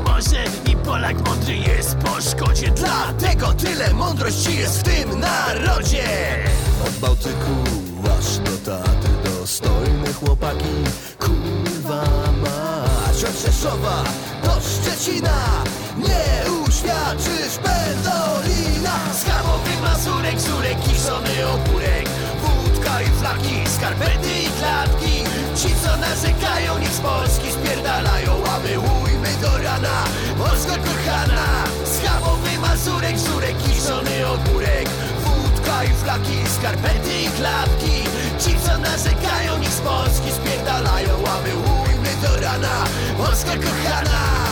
Może 0.05 0.45
i 0.73 0.77
Polak 0.77 1.29
mądry 1.29 1.57
jest 1.57 1.97
po 1.97 2.21
szkodzie. 2.21 2.71
Dla 2.71 3.03
Dlatego 3.23 3.53
tyle 3.55 3.95
mądrości 3.95 4.57
jest 4.57 4.81
w 4.81 4.83
tym 4.83 5.21
narodzie. 5.21 6.05
Od 6.87 6.93
Bałtyku 6.93 7.55
aż 8.19 8.39
do 8.39 8.51
Tatry 8.51 9.11
Dostojne 9.25 10.13
chłopaki 10.13 10.65
Rzeszowa 13.47 14.05
do 14.45 14.61
Szczecina. 14.61 15.65
Nie 15.99 16.51
uświadczysz 16.51 17.59
Pendolina 17.63 18.97
Schabowy 19.15 19.71
mazurek, 19.83 20.41
żurek, 20.41 20.81
kiszony 20.81 21.49
ogórek. 21.55 22.09
Wódka 22.43 23.03
i 23.03 23.07
flaki, 23.07 23.69
skarpety 23.77 24.31
i 24.47 24.49
klapki 24.59 25.25
Ci 25.57 25.75
co 25.83 25.97
narzekają, 25.97 26.79
niech 26.79 26.93
z 26.93 27.01
Polski 27.01 27.53
spierdalają 27.53 28.33
A 28.45 28.59
my 28.59 28.79
ujmy 28.79 29.33
do 29.43 29.59
rana, 29.59 30.05
Polska 30.39 30.77
kochana. 30.77 31.47
Schabowy 31.85 32.59
mazurek, 32.61 33.17
żurek, 33.19 33.57
kiszony 33.59 34.27
ogórek 34.27 34.89
I 35.81 35.89
flaki, 35.89 36.39
skarpety 36.57 37.23
i 37.23 37.29
klapki. 37.37 38.05
Ci 38.39 38.57
co 38.65 38.79
narzekają, 38.79 39.59
niech 39.59 39.73
z 39.73 39.81
Polski 39.81 40.31
spierdalają 40.31 41.13
A 41.27 41.41
my 41.41 41.55
ujmy 41.55 42.13
do 42.23 42.41
rana, 42.41 42.85
Polska 43.19 43.57
kochana 43.57 44.52